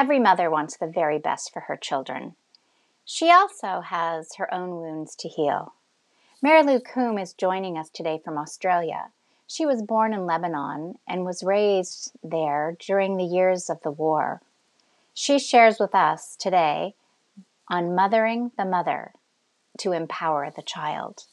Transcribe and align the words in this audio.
Every 0.00 0.18
mother 0.18 0.48
wants 0.48 0.78
the 0.78 0.86
very 0.86 1.18
best 1.18 1.52
for 1.52 1.60
her 1.60 1.76
children. 1.76 2.34
She 3.04 3.30
also 3.30 3.82
has 3.82 4.36
her 4.36 4.52
own 4.52 4.76
wounds 4.76 5.14
to 5.16 5.28
heal. 5.28 5.74
Marilou 6.42 6.82
Coombe 6.82 7.18
is 7.18 7.34
joining 7.34 7.76
us 7.76 7.90
today 7.90 8.18
from 8.24 8.38
Australia. 8.38 9.10
She 9.46 9.66
was 9.66 9.82
born 9.82 10.14
in 10.14 10.24
Lebanon 10.24 10.94
and 11.06 11.26
was 11.26 11.42
raised 11.42 12.12
there 12.24 12.78
during 12.80 13.18
the 13.18 13.24
years 13.24 13.68
of 13.68 13.82
the 13.82 13.90
war. 13.90 14.40
She 15.12 15.38
shares 15.38 15.78
with 15.78 15.94
us 15.94 16.34
today 16.34 16.94
on 17.68 17.94
mothering 17.94 18.52
the 18.56 18.64
mother 18.64 19.12
to 19.80 19.92
empower 19.92 20.50
the 20.50 20.62
child. 20.62 21.24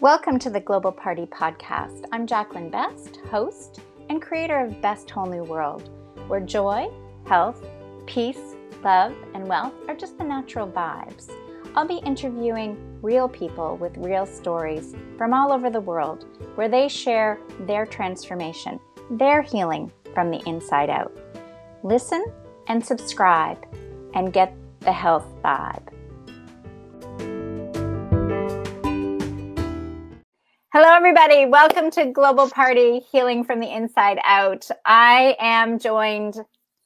Welcome 0.00 0.38
to 0.40 0.50
the 0.50 0.60
Global 0.60 0.92
Party 0.92 1.26
Podcast. 1.26 2.04
I'm 2.12 2.24
Jacqueline 2.24 2.70
Best, 2.70 3.16
host 3.32 3.80
and 4.08 4.22
creator 4.22 4.60
of 4.60 4.80
Best 4.80 5.10
Whole 5.10 5.26
New 5.26 5.42
World, 5.42 5.90
where 6.28 6.38
joy, 6.38 6.88
health, 7.26 7.66
peace, 8.06 8.54
love, 8.84 9.12
and 9.34 9.48
wealth 9.48 9.72
are 9.88 9.96
just 9.96 10.16
the 10.16 10.22
natural 10.22 10.68
vibes. 10.68 11.32
I'll 11.74 11.84
be 11.84 11.96
interviewing 11.96 12.78
real 13.02 13.28
people 13.28 13.76
with 13.76 13.96
real 13.96 14.24
stories 14.24 14.94
from 15.16 15.34
all 15.34 15.50
over 15.50 15.68
the 15.68 15.80
world 15.80 16.26
where 16.54 16.68
they 16.68 16.86
share 16.86 17.40
their 17.66 17.84
transformation, 17.84 18.78
their 19.10 19.42
healing 19.42 19.90
from 20.14 20.30
the 20.30 20.48
inside 20.48 20.90
out. 20.90 21.12
Listen 21.82 22.24
and 22.68 22.86
subscribe 22.86 23.66
and 24.14 24.32
get 24.32 24.54
the 24.78 24.92
health 24.92 25.26
vibe. 25.42 25.88
Hello, 30.80 30.94
everybody. 30.94 31.44
Welcome 31.44 31.90
to 31.90 32.04
Global 32.06 32.48
Party 32.48 33.00
Healing 33.10 33.42
from 33.42 33.58
the 33.58 33.66
Inside 33.66 34.20
Out. 34.22 34.68
I 34.84 35.34
am 35.40 35.80
joined 35.80 36.36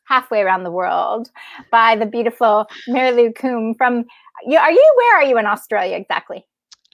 halfway 0.04 0.40
around 0.40 0.64
the 0.64 0.70
world 0.70 1.30
by 1.70 1.96
the 1.96 2.06
beautiful 2.06 2.66
Marilou 2.88 3.34
Coombe 3.34 3.74
from. 3.74 4.06
Are 4.46 4.72
you? 4.72 4.94
Where 4.96 5.16
are 5.18 5.24
you 5.24 5.36
in 5.36 5.44
Australia 5.44 5.94
exactly? 5.94 6.42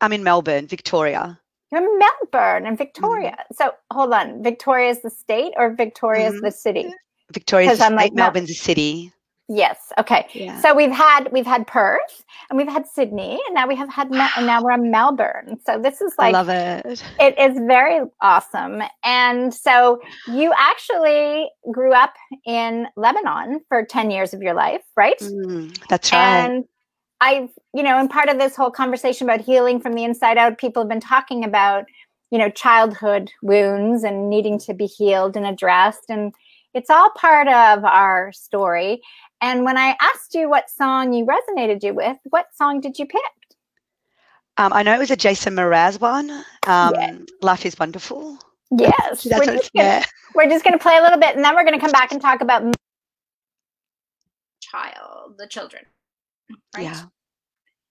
I'm 0.00 0.12
in 0.12 0.24
Melbourne, 0.24 0.66
Victoria. 0.66 1.38
You're 1.70 1.82
in 1.82 1.98
Melbourne 2.00 2.66
and 2.66 2.76
Victoria. 2.76 3.30
Mm-hmm. 3.30 3.54
So 3.54 3.74
hold 3.92 4.12
on, 4.12 4.42
Victoria 4.42 4.90
is 4.90 5.00
the 5.00 5.10
state 5.10 5.52
or 5.56 5.74
Victoria 5.74 6.26
is 6.26 6.34
mm-hmm. 6.34 6.46
the 6.46 6.50
city? 6.50 6.92
Victoria 7.32 7.70
is 7.70 7.78
the 7.78 7.84
state. 7.84 7.94
Like, 7.94 8.12
Melbourne's 8.12 8.48
the 8.48 8.54
city. 8.54 9.12
Yes. 9.48 9.92
Okay. 9.96 10.26
Yeah. 10.34 10.60
So 10.60 10.74
we've 10.74 10.90
had 10.90 11.32
we've 11.32 11.46
had 11.46 11.66
Perth 11.66 12.24
and 12.50 12.58
we've 12.58 12.68
had 12.68 12.86
Sydney 12.86 13.40
and 13.46 13.54
now 13.54 13.66
we 13.66 13.74
have 13.76 13.88
had 13.88 14.08
and 14.10 14.46
now 14.46 14.62
we're 14.62 14.72
in 14.72 14.90
Melbourne. 14.90 15.58
So 15.64 15.78
this 15.78 16.02
is 16.02 16.12
like 16.18 16.34
I 16.34 16.38
love 16.38 16.50
it. 16.50 17.02
It 17.18 17.38
is 17.38 17.58
very 17.66 18.00
awesome. 18.20 18.82
And 19.04 19.54
so 19.54 20.02
you 20.26 20.52
actually 20.56 21.48
grew 21.72 21.94
up 21.94 22.12
in 22.44 22.88
Lebanon 22.96 23.60
for 23.68 23.86
10 23.86 24.10
years 24.10 24.34
of 24.34 24.42
your 24.42 24.54
life, 24.54 24.82
right? 24.96 25.18
Mm, 25.18 25.78
that's 25.88 26.12
right. 26.12 26.18
And 26.18 26.64
I've, 27.22 27.48
you 27.72 27.82
know, 27.82 27.98
and 27.98 28.10
part 28.10 28.28
of 28.28 28.38
this 28.38 28.54
whole 28.54 28.70
conversation 28.70 29.26
about 29.28 29.40
healing 29.40 29.80
from 29.80 29.94
the 29.94 30.04
inside 30.04 30.36
out, 30.36 30.58
people 30.58 30.82
have 30.82 30.90
been 30.90 31.00
talking 31.00 31.42
about, 31.42 31.86
you 32.30 32.38
know, 32.38 32.50
childhood 32.50 33.30
wounds 33.42 34.04
and 34.04 34.28
needing 34.28 34.58
to 34.60 34.74
be 34.74 34.84
healed 34.84 35.38
and 35.38 35.46
addressed 35.46 36.10
and 36.10 36.34
it's 36.74 36.90
all 36.90 37.10
part 37.16 37.48
of 37.48 37.84
our 37.84 38.32
story. 38.32 39.00
And 39.40 39.64
when 39.64 39.78
I 39.78 39.96
asked 40.00 40.34
you 40.34 40.48
what 40.48 40.68
song 40.68 41.12
you 41.12 41.26
resonated 41.26 41.82
you 41.82 41.94
with, 41.94 42.16
what 42.24 42.46
song 42.54 42.80
did 42.80 42.98
you 42.98 43.06
pick? 43.06 43.20
Um, 44.56 44.72
I 44.72 44.82
know 44.82 44.94
it 44.94 44.98
was 44.98 45.12
a 45.12 45.16
Jason 45.16 45.54
Mraz 45.54 46.00
one. 46.00 46.30
Um, 46.66 46.94
yes. 46.94 47.20
Life 47.42 47.64
is 47.64 47.78
wonderful. 47.78 48.38
Yes, 48.76 49.24
we're 49.24 49.44
just, 49.44 49.72
gonna, 49.72 50.04
we're 50.34 50.48
just 50.48 50.64
gonna 50.64 50.78
play 50.78 50.98
a 50.98 51.02
little 51.02 51.18
bit, 51.18 51.36
and 51.36 51.44
then 51.44 51.54
we're 51.54 51.64
gonna 51.64 51.80
come 51.80 51.92
back 51.92 52.12
and 52.12 52.20
talk 52.20 52.42
about 52.42 52.74
child, 54.60 55.34
the 55.38 55.46
children. 55.46 55.84
Right? 56.76 56.84
Yeah. 56.84 57.02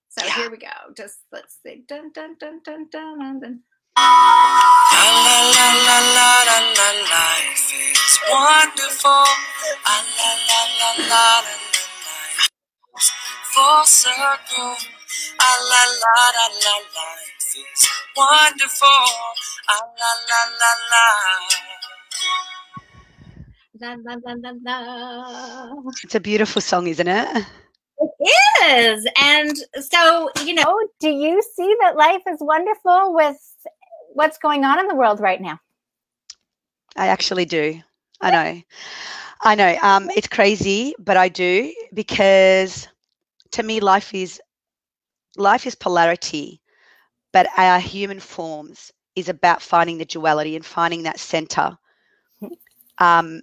So 0.09 0.25
yeah. 0.25 0.35
here 0.35 0.51
we 0.51 0.57
go. 0.57 0.67
Just 0.95 1.19
let's 1.31 1.57
see. 1.63 1.83
Dun 1.87 2.11
dun 2.13 2.35
dun 2.39 2.61
dun 2.63 2.87
dun 2.91 3.19
dun. 3.19 3.39
dun. 3.39 3.59
La 3.97 5.05
la 5.25 5.37
la 5.55 5.67
la 5.87 5.97
la 6.17 6.29
la 6.47 6.57
la 6.77 6.89
life 7.13 7.73
is 7.73 8.19
wonderful. 8.31 9.25
La 9.85 9.97
la 10.17 10.31
la 10.49 10.61
la 10.79 10.91
la 11.09 11.21
la 11.41 11.45
life 12.05 12.49
full 13.53 13.85
circle. 13.85 14.75
La 15.41 15.51
la 15.71 15.83
la 16.03 16.15
la 16.37 16.47
la 16.65 16.75
life 16.97 17.55
is 17.57 17.89
wonderful. 18.17 19.03
La 19.69 19.79
la 20.01 20.11
la 20.29 20.41
la 20.61 20.71
la. 20.91 21.05
La 23.81 23.91
la 24.05 24.15
la 24.25 24.33
la 24.43 24.51
la. 24.65 24.77
It's 26.03 26.15
a 26.15 26.19
beautiful 26.19 26.61
song, 26.61 26.87
isn't 26.87 27.07
it? 27.07 27.45
It 27.99 28.11
is. 28.69 29.07
And 29.23 29.57
so, 29.83 30.29
you 30.45 30.53
know, 30.53 30.79
do 30.99 31.09
you 31.09 31.41
see 31.55 31.75
that 31.81 31.95
life 31.97 32.23
is 32.27 32.37
wonderful 32.41 33.13
with 33.15 33.37
what's 34.17 34.39
going 34.39 34.65
on 34.65 34.79
in 34.79 34.87
the 34.87 34.95
world 34.95 35.19
right 35.19 35.39
now? 35.39 35.59
I 36.95 37.07
actually 37.07 37.45
do. 37.45 37.79
I 38.19 38.31
know. 38.31 38.61
I 39.41 39.53
know. 39.53 39.77
Um, 39.83 40.09
it's 40.09 40.27
crazy, 40.27 40.95
but 40.97 41.17
I 41.17 41.29
do 41.29 41.71
because 41.93 42.87
to 43.51 43.61
me, 43.61 43.79
life 43.79 44.15
is 44.15 44.41
life 45.37 45.67
is 45.67 45.75
polarity, 45.75 46.59
but 47.31 47.47
our 47.57 47.79
human 47.79 48.19
forms 48.19 48.91
is 49.15 49.29
about 49.29 49.61
finding 49.61 49.99
the 49.99 50.05
duality 50.05 50.55
and 50.55 50.65
finding 50.65 51.03
that 51.03 51.19
center. 51.19 51.77
Um, 52.99 53.41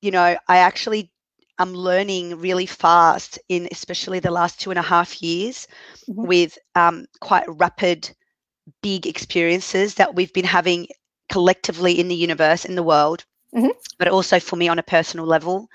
you 0.00 0.10
know, 0.10 0.34
I 0.48 0.56
actually 0.56 1.12
I'm 1.58 1.74
learning 1.74 2.40
really 2.40 2.64
fast 2.64 3.38
in 3.50 3.68
especially 3.70 4.18
the 4.18 4.30
last 4.30 4.58
two 4.58 4.70
and 4.70 4.78
a 4.78 4.82
half 4.82 5.20
years 5.20 5.68
mm-hmm. 6.08 6.26
with 6.26 6.56
um, 6.74 7.04
quite 7.20 7.44
rapid 7.46 8.10
big 8.82 9.06
experiences 9.06 9.94
that 9.94 10.14
we've 10.14 10.32
been 10.32 10.44
having 10.44 10.86
collectively 11.28 11.98
in 11.98 12.08
the 12.08 12.14
universe, 12.14 12.64
in 12.64 12.74
the 12.74 12.82
world, 12.82 13.24
mm-hmm. 13.54 13.68
but 13.98 14.08
also 14.08 14.40
for 14.40 14.56
me 14.56 14.68
on 14.68 14.78
a 14.78 14.82
personal 14.82 15.26
level. 15.26 15.68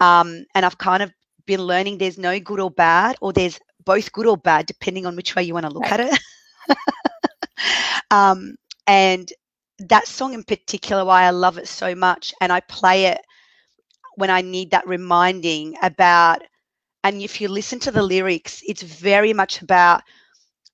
Um, 0.00 0.44
and 0.54 0.64
I've 0.64 0.78
kind 0.78 1.02
of 1.02 1.12
been 1.46 1.62
learning 1.62 1.98
there's 1.98 2.18
no 2.18 2.38
good 2.38 2.60
or 2.60 2.70
bad, 2.70 3.16
or 3.20 3.32
there's 3.32 3.58
both 3.84 4.12
good 4.12 4.26
or 4.26 4.36
bad, 4.36 4.66
depending 4.66 5.06
on 5.06 5.16
which 5.16 5.34
way 5.34 5.42
you 5.42 5.54
want 5.54 5.66
to 5.66 5.72
look 5.72 5.90
right. 5.90 6.00
at 6.00 6.12
it. 6.12 6.76
um, 8.10 8.56
and 8.86 9.32
that 9.78 10.06
song 10.06 10.34
in 10.34 10.44
particular, 10.44 11.04
why 11.04 11.22
I 11.24 11.30
love 11.30 11.58
it 11.58 11.68
so 11.68 11.94
much, 11.94 12.32
and 12.40 12.52
I 12.52 12.60
play 12.60 13.06
it 13.06 13.20
when 14.16 14.30
I 14.30 14.42
need 14.42 14.70
that 14.70 14.86
reminding 14.86 15.76
about. 15.82 16.42
And 17.04 17.22
if 17.22 17.40
you 17.40 17.48
listen 17.48 17.78
to 17.80 17.90
the 17.90 18.02
lyrics, 18.02 18.62
it's 18.66 18.82
very 18.82 19.32
much 19.32 19.62
about 19.62 20.02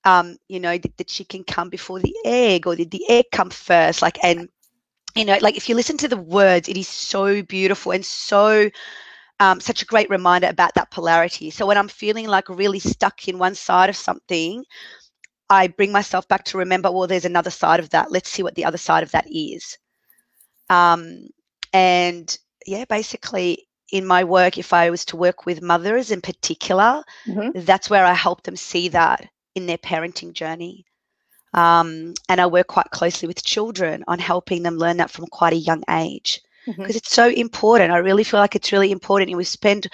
um, 0.05 0.37
you 0.47 0.59
know, 0.59 0.77
did 0.77 0.93
the 0.97 1.03
chicken 1.03 1.43
come 1.43 1.69
before 1.69 1.99
the 1.99 2.15
egg 2.23 2.67
or 2.67 2.75
did 2.75 2.91
the 2.91 3.09
egg 3.09 3.25
come 3.31 3.49
first? 3.49 4.01
Like, 4.01 4.23
and, 4.23 4.47
you 5.15 5.25
know, 5.25 5.37
like 5.41 5.57
if 5.57 5.67
you 5.67 5.75
listen 5.75 5.97
to 5.97 6.07
the 6.07 6.17
words, 6.17 6.69
it 6.69 6.77
is 6.77 6.87
so 6.87 7.41
beautiful 7.41 7.91
and 7.91 8.05
so, 8.05 8.69
um, 9.39 9.59
such 9.59 9.81
a 9.81 9.85
great 9.85 10.09
reminder 10.09 10.47
about 10.47 10.75
that 10.75 10.91
polarity. 10.91 11.49
So 11.49 11.65
when 11.65 11.77
I'm 11.77 11.87
feeling 11.87 12.27
like 12.27 12.47
really 12.49 12.79
stuck 12.79 13.27
in 13.27 13.39
one 13.39 13.55
side 13.55 13.89
of 13.89 13.97
something, 13.97 14.63
I 15.49 15.67
bring 15.67 15.91
myself 15.91 16.27
back 16.27 16.45
to 16.45 16.59
remember, 16.59 16.91
well, 16.91 17.07
there's 17.07 17.25
another 17.25 17.49
side 17.49 17.79
of 17.79 17.89
that. 17.89 18.11
Let's 18.11 18.29
see 18.29 18.43
what 18.43 18.55
the 18.55 18.65
other 18.65 18.77
side 18.77 19.03
of 19.03 19.11
that 19.11 19.25
is. 19.29 19.77
Um, 20.69 21.27
and 21.73 22.37
yeah, 22.65 22.85
basically, 22.85 23.67
in 23.91 24.05
my 24.05 24.23
work, 24.23 24.57
if 24.57 24.73
I 24.73 24.89
was 24.89 25.05
to 25.05 25.17
work 25.17 25.45
with 25.45 25.61
mothers 25.61 26.11
in 26.11 26.21
particular, 26.21 27.03
mm-hmm. 27.27 27.59
that's 27.61 27.89
where 27.89 28.05
I 28.05 28.13
help 28.13 28.43
them 28.43 28.55
see 28.55 28.89
that 28.89 29.27
in 29.55 29.65
their 29.65 29.77
parenting 29.77 30.33
journey. 30.33 30.85
Um, 31.53 32.13
and 32.27 32.41
I 32.41 32.47
work 32.47 32.67
quite 32.67 32.89
closely 32.91 33.27
with 33.27 33.43
children 33.43 34.03
on 34.07 34.19
helping 34.19 34.63
them 34.63 34.77
learn 34.77 34.97
that 34.97 35.09
from 35.09 35.25
quite 35.27 35.53
a 35.53 35.57
young 35.57 35.83
age 35.89 36.41
because 36.65 36.79
mm-hmm. 36.79 36.97
it's 36.97 37.11
so 37.11 37.29
important. 37.29 37.91
I 37.91 37.97
really 37.97 38.23
feel 38.23 38.39
like 38.39 38.55
it's 38.55 38.71
really 38.71 38.91
important. 38.91 39.29
And 39.29 39.37
we 39.37 39.43
spend 39.43 39.87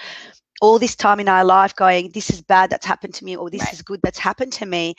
all 0.60 0.78
this 0.78 0.96
time 0.96 1.20
in 1.20 1.28
our 1.28 1.44
life 1.44 1.74
going, 1.76 2.10
this 2.10 2.30
is 2.30 2.40
bad 2.40 2.70
that's 2.70 2.86
happened 2.86 3.14
to 3.14 3.24
me, 3.24 3.36
or 3.36 3.50
this 3.50 3.62
right. 3.62 3.72
is 3.72 3.82
good 3.82 4.00
that's 4.02 4.18
happened 4.18 4.52
to 4.54 4.66
me. 4.66 4.94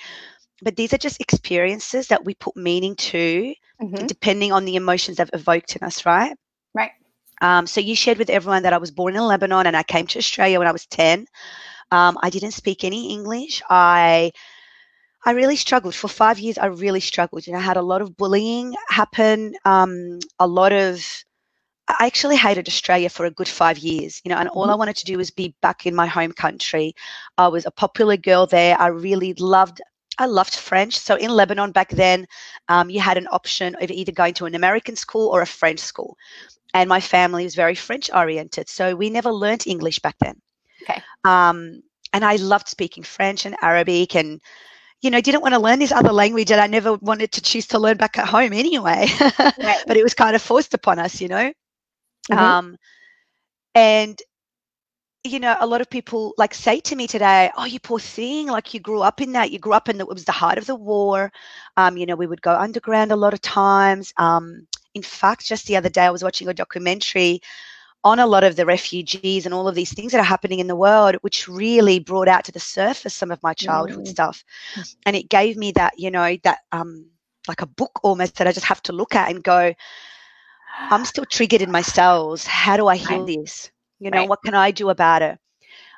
But 0.62 0.76
these 0.76 0.94
are 0.94 0.98
just 0.98 1.20
experiences 1.20 2.08
that 2.08 2.24
we 2.24 2.36
put 2.36 2.56
meaning 2.56 2.96
to, 2.96 3.54
mm-hmm. 3.82 4.06
depending 4.06 4.52
on 4.52 4.66
the 4.66 4.76
emotions 4.76 5.18
they've 5.18 5.30
evoked 5.34 5.76
in 5.76 5.84
us, 5.84 6.06
right? 6.06 6.36
Right. 6.74 6.92
Um, 7.42 7.68
so 7.68 7.82
you 7.82 7.96
shared 7.96 8.18
with 8.18 8.30
everyone 8.30 8.64
that 8.64 8.74
I 8.74 8.78
was 8.78 8.92
born 8.92 9.16
in 9.16 9.22
Lebanon 9.22 9.68
and 9.68 9.76
I 9.76 9.84
came 9.84 10.08
to 10.08 10.20
Australia 10.20 10.60
when 10.60 10.68
I 10.68 10.72
was 10.72 10.86
10. 10.86 11.28
Um, 11.92 12.18
I 12.22 12.30
didn't 12.30 12.52
speak 12.52 12.84
any 12.84 13.12
English. 13.12 13.62
I 13.70 14.32
I 15.26 15.32
really 15.32 15.56
struggled 15.56 15.96
for 15.96 16.08
five 16.08 16.40
years. 16.40 16.58
I 16.58 16.68
really 16.68 17.00
struggled. 17.00 17.48
You 17.48 17.54
know, 17.54 17.60
I 17.60 17.64
had 17.64 17.78
a 17.78 17.82
lot 17.82 18.02
of 18.02 18.18
bullying 18.18 18.76
happen, 18.90 19.56
um, 19.66 20.20
a 20.40 20.48
lot 20.48 20.74
of. 20.74 21.06
I 21.88 22.06
actually 22.06 22.38
hated 22.38 22.70
Australia 22.70 23.10
for 23.10 23.26
a 23.26 23.32
good 23.32 23.48
five 23.48 23.78
years, 23.78 24.22
you 24.24 24.30
know, 24.30 24.38
and 24.38 24.48
all 24.50 24.64
I 24.64 24.68
mm-hmm. 24.70 24.80
wanted 24.80 24.96
to 24.98 25.06
do 25.06 25.18
was 25.18 25.32
be 25.32 25.54
back 25.62 25.86
in 25.86 25.94
my 25.94 26.08
home 26.08 26.32
country. 26.32 26.96
I 27.38 27.50
was 27.50 27.66
a 27.66 27.72
popular 27.72 28.16
girl 28.16 28.48
there. 28.48 28.80
I 28.80 28.88
really 28.88 29.34
loved 29.34 29.82
I 30.18 30.28
loved 30.28 30.56
French. 30.56 30.98
So 30.98 31.16
in 31.16 31.32
Lebanon 31.32 31.72
back 31.72 31.90
then, 31.90 32.28
um, 32.70 32.90
you 32.90 33.00
had 33.00 33.18
an 33.18 33.28
option 33.32 33.76
of 33.82 33.90
either 33.90 34.12
going 34.12 34.36
to 34.36 34.46
an 34.46 34.56
American 34.56 34.96
school 34.96 35.30
or 35.30 35.42
a 35.42 35.48
French 35.48 35.80
school. 35.80 36.18
And 36.74 36.88
my 36.88 37.00
family 37.00 37.44
was 37.44 37.56
very 37.56 37.76
French 37.76 38.12
oriented. 38.14 38.70
So 38.70 38.96
we 38.96 39.10
never 39.10 39.32
learned 39.32 39.66
English 39.66 40.00
back 40.00 40.16
then. 40.20 40.40
Okay. 40.84 41.02
Um, 41.24 41.82
and 42.14 42.24
I 42.24 42.36
loved 42.36 42.68
speaking 42.68 43.04
French 43.04 43.46
and 43.46 43.56
Arabic 43.62 44.16
and, 44.16 44.40
you 45.04 45.12
know, 45.12 45.22
didn't 45.22 45.42
want 45.42 45.54
to 45.54 45.60
learn 45.60 45.80
this 45.80 45.92
other 45.92 46.14
language 46.14 46.50
that 46.50 46.60
I 46.60 46.68
never 46.68 46.96
wanted 46.96 47.34
to 47.34 47.42
choose 47.42 47.68
to 47.68 47.80
learn 47.80 47.98
back 47.98 48.18
at 48.18 48.28
home 48.28 48.54
anyway. 48.54 49.08
Right. 49.62 49.84
but 49.88 49.98
it 49.98 50.04
was 50.04 50.16
kind 50.16 50.36
of 50.36 50.42
forced 50.42 50.74
upon 50.74 51.00
us, 51.00 51.22
you 51.22 51.30
know. 51.30 51.54
Mhm. 52.32 52.38
Um, 52.38 52.78
and 53.76 54.22
you 55.26 55.40
know, 55.40 55.56
a 55.60 55.68
lot 55.68 55.82
of 55.82 55.90
people 55.90 56.34
like 56.38 56.54
say 56.54 56.80
to 56.82 56.96
me 56.96 57.08
today, 57.08 57.50
"Oh, 57.58 57.66
you 57.66 57.80
poor 57.80 58.00
thing! 58.00 58.48
Like 58.48 58.74
you 58.74 58.80
grew 58.82 59.02
up 59.02 59.22
in 59.22 59.34
that. 59.34 59.52
You 59.52 59.60
grew 59.60 59.74
up 59.74 59.90
in 59.90 59.98
the, 59.98 60.06
it 60.06 60.10
was 60.14 60.26
the 60.26 60.32
height 60.34 60.58
of 60.58 60.66
the 60.66 60.76
war. 60.76 61.32
Um, 61.78 61.98
you 61.98 62.06
know, 62.06 62.16
we 62.16 62.28
would 62.28 62.42
go 62.42 62.54
underground 62.56 63.12
a 63.12 63.16
lot 63.16 63.34
of 63.34 63.42
times. 63.42 64.14
Um, 64.18 64.68
in 64.94 65.02
fact, 65.02 65.46
just 65.46 65.68
the 65.68 65.78
other 65.78 65.90
day, 65.90 66.04
I 66.04 66.12
was 66.12 66.24
watching 66.24 66.50
a 66.50 66.54
documentary 66.54 67.42
on 68.04 68.20
a 68.20 68.28
lot 68.28 68.44
of 68.44 68.56
the 68.56 68.66
refugees 68.66 69.38
and 69.38 69.46
all 69.46 69.60
of 69.60 69.68
these 69.68 69.86
things 69.86 70.04
that 70.06 70.12
are 70.14 70.18
happening 70.18 70.52
in 70.52 70.60
the 70.60 70.68
world, 70.70 71.10
which 71.16 71.42
really 71.42 72.00
brought 72.00 72.28
out 72.28 72.44
to 72.46 72.52
the 72.52 72.60
surface 72.60 73.14
some 73.14 73.32
of 73.32 73.42
my 73.44 73.54
childhood 73.54 74.06
Mm. 74.06 74.08
stuff, 74.08 74.44
and 75.06 75.16
it 75.16 75.30
gave 75.30 75.58
me 75.58 75.72
that, 75.74 75.94
you 75.98 76.12
know, 76.12 76.38
that 76.44 76.60
um, 76.72 77.08
like 77.48 77.62
a 77.62 77.68
book 77.68 78.00
almost 78.04 78.36
that 78.38 78.48
I 78.48 78.52
just 78.52 78.66
have 78.68 78.82
to 78.84 78.94
look 78.94 79.16
at 79.16 79.30
and 79.30 79.44
go, 79.44 79.74
I'm 80.90 81.06
still 81.06 81.26
triggered 81.26 81.62
in 81.62 81.72
my 81.72 81.82
cells. 81.82 82.46
How 82.46 82.78
do 82.78 82.88
I 82.88 82.96
heal 82.96 83.24
Right. 83.24 83.26
this? 83.26 83.72
You 84.00 84.12
know, 84.12 84.24
Right. 84.24 84.26
what 84.26 84.44
can 84.44 84.56
I 84.56 84.72
do 84.72 84.90
about 84.90 85.22
it? 85.22 85.38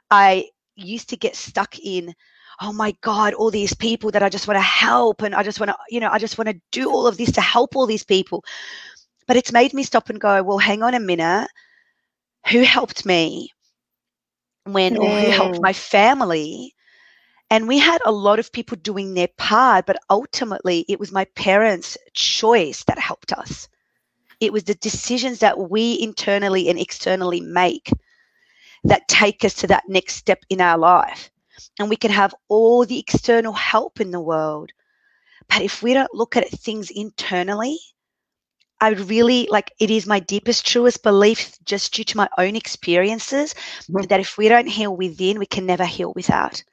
I 0.10 0.50
used 0.76 1.10
to 1.10 1.18
get 1.18 1.36
stuck 1.36 1.78
in, 1.80 2.14
oh 2.62 2.74
my 2.74 2.94
God, 3.02 3.34
all 3.34 3.52
these 3.52 3.74
people 3.74 4.12
that 4.12 4.24
I 4.24 4.30
just 4.30 4.48
want 4.48 4.58
to 4.58 4.62
help. 4.62 5.22
And 5.22 5.36
I 5.36 5.44
just 5.44 5.60
want 5.60 5.70
to, 5.70 5.78
you 5.90 6.00
know, 6.00 6.10
I 6.12 6.20
just 6.20 6.38
want 6.38 6.50
to 6.50 6.60
do 6.72 6.90
all 6.92 7.08
of 7.08 7.18
this 7.18 7.32
to 7.34 7.42
help 7.42 7.76
all 7.76 7.86
these 7.88 8.04
people. 8.04 8.44
But 9.28 9.38
it's 9.38 9.52
made 9.52 9.74
me 9.74 9.84
stop 9.84 10.10
and 10.10 10.20
go, 10.20 10.44
well, 10.44 10.58
hang 10.60 10.84
on 10.84 10.94
a 10.94 11.00
minute. 11.00 11.48
Who 12.52 12.62
helped 12.62 13.06
me 13.06 13.52
when, 14.66 14.98
or 14.98 15.16
who 15.16 15.30
helped 15.30 15.60
Mm. 15.60 15.62
my 15.62 15.74
family? 15.74 16.74
And 17.50 17.68
we 17.68 17.78
had 17.80 18.02
a 18.06 18.12
lot 18.12 18.40
of 18.40 18.52
people 18.52 18.78
doing 18.78 19.14
their 19.14 19.28
part, 19.38 19.86
but 19.86 19.98
ultimately 20.10 20.86
it 20.88 21.00
was 21.00 21.12
my 21.12 21.26
parents' 21.36 21.98
choice 22.14 22.84
that 22.86 23.00
helped 23.00 23.32
us 23.34 23.68
it 24.40 24.52
was 24.54 24.64
the 24.66 24.76
decisions 24.76 25.40
that 25.40 25.70
we 25.70 26.00
internally 26.02 26.70
and 26.70 26.80
externally 26.80 27.40
make 27.42 27.92
that 28.84 29.08
take 29.08 29.44
us 29.44 29.54
to 29.56 29.68
that 29.68 29.84
next 29.88 30.16
step 30.16 30.44
in 30.50 30.62
our 30.62 30.78
life. 30.78 31.30
And 31.80 31.90
we 31.90 31.96
can 31.96 32.12
have 32.12 32.34
all 32.48 32.86
the 32.86 33.00
external 33.00 33.54
help 33.54 34.00
in 34.00 34.12
the 34.12 34.20
world. 34.22 34.72
But 35.50 35.62
if 35.62 35.82
we 35.82 35.94
don't 35.94 36.14
look 36.14 36.36
at 36.38 36.48
things 36.50 36.90
internally, 36.92 37.78
I 38.82 38.90
really 38.90 39.48
like 39.52 39.72
it 39.80 39.90
is 39.90 40.06
my 40.08 40.20
deepest, 40.20 40.66
truest 40.66 41.04
belief, 41.04 41.58
just 41.66 41.94
due 41.94 42.04
to 42.06 42.18
my 42.18 42.30
own 42.38 42.56
experiences, 42.56 43.56
Mhm. 43.90 44.08
that 44.10 44.20
if 44.20 44.38
we 44.38 44.48
don't 44.50 44.68
heal 44.68 44.96
within, 44.96 45.40
we 45.40 45.46
can 45.46 45.66
never 45.66 45.86
heal 45.86 46.14
without. 46.16 46.64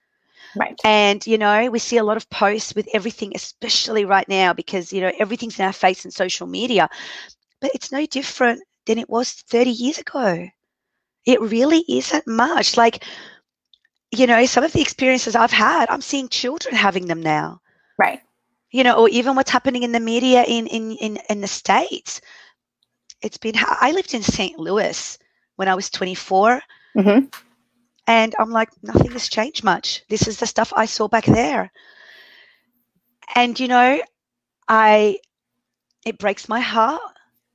Right. 0.55 0.81
And, 0.85 1.25
you 1.27 1.39
know, 1.39 1.71
we 1.71 1.79
see 1.79 1.97
a 1.99 2.05
lot 2.05 2.17
of 2.17 2.29
posts 2.31 2.75
with 2.75 2.89
everything, 2.95 3.33
especially 3.35 4.05
right 4.05 4.29
now, 4.29 4.53
because, 4.53 4.93
you 4.93 5.01
know, 5.01 5.13
everything's 5.19 5.59
in 5.59 5.65
our 5.65 5.73
face 5.73 6.05
in 6.05 6.11
social 6.11 6.47
media. 6.47 6.89
But 7.61 7.73
it's 7.75 7.93
no 7.93 8.07
different 8.07 8.63
than 8.87 8.99
it 8.99 9.09
was 9.09 9.33
30 9.33 9.71
years 9.71 9.99
ago. 9.99 10.49
It 11.27 11.41
really 11.41 11.85
isn't 11.89 12.27
much. 12.27 12.77
Like, 12.77 13.05
you 14.13 14.27
know, 14.27 14.45
some 14.47 14.65
of 14.65 14.73
the 14.73 14.81
experiences 14.81 15.35
I've 15.35 15.51
had, 15.53 15.89
I'm 15.91 16.01
seeing 16.01 16.29
children 16.29 16.75
having 16.75 17.07
them 17.07 17.21
now. 17.23 17.61
Right. 17.99 18.23
You 18.73 18.85
know, 18.85 18.97
or 18.97 19.09
even 19.11 19.37
what's 19.37 19.51
happening 19.51 19.85
in 19.85 19.93
the 19.93 20.01
media 20.01 20.45
in 20.45 20.67
in 20.67 20.93
in, 20.93 21.19
in 21.29 21.41
the 21.41 21.47
States. 21.49 22.21
It's 23.23 23.39
been 23.39 23.55
I 23.59 23.93
lived 23.93 24.15
in 24.15 24.23
St. 24.23 24.59
Louis 24.59 25.19
when 25.57 25.69
I 25.69 25.75
was 25.75 25.91
24. 25.91 26.61
hmm 26.97 27.19
And 28.07 28.35
I'm 28.39 28.51
like, 28.51 28.71
nothing 28.83 29.13
has 29.13 29.29
changed 29.29 29.65
much. 29.65 30.03
This 30.09 30.27
is 30.27 30.39
the 30.39 30.47
stuff 30.47 30.73
I 30.75 30.87
saw 30.87 31.09
back 31.09 31.25
there. 31.25 31.71
And, 33.35 33.59
you 33.59 33.69
know, 33.69 34.03
I, 34.69 35.19
it 36.05 36.19
breaks 36.19 36.49
my 36.49 36.61
heart. 36.61 37.01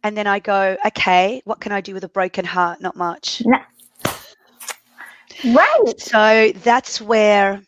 And 0.04 0.16
then 0.18 0.28
I 0.28 0.40
go, 0.40 0.78
okay, 0.88 1.42
what 1.46 1.60
can 1.60 1.72
I 1.74 1.81
do 1.81 1.94
with 1.94 2.04
a 2.06 2.10
broken 2.10 2.46
heart? 2.46 2.80
Not 2.81 2.96
much. 2.96 3.44
No. 3.46 3.58
Right. 5.44 6.00
So 6.00 6.52
that's 6.63 7.02
where, 7.02 7.62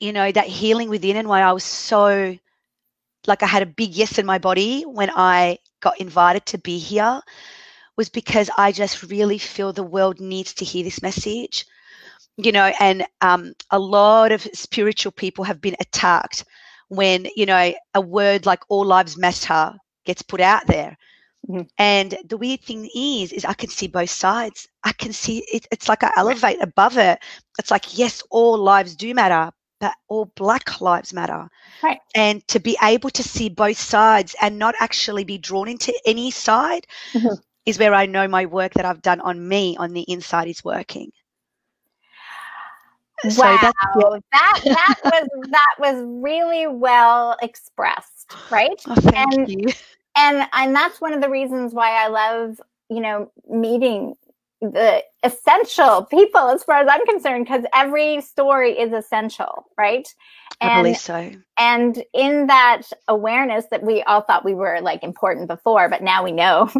you 0.00 0.12
know, 0.12 0.30
that 0.32 0.46
healing 0.48 0.90
within 0.90 1.16
and 1.16 1.28
why 1.28 1.42
I 1.42 1.52
was 1.52 1.64
so, 1.64 2.36
like, 3.26 3.42
I 3.42 3.46
had 3.46 3.62
a 3.62 3.66
big 3.66 3.90
yes 3.94 4.18
in 4.18 4.26
my 4.26 4.38
body 4.38 4.82
when 4.82 5.10
I 5.14 5.58
got 5.80 6.00
invited 6.00 6.46
to 6.46 6.58
be 6.58 6.78
here 6.78 7.20
was 7.96 8.08
because 8.08 8.50
I 8.56 8.72
just 8.72 9.02
really 9.04 9.38
feel 9.38 9.72
the 9.72 9.82
world 9.82 10.20
needs 10.20 10.54
to 10.54 10.64
hear 10.64 10.84
this 10.84 11.02
message. 11.02 11.66
You 12.36 12.52
know, 12.52 12.72
and 12.80 13.06
um, 13.20 13.52
a 13.70 13.78
lot 13.78 14.32
of 14.32 14.42
spiritual 14.54 15.12
people 15.12 15.44
have 15.44 15.60
been 15.60 15.76
attacked 15.80 16.44
when, 16.88 17.26
you 17.36 17.46
know, 17.46 17.72
a 17.94 18.00
word 18.00 18.46
like 18.46 18.62
all 18.68 18.86
lives 18.86 19.16
matter 19.18 19.74
gets 20.06 20.22
put 20.22 20.40
out 20.40 20.66
there. 20.66 20.96
Mhm. 21.48 21.68
And 21.78 22.16
the 22.28 22.36
weird 22.36 22.60
thing 22.62 22.88
is, 22.94 23.32
is 23.32 23.44
I 23.44 23.54
can 23.54 23.68
see 23.70 23.88
both 23.88 24.10
sides. 24.10 24.68
I 24.84 24.92
can 24.92 25.12
see 25.12 25.38
it, 25.52 25.66
it's 25.72 25.88
like 25.88 26.02
I 26.04 26.12
elevate 26.16 26.62
above 26.62 26.98
it. 26.98 27.18
It's 27.58 27.70
like, 27.70 27.98
yes, 27.98 28.22
all 28.30 28.58
lives 28.58 28.96
do 28.96 29.14
matter, 29.14 29.50
but 29.80 29.94
all 30.08 30.26
black 30.36 30.80
lives 30.80 31.12
matter. 31.12 31.48
Right. 31.82 32.00
And 32.14 32.46
to 32.48 32.60
be 32.60 32.76
able 32.82 33.10
to 33.10 33.22
see 33.22 33.48
both 33.48 33.78
sides 33.78 34.34
and 34.40 34.58
not 34.58 34.74
actually 34.80 35.24
be 35.24 35.38
drawn 35.38 35.68
into 35.68 35.92
any 36.06 36.30
side 36.30 36.86
Mhm. 37.14 37.38
is 37.66 37.78
where 37.78 37.94
I 37.94 38.06
know 38.06 38.28
my 38.28 38.46
work 38.46 38.74
that 38.74 38.84
I've 38.84 39.02
done 39.02 39.20
on 39.20 39.48
me 39.48 39.76
on 39.78 39.92
the 39.92 40.04
inside 40.08 40.48
is 40.48 40.64
working. 40.64 41.12
So 43.28 43.42
wow. 43.42 43.58
that's 43.60 43.74
that 44.32 44.60
that 44.68 44.96
was 45.04 45.28
that 45.50 45.74
was 45.78 46.02
really 46.22 46.66
well 46.66 47.36
expressed, 47.42 48.36
right? 48.50 48.80
Oh, 48.88 48.94
thank 48.96 49.34
And- 49.34 49.48
you. 49.48 49.68
and 50.16 50.46
and 50.52 50.74
that's 50.74 51.00
one 51.00 51.12
of 51.12 51.20
the 51.20 51.28
reasons 51.28 51.72
why 51.74 51.90
I 52.02 52.08
love 52.08 52.60
you 52.88 53.00
know 53.00 53.30
meeting 53.48 54.14
the 54.60 55.02
essential 55.22 56.04
people 56.04 56.48
as 56.48 56.62
far 56.64 56.76
as 56.76 56.88
I'm 56.90 57.04
concerned 57.06 57.46
because 57.46 57.64
every 57.74 58.20
story 58.20 58.78
is 58.78 58.92
essential, 58.92 59.64
right? 59.78 60.06
I 60.60 60.68
And 60.68 60.82
believe 60.84 60.98
so. 60.98 61.30
and 61.58 62.04
in 62.12 62.46
that 62.48 62.82
awareness 63.08 63.64
that 63.70 63.82
we 63.82 64.02
all 64.02 64.20
thought 64.22 64.44
we 64.44 64.54
were 64.54 64.80
like 64.82 65.02
important 65.02 65.48
before, 65.48 65.88
but 65.88 66.02
now 66.02 66.22
we 66.22 66.32
know 66.32 66.70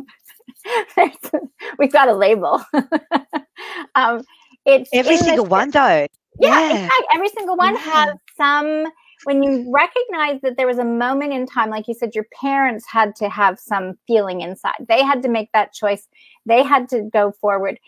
we've 1.79 1.93
got 1.93 2.09
a 2.09 2.13
label. 2.15 2.63
um, 3.95 4.23
it's 4.67 4.91
Every 4.93 5.13
in 5.15 5.17
this- 5.19 5.27
single 5.27 5.47
one, 5.47 5.71
though. 5.71 5.81
yeah, 5.81 6.07
Yeah. 6.39 6.71
exactly. 6.85 7.07
Every 7.15 7.29
single 7.31 7.57
one 7.57 7.75
Yeah. 7.75 7.81
has 7.81 8.15
some. 8.37 8.93
When 9.25 9.43
you 9.43 9.71
recognize 9.71 10.41
that 10.41 10.57
there 10.57 10.67
was 10.67 10.79
a 10.79 10.85
moment 10.85 11.35
in 11.35 11.45
time, 11.47 11.69
like 11.69 11.87
you 11.89 11.93
said, 11.93 12.15
your 12.15 12.25
parents 12.41 12.87
had 12.91 13.15
to 13.17 13.29
have 13.29 13.59
some 13.61 13.99
feeling 14.07 14.41
inside. 14.41 14.77
They 14.89 15.03
had 15.03 15.23
to 15.25 15.29
make 15.29 15.51
that 15.53 15.75
choice. 15.75 16.09
They 16.47 16.63
had 16.63 16.89
to 16.91 17.03
go 17.13 17.33
forward 17.33 17.79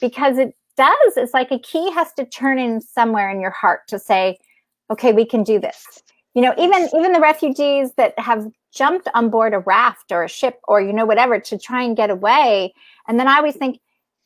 because 0.00 0.38
it 0.38 0.54
does. 0.76 1.16
It's 1.16 1.34
like 1.34 1.50
a 1.50 1.58
key 1.58 1.90
has 1.92 2.12
to 2.14 2.24
turn 2.24 2.58
in 2.58 2.80
somewhere 2.80 3.30
in 3.30 3.40
your 3.40 3.50
heart 3.50 3.82
to 3.88 3.98
say, 3.98 4.38
okay, 4.90 5.12
we 5.12 5.24
can 5.24 5.42
do 5.42 5.58
this. 5.58 6.02
You 6.34 6.42
know, 6.42 6.54
even 6.56 6.88
even 6.94 7.12
the 7.12 7.20
refugees 7.20 7.92
that 7.96 8.18
have 8.18 8.50
jumped 8.74 9.08
on 9.14 9.28
board 9.28 9.52
a 9.52 9.58
raft 9.58 10.10
or 10.10 10.24
a 10.24 10.28
ship 10.28 10.60
or 10.66 10.80
you 10.80 10.92
know 10.92 11.04
whatever 11.04 11.38
to 11.38 11.58
try 11.58 11.82
and 11.82 11.96
get 11.96 12.08
away, 12.08 12.72
and 13.06 13.20
then 13.20 13.28
I 13.28 13.36
always 13.36 13.56
think, 13.56 13.80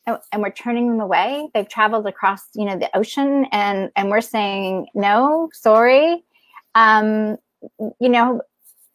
and 0.05 0.17
and 0.31 0.41
we're 0.41 0.51
turning 0.51 0.87
them 0.87 1.01
away. 1.01 1.49
They've 1.53 1.67
traveled 1.67 2.07
across, 2.07 2.47
you 2.55 2.63
know, 2.63 2.77
the 2.77 2.95
ocean, 2.95 3.45
and 3.51 3.91
and 3.97 4.09
we're 4.09 4.21
saying 4.21 4.87
no, 4.93 5.49
sorry. 5.51 6.23
Um, 6.75 7.37
you 7.99 8.07
know, 8.07 8.41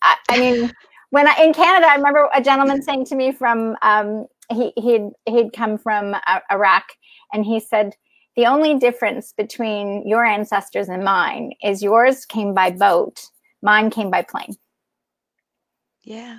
I, 0.02 0.16
I 0.30 0.38
mean, 0.38 0.72
when 1.10 1.28
I, 1.28 1.34
in 1.42 1.52
Canada, 1.52 1.86
I 1.90 1.96
remember 1.96 2.30
a 2.34 2.40
gentleman 2.40 2.82
saying 2.82 3.04
to 3.06 3.14
me 3.14 3.32
from 3.32 3.76
um, 3.82 4.26
he 4.50 4.72
he'd 4.76 5.10
he'd 5.26 5.52
come 5.52 5.78
from 5.78 6.14
uh, 6.14 6.40
Iraq, 6.50 6.84
and 7.32 7.44
he 7.44 7.60
said 7.60 7.94
the 8.36 8.46
only 8.46 8.78
difference 8.78 9.32
between 9.36 10.06
your 10.08 10.24
ancestors 10.24 10.88
and 10.88 11.04
mine 11.04 11.52
is 11.62 11.82
yours 11.82 12.24
came 12.24 12.54
by 12.54 12.70
boat, 12.70 13.20
mine 13.62 13.90
came 13.90 14.10
by 14.10 14.22
plane. 14.22 14.54
Yeah. 16.02 16.38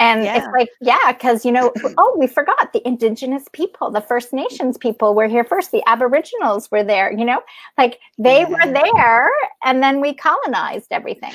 And 0.00 0.24
Yeah. 0.24 0.38
it's 0.38 0.46
like, 0.52 0.68
yeah, 0.80 1.12
because 1.12 1.44
you 1.44 1.52
know, 1.52 1.72
oh, 1.98 2.16
we 2.18 2.26
forgot 2.26 2.72
the 2.72 2.86
indigenous 2.86 3.44
people, 3.52 3.90
the 3.90 4.00
First 4.00 4.32
Nations 4.32 4.76
people 4.76 5.14
were 5.14 5.28
here 5.28 5.44
first. 5.44 5.70
The 5.70 5.82
Aboriginals 5.86 6.70
were 6.70 6.84
there, 6.84 7.12
you 7.12 7.24
know, 7.24 7.40
like 7.78 7.98
they 8.18 8.44
were 8.44 8.72
there, 8.72 9.30
and 9.64 9.82
then 9.82 10.00
we 10.00 10.14
colonized 10.14 10.88
everything. 10.90 11.32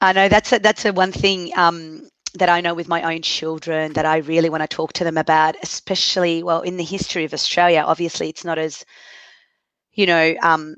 I 0.00 0.12
know 0.12 0.28
that's 0.28 0.52
a, 0.52 0.58
that's 0.58 0.84
a 0.84 0.92
one 0.92 1.12
thing 1.12 1.50
um, 1.56 2.08
that 2.34 2.48
I 2.48 2.60
know 2.60 2.74
with 2.74 2.88
my 2.88 3.14
own 3.14 3.22
children 3.22 3.92
that 3.94 4.06
I 4.06 4.18
really 4.18 4.50
want 4.50 4.62
to 4.62 4.68
talk 4.68 4.92
to 4.94 5.04
them 5.04 5.16
about, 5.16 5.56
especially 5.62 6.42
well 6.42 6.62
in 6.62 6.76
the 6.76 6.84
history 6.84 7.24
of 7.24 7.34
Australia. 7.34 7.84
Obviously, 7.86 8.28
it's 8.28 8.44
not 8.44 8.58
as 8.58 8.84
you 9.92 10.06
know 10.06 10.34
um, 10.42 10.74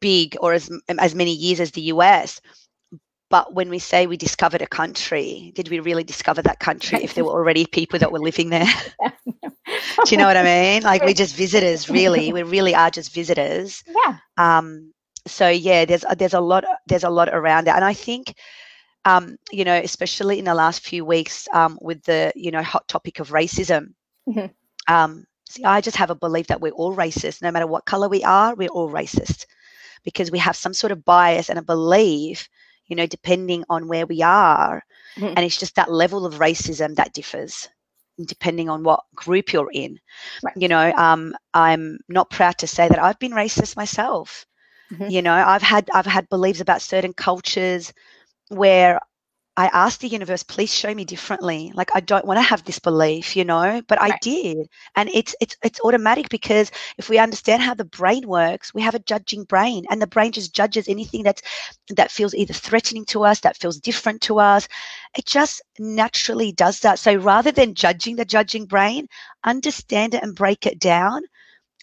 big 0.00 0.36
or 0.40 0.52
as 0.52 0.70
as 0.98 1.14
many 1.14 1.32
years 1.34 1.60
as 1.60 1.72
the 1.72 1.82
US. 1.82 2.40
But 3.30 3.54
when 3.54 3.70
we 3.70 3.78
say 3.78 4.06
we 4.06 4.18
discovered 4.18 4.60
a 4.60 4.66
country, 4.66 5.52
did 5.54 5.70
we 5.70 5.80
really 5.80 6.04
discover 6.04 6.42
that 6.42 6.60
country 6.60 7.02
if 7.02 7.14
there 7.14 7.24
were 7.24 7.30
already 7.32 7.64
people 7.64 7.98
that 7.98 8.12
were 8.12 8.18
living 8.18 8.50
there? 8.50 8.66
Do 10.04 10.10
you 10.10 10.18
know 10.18 10.26
what 10.26 10.36
I 10.36 10.42
mean? 10.42 10.82
Like 10.92 11.02
we're 11.02 11.14
just 11.14 11.34
visitors, 11.34 11.88
really. 11.88 12.32
We 12.32 12.42
really 12.42 12.74
are 12.74 12.90
just 12.90 13.14
visitors. 13.14 13.82
Yeah. 13.86 14.18
Um, 14.36 14.92
so 15.26 15.48
yeah, 15.48 15.84
there's 15.86 16.04
there's 16.18 16.34
a 16.34 16.40
lot 16.40 16.64
there's 16.86 17.04
a 17.04 17.10
lot 17.10 17.28
around 17.30 17.68
it, 17.68 17.74
and 17.74 17.84
I 17.84 17.94
think, 17.94 18.34
um, 19.04 19.36
you 19.50 19.64
know, 19.64 19.74
especially 19.76 20.38
in 20.38 20.44
the 20.44 20.54
last 20.54 20.86
few 20.86 21.04
weeks, 21.04 21.48
um, 21.52 21.78
with 21.80 22.02
the 22.04 22.32
you 22.34 22.50
know 22.50 22.62
hot 22.62 22.86
topic 22.88 23.20
of 23.20 23.30
racism. 23.30 23.94
Mhm. 24.28 24.50
Um, 24.88 25.26
see, 25.48 25.64
I 25.64 25.80
just 25.80 25.96
have 25.96 26.10
a 26.10 26.14
belief 26.14 26.48
that 26.48 26.60
we're 26.60 26.72
all 26.72 26.94
racist, 26.96 27.42
no 27.42 27.50
matter 27.50 27.66
what 27.66 27.84
color 27.86 28.08
we 28.08 28.22
are, 28.24 28.54
we're 28.54 28.68
all 28.68 28.90
racist, 28.90 29.46
because 30.04 30.30
we 30.30 30.38
have 30.38 30.56
some 30.56 30.74
sort 30.74 30.92
of 30.92 31.04
bias 31.04 31.48
and 31.50 31.58
a 31.58 31.62
belief, 31.62 32.48
you 32.86 32.96
know, 32.96 33.06
depending 33.06 33.64
on 33.68 33.88
where 33.88 34.06
we 34.06 34.22
are, 34.22 34.82
Mhm. 35.16 35.34
and 35.36 35.44
it's 35.44 35.58
just 35.58 35.76
that 35.76 35.90
level 35.92 36.26
of 36.26 36.34
racism 36.38 36.94
that 36.96 37.12
differs 37.12 37.68
depending 38.26 38.68
on 38.68 38.82
what 38.82 39.00
group 39.14 39.52
you're 39.52 39.70
in. 39.72 39.98
Right. 40.42 40.54
You 40.56 40.68
know, 40.68 40.92
um, 40.92 41.34
I'm 41.54 41.98
not 42.08 42.30
proud 42.30 42.58
to 42.58 42.66
say 42.66 42.88
that 42.88 43.02
I've 43.02 43.18
been 43.18 43.32
racist 43.32 43.76
myself. 43.76 44.46
Mhm. 44.90 45.10
You 45.10 45.22
know, 45.22 45.34
I've 45.34 45.62
had 45.62 45.88
I've 45.94 46.06
had 46.06 46.28
beliefs 46.28 46.60
about 46.60 46.82
certain 46.82 47.12
cultures 47.14 47.92
where 48.52 49.00
I 49.56 49.66
asked 49.68 50.00
the 50.00 50.08
universe, 50.08 50.42
please 50.42 50.74
show 50.74 50.94
me 50.94 51.04
differently. 51.04 51.72
Like 51.74 51.90
I 51.94 52.00
don't 52.00 52.24
want 52.26 52.38
to 52.38 52.42
have 52.42 52.64
this 52.64 52.78
belief, 52.78 53.36
you 53.36 53.44
know, 53.44 53.82
but 53.88 54.00
I 54.00 54.12
did. 54.12 54.68
And 54.96 55.08
it's 55.12 55.34
it's 55.40 55.56
it's 55.62 55.80
automatic 55.82 56.28
because 56.30 56.70
if 56.98 57.08
we 57.08 57.18
understand 57.18 57.62
how 57.62 57.74
the 57.74 57.84
brain 57.84 58.26
works, 58.28 58.74
we 58.74 58.82
have 58.82 58.94
a 58.94 58.98
judging 59.00 59.44
brain 59.44 59.84
and 59.90 60.00
the 60.00 60.06
brain 60.06 60.32
just 60.32 60.54
judges 60.54 60.88
anything 60.88 61.22
that's 61.24 61.42
that 61.96 62.10
feels 62.10 62.34
either 62.34 62.54
threatening 62.54 63.04
to 63.06 63.24
us, 63.24 63.40
that 63.40 63.56
feels 63.56 63.78
different 63.78 64.22
to 64.22 64.38
us. 64.40 64.68
It 65.18 65.26
just 65.26 65.62
naturally 65.78 66.52
does 66.52 66.80
that. 66.80 66.98
So 66.98 67.14
rather 67.16 67.52
than 67.52 67.74
judging 67.74 68.16
the 68.16 68.24
judging 68.24 68.66
brain, 68.66 69.08
understand 69.44 70.14
it 70.14 70.22
and 70.22 70.34
break 70.34 70.66
it 70.66 70.78
down 70.78 71.22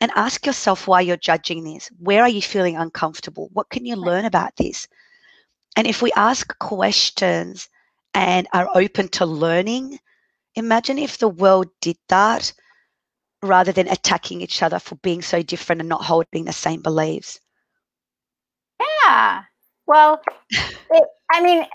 and 0.02 0.12
ask 0.16 0.46
yourself 0.46 0.88
why 0.88 1.02
you're 1.02 1.18
judging 1.18 1.64
this. 1.64 1.90
Where 2.00 2.24
are 2.24 2.30
you 2.30 2.42
feeling 2.42 2.78
uncomfortable? 2.78 3.50
What 3.54 3.70
can 3.70 3.86
you 3.86 3.96
Right. 4.00 4.14
learn 4.14 4.26
about 4.26 4.56
this? 4.58 4.88
And 5.80 5.88
if 5.88 6.02
we 6.02 6.12
ask 6.18 6.60
questions 6.60 7.70
and 8.14 8.50
are 8.52 8.68
open 8.76 9.08
to 9.12 9.26
learning, 9.26 9.98
imagine 10.56 11.00
if 11.00 11.20
the 11.20 11.30
world 11.30 11.70
did 11.80 11.96
that 12.10 12.52
rather 13.42 13.72
than 13.72 13.88
attacking 13.88 14.42
each 14.42 14.62
other 14.62 14.78
for 14.78 14.96
being 14.96 15.22
so 15.22 15.42
different 15.42 15.80
and 15.80 15.88
not 15.88 16.04
holding 16.04 16.44
the 16.44 16.52
same 16.52 16.82
beliefs. 16.82 17.40
Yeah. 19.06 19.44
Well, 19.88 20.22
it, 20.50 21.04
I 21.32 21.42
mean, 21.42 21.66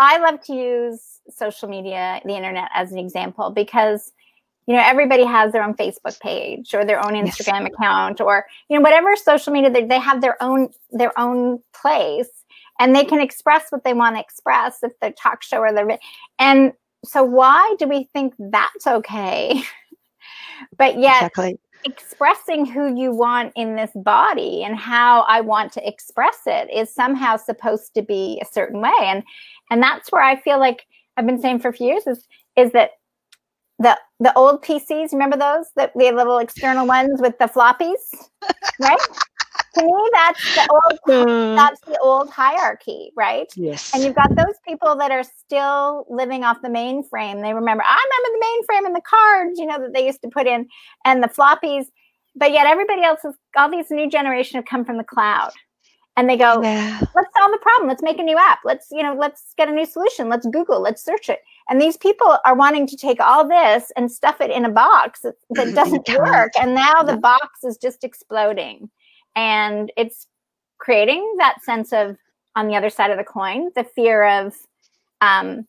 I 0.00 0.18
love 0.18 0.40
to 0.46 0.52
use 0.52 1.20
social 1.30 1.68
media, 1.68 2.20
the 2.24 2.34
internet, 2.34 2.70
as 2.74 2.90
an 2.90 2.98
example 2.98 3.50
because 3.50 4.10
you 4.66 4.74
know 4.74 4.82
everybody 4.84 5.24
has 5.24 5.52
their 5.52 5.62
own 5.62 5.74
Facebook 5.74 6.18
page 6.18 6.74
or 6.74 6.84
their 6.84 7.04
own 7.04 7.14
Yes. 7.14 7.38
Instagram 7.38 7.66
account 7.66 8.20
or 8.20 8.46
you 8.68 8.76
know 8.76 8.82
whatever 8.82 9.14
social 9.14 9.52
media 9.52 9.70
they, 9.70 9.84
they 9.84 9.98
have 9.98 10.20
their 10.20 10.40
own 10.42 10.70
their 10.90 11.16
own 11.18 11.60
place 11.72 12.41
and 12.82 12.96
they 12.96 13.04
can 13.04 13.20
express 13.20 13.70
what 13.70 13.84
they 13.84 13.94
want 13.94 14.16
to 14.16 14.20
express 14.20 14.78
if 14.82 14.92
they're 15.00 15.12
talk 15.12 15.42
show 15.42 15.58
or 15.58 15.72
they're 15.72 15.98
and 16.38 16.72
so 17.04 17.22
why 17.22 17.74
do 17.78 17.86
we 17.86 18.08
think 18.12 18.34
that's 18.38 18.86
okay 18.86 19.62
but 20.78 20.98
yet 20.98 21.22
Exactly. 21.22 21.58
expressing 21.84 22.66
who 22.66 22.94
you 22.94 23.12
want 23.12 23.52
in 23.54 23.76
this 23.76 23.92
body 23.94 24.64
and 24.64 24.76
how 24.76 25.22
I 25.22 25.40
want 25.40 25.72
to 25.74 25.88
express 25.88 26.38
it 26.46 26.70
is 26.72 26.92
somehow 26.92 27.36
supposed 27.36 27.94
to 27.94 28.02
be 28.02 28.40
a 28.42 28.52
certain 28.52 28.80
way. 28.80 28.92
And 29.00 29.22
and 29.70 29.82
that's 29.82 30.10
where 30.10 30.22
I 30.22 30.40
feel 30.40 30.58
like 30.58 30.86
I've 31.16 31.26
been 31.26 31.40
saying 31.40 31.60
for 31.60 31.68
a 31.68 31.72
few 31.72 31.86
years 31.86 32.06
is 32.06 32.26
is 32.56 32.72
that 32.72 32.90
the 33.78 33.98
the 34.20 34.32
old 34.34 34.62
PCs, 34.62 35.12
remember 35.12 35.36
those? 35.36 35.66
The, 35.76 35.90
the 35.96 36.12
little 36.12 36.38
external 36.38 36.86
ones 36.86 37.20
with 37.20 37.38
the 37.38 37.46
floppies? 37.46 38.02
Right? 38.80 38.98
To 39.74 39.84
me, 39.84 40.10
that's 40.12 40.54
the 40.54 40.68
old 40.70 41.28
uh. 41.28 41.54
that's 41.54 41.80
the 41.80 41.98
old 42.00 42.30
hierarchy, 42.30 43.12
right? 43.16 43.46
yes. 43.56 43.94
And 43.94 44.02
you've 44.02 44.14
got 44.14 44.34
those 44.34 44.56
people 44.66 44.96
that 44.96 45.10
are 45.10 45.24
still 45.24 46.06
living 46.08 46.44
off 46.44 46.62
the 46.62 46.68
mainframe. 46.68 47.42
They 47.42 47.54
remember, 47.54 47.82
I 47.86 48.06
remember 48.10 48.38
the 48.38 48.46
mainframe 48.46 48.86
and 48.86 48.96
the 48.96 49.02
cards, 49.02 49.58
you 49.58 49.66
know, 49.66 49.78
that 49.78 49.92
they 49.94 50.06
used 50.06 50.22
to 50.22 50.28
put 50.28 50.46
in 50.46 50.68
and 51.04 51.22
the 51.22 51.28
floppies. 51.28 51.86
But 52.34 52.52
yet 52.52 52.66
everybody 52.66 53.02
else 53.02 53.24
is 53.24 53.34
all 53.56 53.70
these 53.70 53.90
new 53.90 54.08
generation 54.08 54.56
have 54.56 54.64
come 54.64 54.84
from 54.84 54.96
the 54.96 55.04
cloud. 55.04 55.50
And 56.16 56.28
they 56.28 56.36
go, 56.36 56.60
yeah. 56.62 57.00
let's 57.14 57.30
solve 57.38 57.52
the 57.52 57.58
problem. 57.62 57.88
Let's 57.88 58.02
make 58.02 58.18
a 58.18 58.22
new 58.22 58.36
app. 58.36 58.58
Let's, 58.64 58.88
you 58.90 59.02
know, 59.02 59.14
let's 59.18 59.54
get 59.56 59.68
a 59.68 59.72
new 59.72 59.86
solution. 59.86 60.28
Let's 60.28 60.46
Google, 60.46 60.80
let's 60.80 61.02
search 61.02 61.30
it. 61.30 61.40
And 61.70 61.80
these 61.80 61.96
people 61.96 62.36
are 62.44 62.54
wanting 62.54 62.86
to 62.88 62.96
take 62.96 63.18
all 63.18 63.48
this 63.48 63.90
and 63.96 64.12
stuff 64.12 64.40
it 64.42 64.50
in 64.50 64.66
a 64.66 64.70
box 64.70 65.20
that, 65.20 65.34
that 65.50 65.74
doesn't 65.74 66.06
work. 66.18 66.52
And 66.60 66.74
now 66.74 67.02
the 67.02 67.16
box 67.16 67.64
is 67.64 67.78
just 67.78 68.04
exploding. 68.04 68.90
And 69.36 69.92
it's 69.96 70.26
creating 70.78 71.36
that 71.38 71.62
sense 71.62 71.92
of 71.92 72.16
on 72.56 72.68
the 72.68 72.76
other 72.76 72.90
side 72.90 73.10
of 73.10 73.18
the 73.18 73.24
coin, 73.24 73.70
the 73.76 73.84
fear 73.84 74.24
of 74.24 74.54
um 75.20 75.66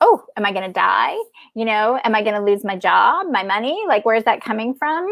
oh, 0.00 0.24
am 0.36 0.46
I 0.46 0.52
going 0.52 0.66
to 0.66 0.72
die? 0.72 1.16
You 1.54 1.64
know, 1.64 2.00
am 2.04 2.14
I 2.14 2.22
going 2.22 2.36
to 2.36 2.42
lose 2.42 2.64
my 2.64 2.76
job, 2.76 3.26
my 3.30 3.42
money? 3.42 3.82
Like 3.88 4.04
where's 4.04 4.24
that 4.24 4.42
coming 4.42 4.74
from? 4.74 5.06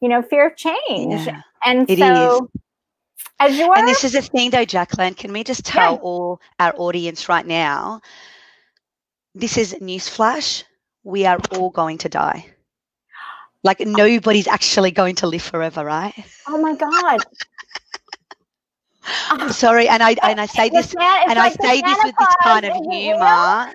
You 0.00 0.08
know, 0.08 0.22
fear 0.22 0.48
of 0.48 0.56
change. 0.56 1.26
Yeah. 1.26 1.42
And 1.64 1.88
so 1.88 2.50
as 3.38 3.56
you 3.56 3.70
are 3.70 3.78
And 3.78 3.88
this 3.88 4.04
is 4.04 4.14
a 4.14 4.22
thing, 4.22 4.50
though, 4.50 4.64
Jacqueline. 4.64 5.14
Can 5.14 5.32
we 5.32 5.44
just 5.44 5.64
tell 5.64 5.94
Yeah. 5.94 6.00
all 6.02 6.40
our 6.58 6.74
audience 6.76 7.28
right 7.28 7.46
now? 7.46 8.00
This 9.34 9.56
is 9.56 9.74
newsflash. 9.80 10.64
We 11.04 11.26
are 11.26 11.38
all 11.52 11.70
going 11.70 11.98
to 11.98 12.08
die. 12.08 12.51
Like 13.62 13.80
nobody's 13.80 14.46
actually 14.48 14.90
going 14.92 15.16
to 15.16 15.26
live 15.26 15.42
forever, 15.42 15.84
right? 15.84 16.14
oh 16.46 16.58
my 16.58 16.74
god. 16.74 17.24
I'm 19.30 19.50
sorry, 19.52 19.88
and 19.88 20.02
I 20.02 20.16
and 20.22 20.40
I 20.40 20.46
say 20.46 20.68
this 20.70 20.94
and 21.26 21.38
like 21.38 21.38
I 21.38 21.48
say 21.48 21.82
this 21.82 22.02
with 22.02 22.16
this 22.18 22.34
kind 22.36 22.64
of 22.66 22.74
Claus, 22.76 22.88
isn't 22.88 22.90
it, 22.90 22.90
humor. 22.90 23.72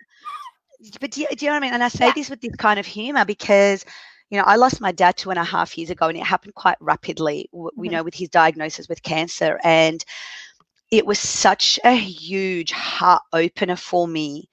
But 1.00 1.12
do 1.12 1.22
you, 1.22 1.28
do 1.28 1.46
you 1.46 1.50
know 1.50 1.56
what 1.56 1.64
I 1.64 1.68
mean? 1.68 1.74
And 1.74 1.84
I 1.84 1.88
say 1.90 2.12
Yeah. 2.12 2.12
this 2.12 2.30
with 2.30 2.42
this 2.42 2.56
kind 2.56 2.80
of 2.80 2.86
humor 2.86 3.26
because, 3.26 3.86
you 4.30 4.38
know, 4.38 4.44
I 4.46 4.56
lost 4.56 4.82
my 4.82 4.92
dad 4.92 5.18
two 5.18 5.30
and 5.30 5.40
a 5.40 5.44
half 5.44 5.78
years 5.78 5.90
ago, 5.90 6.08
and 6.08 6.18
it 6.18 6.24
happened 6.24 6.56
quite 6.56 6.78
rapidly. 6.80 7.50
You 7.54 7.72
Mhm. 7.78 7.92
know, 7.92 8.04
with 8.04 8.16
his 8.16 8.30
diagnosis 8.30 8.88
with 8.88 9.02
cancer, 9.04 9.60
and 9.64 10.04
it 10.92 11.06
was 11.06 11.20
such 11.20 11.80
a 11.84 11.94
huge 11.96 12.72
heart 12.72 13.22
opener 13.34 13.76
for 13.76 14.08
me 14.08 14.50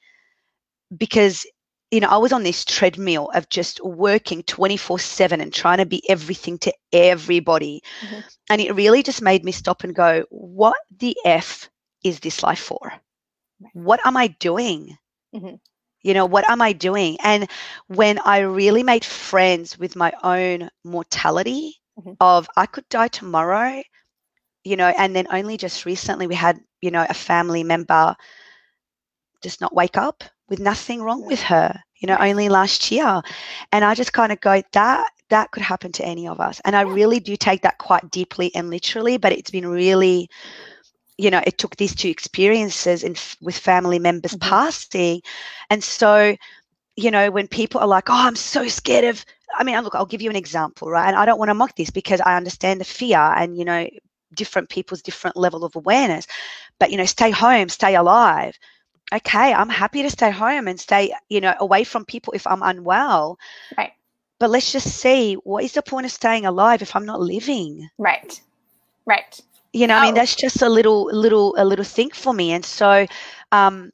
because 0.96 1.46
you 1.94 2.00
know, 2.00 2.08
I 2.08 2.18
was 2.18 2.32
on 2.32 2.44
this 2.44 2.64
treadmill 2.64 3.30
of 3.34 3.48
just 3.50 3.80
working 3.84 4.42
24 4.44 4.98
7 5.00 5.40
and 5.40 5.52
trying 5.54 5.78
to 5.78 5.86
be 5.86 6.02
everything 6.10 6.58
to 6.60 6.74
everybody. 6.92 7.82
Mhm. 8.02 8.22
And 8.50 8.60
it 8.60 8.74
really 8.74 9.02
just 9.02 9.22
made 9.22 9.44
me 9.44 9.52
stop 9.52 9.84
and 9.84 9.94
go, 9.94 10.24
what 10.30 10.76
the 10.98 11.16
F 11.24 11.70
is 12.04 12.20
this 12.20 12.42
life 12.42 12.60
for? 12.60 12.92
What 13.72 14.00
am 14.06 14.16
I 14.16 14.28
doing? 14.28 14.98
Mhm. 15.32 15.60
You 16.02 16.14
know, 16.14 16.26
what 16.26 16.48
am 16.50 16.62
I 16.62 16.72
doing? 16.72 17.18
And 17.22 17.48
when 17.88 18.18
I 18.18 18.40
really 18.40 18.82
made 18.84 19.04
friends 19.04 19.78
with 19.78 19.96
my 19.96 20.12
own 20.22 20.70
mortality 20.84 21.76
Mhm. 21.96 22.18
of 22.20 22.48
I 22.56 22.66
could 22.66 22.88
die 22.88 23.08
tomorrow, 23.08 23.82
you 24.64 24.76
know, 24.76 24.88
and 24.88 25.14
then 25.16 25.26
only 25.30 25.56
just 25.58 25.86
recently 25.86 26.26
we 26.26 26.34
had, 26.36 26.60
you 26.80 26.90
know, 26.90 27.06
a 27.08 27.14
family 27.14 27.64
member 27.64 28.16
just 29.42 29.60
not 29.60 29.74
wake 29.74 29.96
up 29.98 30.24
with 30.48 30.60
nothing 30.60 31.02
wrong 31.02 31.24
with 31.26 31.42
her 31.42 31.83
you 31.98 32.06
know 32.08 32.16
only 32.20 32.48
last 32.48 32.90
year. 32.90 33.22
And 33.72 33.84
i 33.84 33.94
just 33.94 34.12
kind 34.12 34.32
of 34.32 34.40
go 34.40 34.62
that 34.72 35.06
that 35.30 35.50
could 35.52 35.62
happen 35.62 35.92
to 35.92 36.04
any 36.04 36.28
of 36.28 36.40
us. 36.40 36.60
And 36.64 36.76
i 36.76 36.82
really 36.82 37.20
do 37.20 37.36
take 37.36 37.62
that 37.62 37.78
quite 37.78 38.10
deeply 38.10 38.54
and 38.54 38.70
literally 38.70 39.16
but 39.18 39.32
it's 39.32 39.50
been 39.50 39.66
really 39.66 40.28
you 41.18 41.30
know 41.30 41.42
it 41.46 41.58
took 41.58 41.76
these 41.76 41.94
two 41.94 42.08
experiences 42.08 43.02
in 43.04 43.14
with 43.40 43.56
family 43.56 43.98
members 43.98 44.34
Mhm. 44.34 44.40
passing. 44.40 45.22
And 45.70 45.82
so 45.82 46.36
you 46.96 47.10
know 47.10 47.30
when 47.30 47.48
people 47.48 47.80
are 47.80 47.86
like 47.88 48.10
oh 48.10 48.14
i'm 48.26 48.36
so 48.36 48.68
scared 48.68 49.04
of 49.04 49.24
i 49.56 49.64
mean 49.64 49.80
look 49.82 49.94
i'll 49.94 50.06
give 50.06 50.22
you 50.22 50.30
an 50.30 50.36
example 50.36 50.90
right? 50.90 51.08
And 51.08 51.16
i 51.16 51.24
don't 51.26 51.38
want 51.38 51.50
to 51.50 51.54
mock 51.54 51.76
this 51.76 51.90
because 51.90 52.20
i 52.20 52.36
understand 52.36 52.80
the 52.80 52.84
fear 52.84 53.18
and 53.18 53.56
you 53.58 53.64
know 53.64 53.88
different 54.34 54.68
people's 54.68 55.02
different 55.02 55.36
level 55.36 55.64
of 55.64 55.76
awareness. 55.76 56.26
But 56.78 56.90
you 56.90 56.96
know 56.98 57.04
stay 57.06 57.30
home 57.30 57.68
stay 57.68 57.94
alive 57.96 58.56
okay 59.12 59.52
i'm 59.52 59.68
happy 59.68 60.02
to 60.02 60.10
stay 60.10 60.30
home 60.30 60.66
and 60.68 60.78
stay 60.80 61.12
you 61.28 61.40
know 61.40 61.54
away 61.60 61.84
from 61.84 62.04
people 62.04 62.32
if 62.32 62.46
i'm 62.46 62.62
unwell 62.62 63.38
Right. 63.76 63.92
but 64.38 64.50
let's 64.50 64.72
just 64.72 64.88
see 64.88 65.34
what 65.34 65.64
is 65.64 65.72
the 65.72 65.82
point 65.82 66.06
of 66.06 66.12
staying 66.12 66.46
alive 66.46 66.82
if 66.82 66.94
i'm 66.96 67.06
not 67.06 67.20
living 67.20 67.88
Right. 67.98 68.40
Right. 69.06 69.40
you 69.72 69.86
know 69.86 69.96
i 69.96 70.00
mean 70.00 70.14
Oh. 70.14 70.14
that's 70.14 70.34
just 70.36 70.62
a 70.62 70.68
little 70.68 71.04
little 71.06 71.54
a 71.58 71.64
little 71.64 71.84
thing 71.84 72.10
for 72.10 72.32
me 72.32 72.52
and 72.52 72.64
so 72.64 73.06
um 73.52 73.90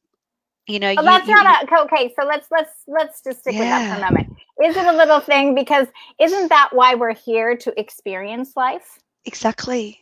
you 0.67 0.79
know 0.79 0.90
Well, 0.97 1.05
you, 1.05 1.05
that's 1.05 1.29
you- 1.29 1.35
not 1.35 1.64
a, 1.71 1.81
okay. 1.83 2.12
So 2.19 2.26
let's 2.26 2.49
let's 2.50 2.73
let's 2.87 3.23
just 3.23 3.40
stick 3.40 3.59
with 3.59 3.69
that 3.69 3.87
for 3.88 3.95
a 3.97 4.00
moment. 4.00 4.29
Is 4.64 4.76
it 4.76 4.85
a 4.87 4.93
little 4.93 5.21
thing? 5.21 5.55
Because 5.55 5.88
isn't 6.21 6.49
that 6.49 6.71
why 6.73 6.95
we're 6.95 7.14
here 7.14 7.57
to 7.57 7.81
experience 7.81 8.52
life? 8.57 8.99
exactly 9.25 9.99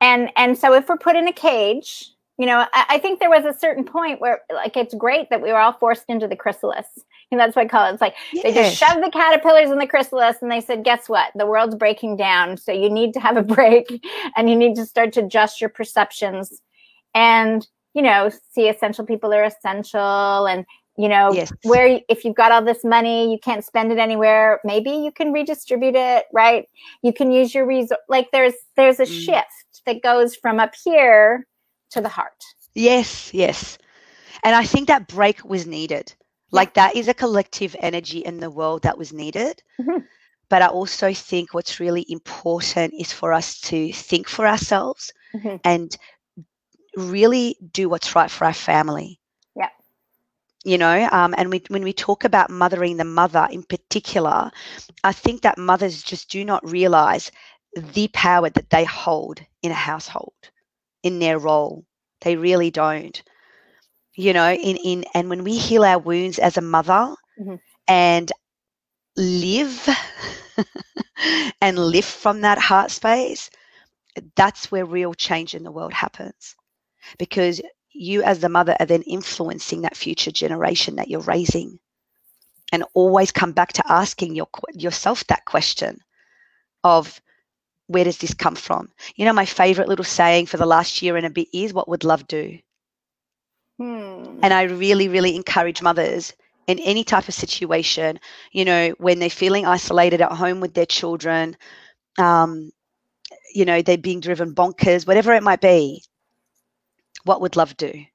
and 0.00 0.30
and 0.36 0.56
so 0.56 0.74
if 0.74 0.88
we're 0.88 0.96
put 0.96 1.16
in 1.16 1.28
a 1.28 1.32
cage 1.32 2.12
you 2.40 2.46
know 2.46 2.66
I, 2.72 2.86
I, 2.88 2.98
think 2.98 3.20
there 3.20 3.28
was 3.28 3.44
a 3.44 3.56
certain 3.56 3.84
point 3.84 4.20
where 4.20 4.40
like 4.50 4.74
it's 4.76 4.94
great 4.94 5.28
that 5.28 5.42
we 5.42 5.52
were 5.52 5.58
all 5.58 5.74
forced 5.74 6.04
into 6.08 6.26
the 6.26 6.34
chrysalis 6.34 6.86
and 7.30 7.38
that's 7.38 7.54
what 7.54 7.66
i 7.66 7.68
call 7.68 7.86
it 7.86 7.92
it's 7.92 8.00
like 8.00 8.14
yes. 8.32 8.42
they 8.42 8.52
just 8.54 8.76
shoved 8.76 9.04
the 9.04 9.10
caterpillars 9.10 9.70
in 9.70 9.78
the 9.78 9.86
chrysalis 9.86 10.38
and 10.40 10.50
they 10.50 10.60
said 10.60 10.82
guess 10.82 11.08
what 11.08 11.30
the 11.36 11.46
world's 11.46 11.74
breaking 11.74 12.16
down 12.16 12.56
so 12.56 12.72
you 12.72 12.88
need 12.88 13.12
to 13.12 13.20
have 13.20 13.36
a 13.36 13.42
break 13.56 14.04
and 14.36 14.48
you 14.48 14.56
need 14.56 14.74
to 14.74 14.86
start 14.86 15.12
to 15.12 15.20
adjust 15.20 15.60
your 15.60 15.70
perceptions 15.70 16.62
and 17.14 17.68
you 17.92 18.02
know 18.02 18.30
see 18.52 18.68
essential 18.68 19.04
people 19.04 19.34
are 19.34 19.44
essential 19.44 20.46
and 20.46 20.64
you 20.96 21.08
know 21.08 21.32
yes. 21.32 21.52
where 21.64 22.00
if 22.08 22.24
you've 22.24 22.36
got 22.36 22.52
all 22.52 22.64
this 22.64 22.84
money 22.84 23.30
you 23.30 23.38
can't 23.38 23.64
spend 23.64 23.92
it 23.92 23.98
anywhere 23.98 24.60
maybe 24.64 24.90
you 24.90 25.12
can 25.12 25.30
redistribute 25.30 25.94
it 25.94 26.24
right 26.32 26.66
you 27.02 27.12
can 27.12 27.30
use 27.30 27.54
your 27.54 27.66
resor- 27.66 27.96
like 28.08 28.28
there's 28.32 28.54
there's 28.76 28.98
a 28.98 29.04
mm. 29.04 29.24
shift 29.24 29.82
that 29.86 30.02
goes 30.02 30.34
from 30.34 30.58
up 30.58 30.74
here 30.84 31.46
to 31.90 32.00
the 32.00 32.08
heart. 32.08 32.42
Yes 32.74 33.32
yes. 33.34 33.78
And 34.42 34.54
i 34.54 34.64
think 34.64 34.88
that 34.88 35.08
break 35.08 35.44
was 35.44 35.66
needed. 35.66 36.14
Like 36.52 36.74
that 36.74 36.96
is 36.96 37.08
a 37.08 37.14
collective 37.14 37.76
energy 37.78 38.18
in 38.18 38.40
the 38.40 38.50
world 38.50 38.82
that 38.82 38.98
was 38.98 39.12
needed. 39.12 39.62
Mm-hmm. 39.80 40.04
but 40.50 40.62
i 40.62 40.66
also 40.66 41.14
think 41.14 41.54
what's 41.54 41.80
really 41.80 42.04
important 42.08 42.92
is 42.98 43.12
for 43.12 43.32
us 43.32 43.60
to 43.60 43.92
think 43.92 44.28
for 44.28 44.46
ourselves 44.46 45.12
mm-hmm. 45.34 45.56
and 45.64 45.96
really 46.96 47.56
do 47.72 47.88
what's 47.88 48.14
right 48.16 48.30
for 48.30 48.44
our 48.46 48.52
family. 48.52 49.20
Yeah. 49.56 49.70
you 50.64 50.78
know 50.78 51.08
um, 51.12 51.34
and 51.38 51.50
we, 51.50 51.62
when 51.68 51.82
we 51.82 51.92
talk 51.92 52.24
about 52.24 52.50
mothering 52.50 52.96
the 52.96 53.04
mother 53.04 53.46
in 53.50 53.62
particular 53.62 54.50
i 55.04 55.12
think 55.12 55.42
that 55.42 55.58
mothers 55.58 56.02
just 56.02 56.30
do 56.30 56.44
not 56.44 56.68
realize 56.68 57.30
the 57.94 58.08
power 58.08 58.50
that 58.50 58.70
they 58.70 58.84
hold 58.84 59.40
in 59.62 59.70
a 59.70 59.82
household 59.90 60.50
in 61.02 61.18
their 61.18 61.38
role. 61.38 61.84
They 62.20 62.36
really 62.36 62.70
don't. 62.70 63.22
You 64.16 64.32
know 64.32 64.52
in 64.52 64.76
in 64.76 65.04
and 65.14 65.30
when 65.30 65.44
we 65.44 65.56
heal 65.56 65.84
our 65.84 65.98
wounds 65.98 66.38
as 66.38 66.56
a 66.56 66.60
mother 66.60 67.14
mm-hmm. 67.40 67.54
and 67.88 68.30
live 69.16 69.88
and 71.62 71.78
live 71.78 72.04
from 72.04 72.42
that 72.42 72.58
heart 72.58 72.90
space 72.90 73.50
that's 74.36 74.70
where 74.70 74.84
real 74.84 75.14
change 75.14 75.54
in 75.54 75.62
the 75.62 75.72
world 75.72 75.92
happens. 75.92 76.56
Because 77.18 77.60
you 77.92 78.22
as 78.22 78.40
the 78.40 78.48
mother 78.48 78.76
are 78.78 78.86
then 78.86 79.02
influencing 79.02 79.82
that 79.82 79.96
future 79.96 80.30
generation 80.30 80.96
that 80.96 81.08
you're 81.08 81.20
raising 81.20 81.78
and 82.72 82.84
always 82.94 83.32
come 83.32 83.52
back 83.52 83.72
to 83.72 83.92
asking 83.92 84.34
your, 84.36 84.48
yourself 84.72 85.26
that 85.26 85.44
question 85.44 85.98
of 86.84 87.20
where 87.90 88.04
does 88.04 88.18
this 88.18 88.34
come 88.34 88.54
from 88.54 88.88
you 89.16 89.24
know 89.24 89.32
my 89.32 89.44
favorite 89.44 89.88
little 89.88 90.04
saying 90.04 90.46
for 90.46 90.56
the 90.56 90.66
last 90.66 91.02
year 91.02 91.16
and 91.16 91.26
a 91.26 91.30
bit 91.30 91.48
is 91.52 91.72
what 91.72 91.88
would 91.88 92.04
love 92.04 92.26
do 92.26 92.58
hmm. 93.78 94.38
and 94.42 94.52
i 94.52 94.62
really 94.62 95.08
really 95.08 95.36
encourage 95.36 95.82
mothers 95.82 96.32
in 96.66 96.78
any 96.80 97.04
type 97.04 97.28
of 97.28 97.34
situation 97.34 98.18
you 98.52 98.64
know 98.64 98.90
when 98.98 99.18
they're 99.18 99.30
feeling 99.30 99.66
isolated 99.66 100.20
at 100.20 100.32
home 100.32 100.60
with 100.60 100.74
their 100.74 100.86
children 100.86 101.56
um, 102.18 102.70
you 103.54 103.64
know 103.64 103.82
they're 103.82 103.98
being 103.98 104.20
driven 104.20 104.54
bonkers 104.54 105.06
whatever 105.06 105.32
it 105.32 105.42
might 105.42 105.60
be 105.60 106.02
what 107.24 107.40
would 107.40 107.56
love 107.56 107.76
do? 107.76 108.06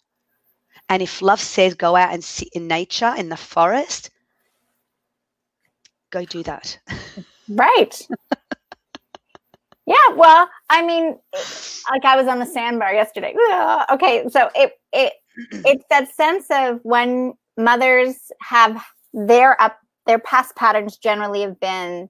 And 0.90 1.02
if 1.02 1.22
love 1.22 1.42
says 1.42 1.74
go 1.74 1.96
out 1.96 2.14
and 2.14 2.24
sit 2.24 2.50
in 2.54 2.68
nature, 2.68 3.14
in 3.18 3.30
the 3.30 3.38
forest, 3.38 4.10
go 6.12 6.26
do 6.26 6.44
that. 6.44 6.80
Right. 7.48 8.08
Yeah, 9.86 10.16
well, 10.16 10.50
I 10.70 10.86
mean, 10.86 11.18
like 11.92 12.06
I 12.06 12.16
was 12.16 12.28
on 12.28 12.40
the 12.40 12.46
sandbar 12.46 12.94
yesterday. 12.94 13.34
Okay, 13.92 14.26
so 14.30 14.50
it 14.56 14.74
it 14.92 15.14
it's 15.52 15.86
that 15.90 16.14
sense 16.14 16.46
of 16.50 16.80
when 16.84 17.34
mothers 17.58 18.32
have 18.42 18.84
their 19.14 19.62
up 19.62 19.78
their 20.06 20.20
past 20.20 20.56
patterns 20.56 20.98
generally 20.98 21.42
have 21.42 21.60
been 21.60 22.10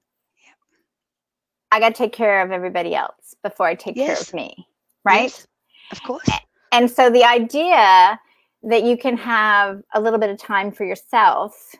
I 1.72 1.80
got 1.80 1.88
to 1.88 1.94
take 1.94 2.12
care 2.12 2.42
of 2.42 2.52
everybody 2.52 2.94
else 2.94 3.34
before 3.42 3.66
I 3.66 3.74
take 3.74 3.96
yes. 3.96 4.06
care 4.06 4.22
of 4.22 4.34
me, 4.34 4.66
right? 5.04 5.24
Yes, 5.24 5.46
of 5.92 6.02
course 6.02 6.28
and 6.76 6.90
so 6.90 7.10
the 7.10 7.24
idea 7.24 8.20
that 8.62 8.82
you 8.82 8.96
can 8.96 9.16
have 9.16 9.82
a 9.94 10.00
little 10.00 10.18
bit 10.18 10.30
of 10.30 10.38
time 10.38 10.70
for 10.70 10.84
yourself 10.84 11.74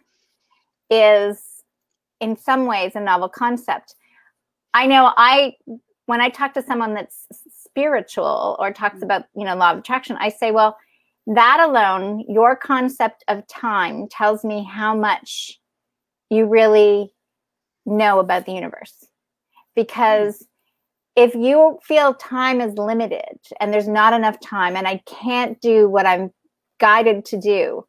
is 0.90 1.62
in 2.20 2.36
some 2.36 2.66
ways 2.66 2.92
a 2.94 3.00
novel 3.00 3.28
concept 3.28 3.94
i 4.72 4.86
know 4.86 5.12
i 5.16 5.52
when 6.06 6.20
i 6.20 6.28
talk 6.28 6.54
to 6.54 6.62
someone 6.62 6.94
that's 6.94 7.26
spiritual 7.64 8.56
or 8.58 8.72
talks 8.72 9.00
mm. 9.00 9.02
about 9.02 9.24
you 9.36 9.44
know 9.44 9.54
law 9.54 9.72
of 9.72 9.78
attraction 9.78 10.16
i 10.18 10.28
say 10.28 10.50
well 10.50 10.76
that 11.26 11.60
alone 11.60 12.24
your 12.28 12.56
concept 12.56 13.24
of 13.28 13.46
time 13.48 14.08
tells 14.08 14.44
me 14.44 14.64
how 14.64 14.94
much 14.96 15.60
you 16.30 16.46
really 16.46 17.12
know 17.84 18.18
about 18.18 18.46
the 18.46 18.52
universe. 18.52 18.94
Mm. 19.02 19.06
Because 19.74 20.46
if 21.14 21.34
you 21.34 21.78
feel 21.82 22.14
time 22.14 22.60
is 22.60 22.74
limited 22.74 23.38
and 23.60 23.72
there's 23.72 23.88
not 23.88 24.12
enough 24.12 24.38
time 24.40 24.76
and 24.76 24.86
I 24.86 25.00
can't 25.06 25.60
do 25.60 25.88
what 25.88 26.06
I'm 26.06 26.30
guided 26.78 27.24
to 27.26 27.40
do, 27.40 27.86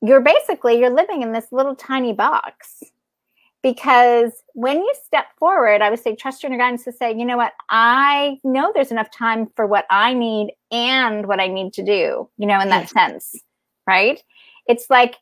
you're 0.00 0.22
basically 0.22 0.78
you're 0.78 0.90
living 0.90 1.22
in 1.22 1.32
this 1.32 1.46
little 1.52 1.76
tiny 1.76 2.12
box. 2.12 2.82
Because 3.62 4.32
when 4.54 4.78
you 4.78 4.92
step 5.04 5.26
forward, 5.38 5.82
I 5.82 5.90
would 5.90 6.00
say 6.00 6.16
trust 6.16 6.42
your 6.42 6.50
inner 6.50 6.62
guidance 6.62 6.84
to 6.84 6.92
say, 6.92 7.16
you 7.16 7.24
know 7.24 7.36
what, 7.36 7.52
I 7.70 8.38
know 8.42 8.72
there's 8.74 8.90
enough 8.90 9.10
time 9.10 9.48
for 9.54 9.66
what 9.66 9.86
I 9.88 10.14
need 10.14 10.52
and 10.72 11.26
what 11.26 11.40
I 11.40 11.46
need 11.46 11.72
to 11.74 11.84
do, 11.84 12.28
you 12.36 12.46
know, 12.46 12.60
in 12.60 12.68
that 12.70 12.88
mm-hmm. 12.88 13.12
sense, 13.12 13.36
right? 13.86 14.20
It's 14.66 14.90
like 14.90 15.16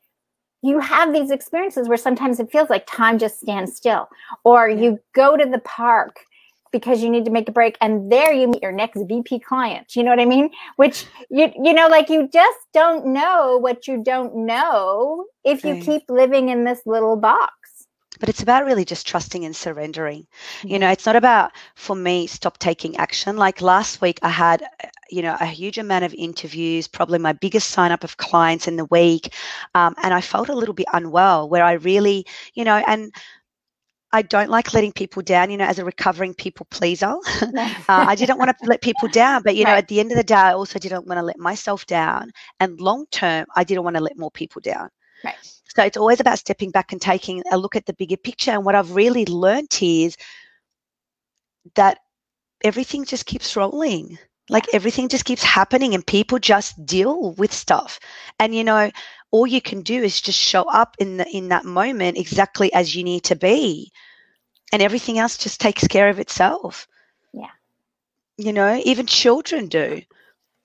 you 0.62 0.80
have 0.80 1.12
these 1.12 1.30
experiences 1.30 1.88
where 1.88 1.96
sometimes 1.96 2.40
it 2.40 2.50
feels 2.50 2.70
like 2.70 2.86
time 2.86 3.18
just 3.18 3.40
stands 3.40 3.76
still, 3.76 4.08
or 4.44 4.68
you 4.68 4.98
go 5.14 5.36
to 5.36 5.44
the 5.44 5.60
park 5.60 6.20
because 6.72 7.02
you 7.02 7.10
need 7.10 7.24
to 7.24 7.30
make 7.30 7.48
a 7.48 7.52
break 7.52 7.76
and 7.80 8.10
there 8.12 8.32
you 8.32 8.46
meet 8.46 8.62
your 8.62 8.72
next 8.72 9.02
VP 9.02 9.40
client. 9.40 9.96
You 9.96 10.04
know 10.04 10.10
what 10.10 10.20
I 10.20 10.24
mean? 10.24 10.50
Which 10.76 11.06
you 11.30 11.50
you 11.62 11.72
know 11.72 11.88
like 11.88 12.08
you 12.08 12.28
just 12.28 12.58
don't 12.72 13.06
know 13.06 13.58
what 13.58 13.88
you 13.88 14.02
don't 14.02 14.46
know 14.46 15.26
if 15.44 15.64
you 15.64 15.80
keep 15.80 16.04
living 16.08 16.48
in 16.48 16.64
this 16.64 16.82
little 16.86 17.16
box. 17.16 17.50
But 18.20 18.28
it's 18.28 18.42
about 18.42 18.64
really 18.64 18.84
just 18.84 19.06
trusting 19.06 19.44
and 19.44 19.56
surrendering. 19.56 20.26
You 20.62 20.78
know, 20.78 20.90
it's 20.90 21.06
not 21.06 21.16
about 21.16 21.52
for 21.74 21.96
me 21.96 22.26
stop 22.26 22.58
taking 22.58 22.96
action. 22.98 23.36
Like 23.36 23.60
last 23.60 24.00
week 24.00 24.18
I 24.22 24.28
had 24.28 24.62
you 25.10 25.22
know 25.22 25.36
a 25.40 25.46
huge 25.46 25.78
amount 25.78 26.04
of 26.04 26.14
interviews 26.14 26.86
probably 26.86 27.18
my 27.18 27.32
biggest 27.32 27.70
sign 27.70 27.90
up 27.90 28.04
of 28.04 28.16
clients 28.16 28.68
in 28.68 28.76
the 28.76 28.84
week 28.86 29.34
um, 29.74 29.92
and 30.02 30.14
i 30.14 30.20
felt 30.20 30.48
a 30.48 30.54
little 30.54 30.72
bit 30.72 30.86
unwell 30.92 31.48
where 31.48 31.64
i 31.64 31.72
really 31.72 32.24
you 32.54 32.64
know 32.64 32.82
and 32.86 33.12
I 34.12 34.22
don't 34.22 34.50
like 34.50 34.74
letting 34.74 34.92
people 34.92 35.22
down, 35.22 35.50
you 35.50 35.56
know, 35.56 35.66
as 35.66 35.78
a 35.78 35.84
recovering 35.84 36.34
people 36.34 36.66
pleaser. 36.70 37.14
uh, 37.42 37.78
I 37.88 38.16
didn't 38.16 38.38
want 38.38 38.50
to 38.50 38.66
let 38.66 38.82
people 38.82 39.08
down, 39.08 39.42
but, 39.42 39.54
you 39.54 39.64
know, 39.64 39.70
right. 39.70 39.78
at 39.78 39.88
the 39.88 40.00
end 40.00 40.10
of 40.10 40.16
the 40.16 40.24
day, 40.24 40.34
I 40.34 40.52
also 40.52 40.78
didn't 40.80 41.06
want 41.06 41.18
to 41.18 41.22
let 41.22 41.38
myself 41.38 41.86
down. 41.86 42.30
And 42.58 42.80
long 42.80 43.06
term, 43.12 43.46
I 43.54 43.62
didn't 43.62 43.84
want 43.84 43.96
to 43.96 44.02
let 44.02 44.18
more 44.18 44.32
people 44.32 44.60
down. 44.60 44.88
Right. 45.24 45.36
So 45.76 45.84
it's 45.84 45.96
always 45.96 46.20
about 46.20 46.38
stepping 46.38 46.70
back 46.70 46.92
and 46.92 47.00
taking 47.00 47.42
a 47.50 47.58
look 47.58 47.76
at 47.76 47.86
the 47.86 47.92
bigger 47.92 48.16
picture. 48.16 48.50
And 48.50 48.64
what 48.64 48.74
I've 48.74 48.94
really 48.94 49.24
learned 49.26 49.78
is 49.80 50.16
that 51.74 51.98
everything 52.62 53.04
just 53.04 53.26
keeps 53.26 53.56
rolling. 53.56 54.18
Like 54.48 54.66
everything 54.72 55.08
just 55.08 55.24
keeps 55.24 55.44
happening 55.44 55.94
and 55.94 56.04
people 56.04 56.38
just 56.40 56.84
deal 56.84 57.32
with 57.34 57.52
stuff. 57.52 58.00
And, 58.40 58.54
you 58.54 58.64
know, 58.64 58.90
all 59.30 59.46
you 59.46 59.60
can 59.60 59.82
do 59.82 60.02
is 60.02 60.20
just 60.20 60.38
show 60.38 60.62
up 60.62 60.96
in 60.98 61.16
the 61.16 61.28
in 61.28 61.48
that 61.48 61.64
moment 61.64 62.18
exactly 62.18 62.72
as 62.72 62.94
you 62.94 63.04
need 63.04 63.24
to 63.24 63.36
be 63.36 63.92
and 64.72 64.82
everything 64.82 65.18
else 65.18 65.36
just 65.36 65.60
takes 65.60 65.86
care 65.86 66.08
of 66.08 66.18
itself 66.18 66.86
yeah 67.32 67.50
you 68.36 68.52
know 68.52 68.80
even 68.84 69.06
children 69.06 69.68
do 69.68 70.00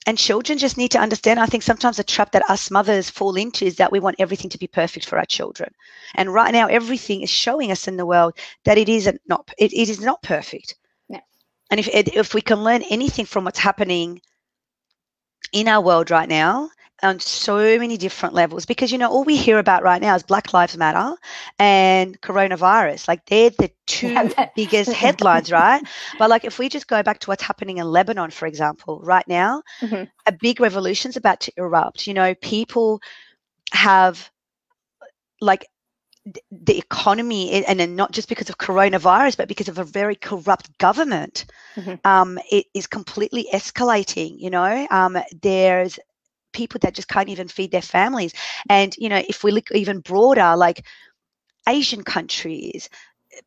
and 0.06 0.18
children 0.18 0.58
just 0.58 0.78
need 0.78 0.92
to 0.92 1.00
understand 1.00 1.40
i 1.40 1.46
think 1.46 1.64
sometimes 1.64 1.98
the 1.98 2.04
trap 2.04 2.32
that 2.32 2.48
us 2.50 2.72
mothers 2.72 3.10
fall 3.10 3.36
into 3.36 3.66
is 3.66 3.76
that 3.76 3.92
we 3.92 4.00
want 4.00 4.16
everything 4.20 4.50
to 4.50 4.58
be 4.58 4.68
perfect 4.68 5.06
for 5.06 5.18
our 5.18 5.26
children 5.26 5.74
and 6.16 6.34
right 6.34 6.52
now 6.54 6.68
everything 6.68 7.22
is 7.22 7.30
showing 7.30 7.72
us 7.72 7.88
in 7.88 7.98
the 7.98 8.06
world 8.06 8.34
that 8.64 8.78
it 8.78 8.90
isn't 8.90 9.20
not 9.28 9.50
it, 9.58 9.74
it 9.74 9.90
is 9.90 10.00
not 10.00 10.22
perfect 10.22 10.76
yeah. 11.10 11.20
and 11.72 11.80
if 11.80 11.88
if 11.88 12.34
we 12.34 12.42
can 12.42 12.64
learn 12.64 12.84
anything 12.84 13.26
from 13.26 13.44
what's 13.46 13.60
happening 13.60 14.22
in 15.52 15.68
our 15.68 15.82
world 15.82 16.12
right 16.12 16.30
now 16.30 16.70
on 17.04 17.20
so 17.20 17.78
many 17.80 17.98
different 17.98 18.34
levels 18.34 18.66
because 18.66 18.92
you 18.92 18.98
know 18.98 19.10
all 19.10 19.24
we 19.24 19.36
hear 19.36 19.60
about 19.60 19.84
right 19.84 20.02
now 20.02 20.16
is 20.16 20.24
black 20.24 20.54
lives 20.54 20.78
matter 20.78 21.16
and 21.60 22.20
coronavirus 22.22 23.08
like 23.08 23.26
they're 23.26 23.50
the 23.52 23.70
two 23.86 24.10
yeah, 24.10 24.50
biggest 24.56 24.92
headlines 25.04 25.52
right 25.52 25.84
but 26.18 26.30
like 26.30 26.46
if 26.46 26.58
we 26.60 26.70
just 26.70 26.88
go 26.88 27.02
back 27.04 27.20
to 27.20 27.30
what's 27.30 27.44
happening 27.44 27.78
in 27.78 27.86
lebanon 27.86 28.32
for 28.32 28.48
example 28.48 29.00
right 29.04 29.28
now 29.28 29.62
mm-hmm. 29.82 30.04
a 30.26 30.32
big 30.32 30.60
revolution's 30.60 31.18
about 31.18 31.40
to 31.42 31.52
erupt 31.58 32.08
you 32.08 32.14
know 32.14 32.34
people 32.36 33.02
have 33.72 34.32
like 35.42 35.66
the 36.52 36.78
economy 36.78 37.64
and 37.66 37.80
then 37.80 37.96
not 37.96 38.12
just 38.12 38.28
because 38.30 38.50
of 38.50 38.58
coronavirus 38.58 39.38
but 39.38 39.48
because 39.48 39.68
of 39.68 39.78
a 39.78 39.84
very 39.84 40.16
corrupt 40.16 40.76
government 40.78 41.46
Mhm. 41.76 42.00
um, 42.06 42.40
it 42.50 42.66
is 42.74 42.88
completely 42.88 43.48
escalating 43.54 44.40
you 44.40 44.50
know 44.50 44.88
um, 44.90 45.18
there's 45.42 46.00
people 46.56 46.80
that 46.84 46.96
just 46.96 47.10
can't 47.10 47.30
even 47.30 47.48
feed 47.48 47.72
their 47.72 47.82
families 47.98 48.34
and 48.70 48.96
you 48.98 49.10
know 49.10 49.24
if 49.30 49.44
we 49.44 49.52
look 49.52 49.72
even 49.72 50.00
broader 50.00 50.56
like 50.58 50.86
asian 51.68 52.04
countries 52.04 52.90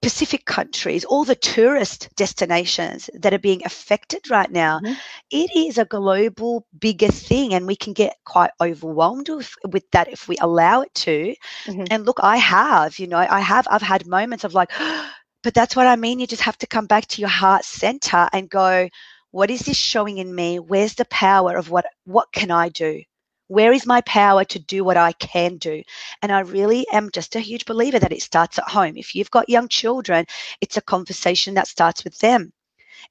pacific 0.02 0.44
countries 0.44 1.04
all 1.04 1.24
the 1.24 1.34
tourist 1.34 2.08
destinations 2.16 3.10
that 3.14 3.34
are 3.34 3.38
being 3.38 3.62
affected 3.64 4.30
right 4.30 4.50
now 4.50 4.80
Mhm. 4.80 5.00
it 5.30 5.50
is 5.56 5.78
a 5.78 5.84
global 5.86 6.66
bigger 6.78 7.08
thing 7.08 7.54
and 7.54 7.66
we 7.66 7.76
can 7.76 7.92
get 7.94 8.14
quite 8.24 8.50
overwhelmed 8.60 9.28
with, 9.28 9.54
with 9.72 9.84
that 9.92 10.08
if 10.08 10.28
we 10.28 10.36
allow 10.40 10.82
it 10.82 10.94
to 10.94 11.34
Mhm. 11.66 11.88
and 11.90 12.06
look 12.06 12.18
i 12.22 12.36
have 12.36 12.98
you 12.98 13.06
know 13.06 13.18
i 13.18 13.40
have 13.40 13.66
i've 13.70 13.82
had 13.82 14.06
moments 14.06 14.44
of 14.44 14.54
like 14.54 14.70
but 15.42 15.54
that's 15.54 15.76
what 15.76 15.86
i 15.86 15.96
mean 15.96 16.18
you 16.20 16.26
just 16.26 16.42
have 16.42 16.58
to 16.58 16.66
come 16.66 16.86
back 16.86 17.06
to 17.06 17.20
your 17.20 17.30
heart 17.30 17.64
center 17.64 18.28
and 18.32 18.50
go 18.50 18.88
what 19.30 19.50
is 19.50 19.60
this 19.60 19.76
showing 19.76 20.18
in 20.18 20.34
me? 20.34 20.58
Where's 20.58 20.94
the 20.94 21.04
power 21.06 21.56
of 21.56 21.70
what 21.70 21.86
what 22.04 22.32
can 22.32 22.50
i 22.50 22.68
do? 22.68 23.02
Where 23.48 23.72
is 23.72 23.86
my 23.86 24.00
power 24.02 24.44
to 24.44 24.58
do 24.58 24.84
what 24.84 24.96
i 24.96 25.12
can 25.12 25.56
do? 25.58 25.82
And 26.22 26.32
i 26.32 26.40
really 26.40 26.86
am 26.92 27.10
just 27.12 27.36
a 27.36 27.40
huge 27.40 27.64
believer 27.66 27.98
that 27.98 28.12
it 28.12 28.22
starts 28.22 28.58
at 28.58 28.68
home. 28.68 28.96
If 28.96 29.14
you've 29.14 29.30
got 29.30 29.48
young 29.48 29.68
children 29.68 30.26
it's 30.60 30.76
a 30.76 30.82
conversation 30.82 31.54
that 31.54 31.68
starts 31.68 32.04
with 32.04 32.18
them. 32.18 32.52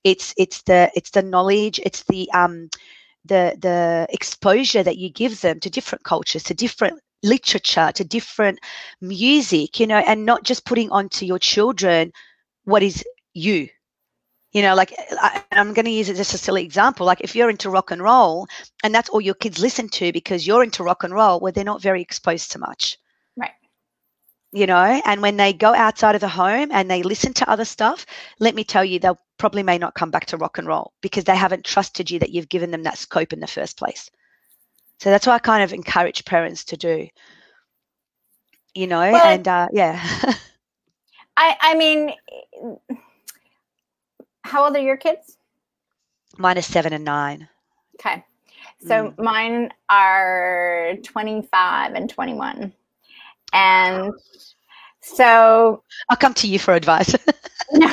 It's 0.04 0.34
it's 0.38 0.62
the 0.64 0.92
it's 0.96 1.12
the 1.12 1.22
knowledge 1.24 1.80
it's 1.84 2.04
the 2.04 2.30
um 2.34 2.70
the 3.26 3.58
the 3.60 4.08
exposure 4.10 4.84
that 4.84 4.98
you 4.98 5.10
give 5.10 5.42
them 5.42 5.60
to 5.60 5.70
different 5.70 6.04
cultures 6.04 6.44
to 6.44 6.54
different 6.54 7.00
literature 7.24 7.92
to 7.94 8.04
different 8.04 8.60
music 9.02 9.80
you 9.80 9.88
know 9.88 9.98
and 9.98 10.26
not 10.26 10.44
just 10.44 10.66
putting 10.66 10.90
onto 10.92 11.26
your 11.26 11.40
children 11.40 12.12
what 12.64 12.84
is 12.84 13.04
you 13.34 13.68
you 14.54 14.62
know 14.62 14.76
like 14.76 14.94
I, 15.12 15.44
i'm 15.52 15.74
going 15.74 15.86
to 15.86 15.92
use 15.92 16.10
it 16.10 16.20
as 16.20 16.34
a 16.34 16.38
silly 16.38 16.64
example 16.64 17.06
like 17.06 17.22
if 17.22 17.36
you're 17.36 17.50
into 17.50 17.70
rock 17.70 17.92
and 17.92 18.02
roll 18.02 18.48
and 18.84 18.94
that's 18.94 19.10
all 19.10 19.22
your 19.22 19.36
kids 19.36 19.60
listen 19.60 19.90
to 19.90 20.12
because 20.12 20.48
you're 20.48 20.64
into 20.64 20.84
rock 20.84 21.04
and 21.04 21.14
roll 21.14 21.40
well 21.40 21.52
they're 21.52 21.64
not 21.64 21.82
very 21.82 22.02
exposed 22.02 22.52
to 22.52 22.60
much. 22.60 22.98
Right. 23.36 23.52
you 24.52 24.66
know 24.66 25.02
and 25.06 25.22
when 25.22 25.38
they 25.38 25.54
go 25.54 25.74
outside 25.74 26.16
of 26.16 26.22
the 26.22 26.28
home 26.28 26.70
and 26.72 26.90
they 26.90 27.04
listen 27.04 27.34
to 27.34 27.50
other 27.50 27.66
stuff 27.66 28.06
let 28.40 28.56
me 28.56 28.64
tell 28.64 28.86
you 28.86 29.00
they'll 29.00 29.20
probably 29.38 29.64
may 29.64 29.78
not 29.78 29.94
come 29.94 30.12
back 30.12 30.26
to 30.28 30.38
rock 30.38 30.58
and 30.58 30.68
roll 30.68 30.94
because 31.02 31.24
they 31.24 31.36
haven't 31.36 31.66
trusted 31.66 32.10
you 32.10 32.20
that 32.20 32.32
you've 32.32 32.50
given 32.50 32.72
them 32.72 32.84
that 32.84 32.98
scope 32.98 33.34
in 33.34 33.40
the 33.40 33.48
first 33.48 33.78
place. 33.78 34.10
So 35.00 35.10
that's 35.10 35.28
what 35.28 35.34
i 35.34 35.40
kind 35.40 35.64
of 35.64 35.74
encourage 35.74 36.26
parents 36.26 36.64
to 36.66 36.78
do. 36.78 37.08
You 38.74 38.88
know 38.88 39.12
Well, 39.12 39.26
and 39.26 39.48
uh, 39.48 39.68
yeah. 39.72 40.02
I 41.38 41.56
I 41.62 41.76
mean, 41.76 42.14
how 44.48 44.66
old 44.66 44.76
are 44.76 44.82
your 44.82 44.98
kids? 44.98 45.38
mine 46.38 46.58
is 46.58 46.66
seven 46.66 46.94
and 46.94 47.04
nine 47.06 47.48
Okay. 48.00 48.24
So 48.86 49.10
mm. 49.10 49.18
mine 49.18 49.74
are 49.90 50.94
25 51.04 51.94
and 51.94 52.10
21. 52.10 52.72
And 53.54 54.14
so 55.02 55.84
i'll 56.10 56.18
come 56.18 56.34
to 56.34 56.48
you 56.48 56.60
for 56.60 56.74
advice 56.74 57.16
no, 57.74 57.88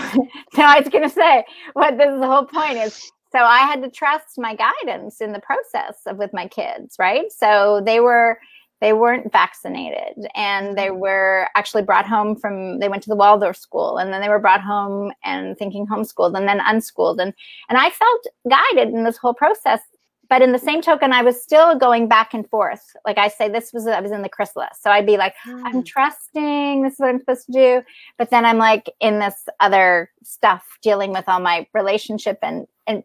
no, 0.57 0.65
I 0.65 0.79
was 0.79 0.89
going 0.89 1.03
to 1.03 1.15
say 1.15 1.45
what 1.73 1.99
this 1.99 2.13
is 2.13 2.21
the 2.21 2.27
whole 2.27 2.45
point 2.45 2.77
is. 2.79 3.11
So 3.33 3.41
I 3.41 3.59
had 3.59 3.83
to 3.83 3.91
trust 3.91 4.39
my 4.39 4.55
guidance 4.55 5.21
in 5.21 5.33
the 5.33 5.41
process 5.41 5.99
of 6.07 6.17
with 6.17 6.33
my 6.33 6.47
kids, 6.47 6.95
right? 6.99 7.33
So 7.33 7.83
they 7.85 7.99
were 7.99 8.39
they 8.85 8.93
weren't 8.93 9.33
vaccinated 9.33 10.27
and 10.35 10.77
they 10.77 10.91
were 10.91 11.49
actually 11.57 11.83
brought 11.83 12.07
home 12.07 12.37
from 12.37 12.79
they 12.81 12.89
went 12.91 13.03
to 13.03 13.09
the 13.09 13.17
Waldorf 13.17 13.57
school 13.57 13.97
and 13.97 14.13
then 14.13 14.21
they 14.21 14.29
were 14.29 14.39
brought 14.39 14.61
home 14.61 15.11
and 15.25 15.57
thinking 15.57 15.87
homeschooled 15.87 16.37
and 16.37 16.47
then 16.47 16.61
unschooled 16.61 17.19
and 17.19 17.33
and 17.71 17.79
I 17.79 17.89
felt 17.89 18.27
guided 18.47 18.93
in 18.93 19.03
this 19.03 19.17
whole 19.17 19.33
process 19.33 19.81
but 20.29 20.43
in 20.43 20.53
the 20.53 20.59
same 20.59 20.83
token 20.83 21.15
I 21.15 21.23
was 21.23 21.43
still 21.43 21.79
going 21.79 22.09
back 22.09 22.35
and 22.35 22.47
forth 22.47 22.95
like 23.07 23.17
I 23.17 23.29
say 23.29 23.49
this 23.49 23.73
was 23.73 23.87
I 23.87 24.01
was 24.01 24.13
in 24.13 24.21
the 24.21 24.29
chrysalis 24.29 24.79
so 24.83 24.91
I'd 24.91 25.07
be 25.07 25.17
like 25.17 25.35
I'm 25.65 25.81
Mm. 25.81 25.87
trusting 25.87 26.83
this 26.83 26.93
is 26.93 26.99
what 26.99 27.09
I'm 27.09 27.21
supposed 27.21 27.47
to 27.47 27.53
do. 27.53 27.83
But 28.19 28.29
then 28.29 28.45
I'm 28.45 28.59
like 28.59 28.91
in 29.01 29.19
this 29.19 29.49
other 29.61 30.11
stuff 30.23 30.63
dealing 30.83 31.11
with 31.11 31.25
all 31.27 31.41
my 31.41 31.67
relationship 31.73 32.39
and 32.43 32.67
and 32.87 33.03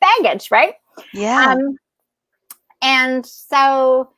baggage, 0.00 0.50
right? 0.50 0.74
yeah 1.12 1.54
Um 1.54 1.78
and 2.82 3.24
so 3.24 4.10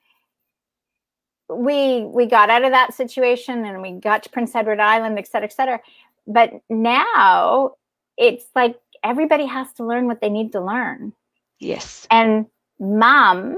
we 1.49 2.03
we 2.05 2.27
got 2.27 2.51
out 2.51 2.65
of 2.65 2.73
that 2.73 2.95
situation 2.95 3.65
and 3.65 3.83
we 3.83 3.93
got 3.93 4.23
to 4.25 4.31
Prince 4.31 4.55
Edward 4.55 4.81
Island, 4.81 5.19
et 5.19 5.27
cetera, 5.27 5.49
et 5.49 5.53
cetera. 5.53 5.81
But 6.27 6.53
now 6.69 7.73
it's 8.17 8.45
like 8.55 8.79
everybody 9.03 9.47
has 9.47 9.73
to 9.75 9.85
learn 9.85 10.07
what 10.07 10.21
they 10.21 10.29
need 10.29 10.53
to 10.53 10.61
learn. 10.61 11.13
yes 11.61 12.07
And 12.11 12.47
mom 12.79 13.57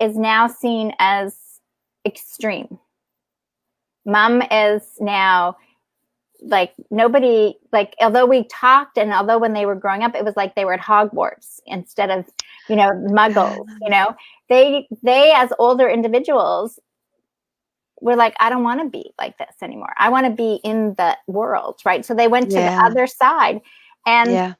is 0.00 0.16
now 0.16 0.46
seen 0.46 0.92
as 0.98 1.36
extreme. 2.06 2.78
Mom 4.06 4.42
is 4.50 4.82
now 5.00 5.56
like 6.40 6.72
nobody 6.90 7.54
like 7.72 7.94
although 8.00 8.24
we 8.24 8.44
talked 8.44 8.96
and 8.96 9.12
although 9.12 9.38
when 9.38 9.52
they 9.52 9.66
were 9.66 9.74
growing 9.74 10.04
up 10.04 10.14
it 10.14 10.24
was 10.24 10.36
like 10.36 10.54
they 10.54 10.64
were 10.64 10.74
at 10.74 10.80
Hogwarts 10.80 11.58
instead 11.66 12.10
of 12.10 12.24
you 12.68 12.76
know 12.76 12.90
muggles 13.10 13.66
you 13.82 13.90
know 13.90 14.14
they 14.48 14.86
they 15.02 15.32
as 15.32 15.52
older 15.58 15.88
individuals 15.88 16.78
were 18.00 18.16
like 18.16 18.34
I 18.40 18.48
don't 18.50 18.62
want 18.62 18.80
to 18.80 18.88
be 18.88 19.12
like 19.18 19.38
this 19.38 19.54
anymore. 19.62 19.92
I 19.98 20.08
want 20.08 20.26
to 20.26 20.32
be 20.32 20.60
in 20.64 20.94
the 20.94 21.16
world 21.26 21.80
right? 21.84 22.04
So 22.04 22.14
they 22.14 22.28
went 22.28 22.50
to 22.50 22.56
Yeah. 22.56 22.76
the 22.80 22.86
other 22.86 23.06
side. 23.06 23.60
And 24.06 24.30
yeah. 24.30 24.54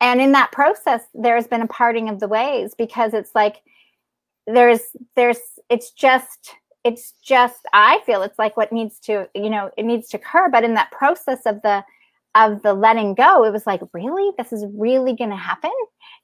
and 0.00 0.20
in 0.20 0.32
that 0.32 0.52
process 0.52 1.02
there's 1.14 1.46
been 1.46 1.62
a 1.62 1.66
parting 1.66 2.08
of 2.08 2.20
the 2.20 2.28
ways 2.28 2.74
because 2.76 3.14
it's 3.14 3.34
like 3.34 3.62
there's 4.46 4.80
there's 5.16 5.38
it's 5.68 5.90
just 5.90 6.54
it's 6.84 7.12
just 7.22 7.66
i 7.72 8.00
feel 8.06 8.22
it's 8.22 8.38
like 8.38 8.56
what 8.56 8.72
needs 8.72 8.98
to 9.00 9.28
you 9.34 9.50
know 9.50 9.70
it 9.76 9.84
needs 9.84 10.08
to 10.08 10.16
occur. 10.16 10.48
But 10.48 10.64
in 10.64 10.74
that 10.74 10.90
process 10.90 11.44
of 11.44 11.60
the 11.62 11.84
of 12.38 12.62
the 12.62 12.72
letting 12.72 13.14
go 13.14 13.44
it 13.44 13.52
was 13.52 13.66
like 13.66 13.80
really 13.92 14.30
this 14.38 14.52
is 14.52 14.64
really 14.74 15.14
going 15.14 15.30
to 15.30 15.36
happen 15.36 15.70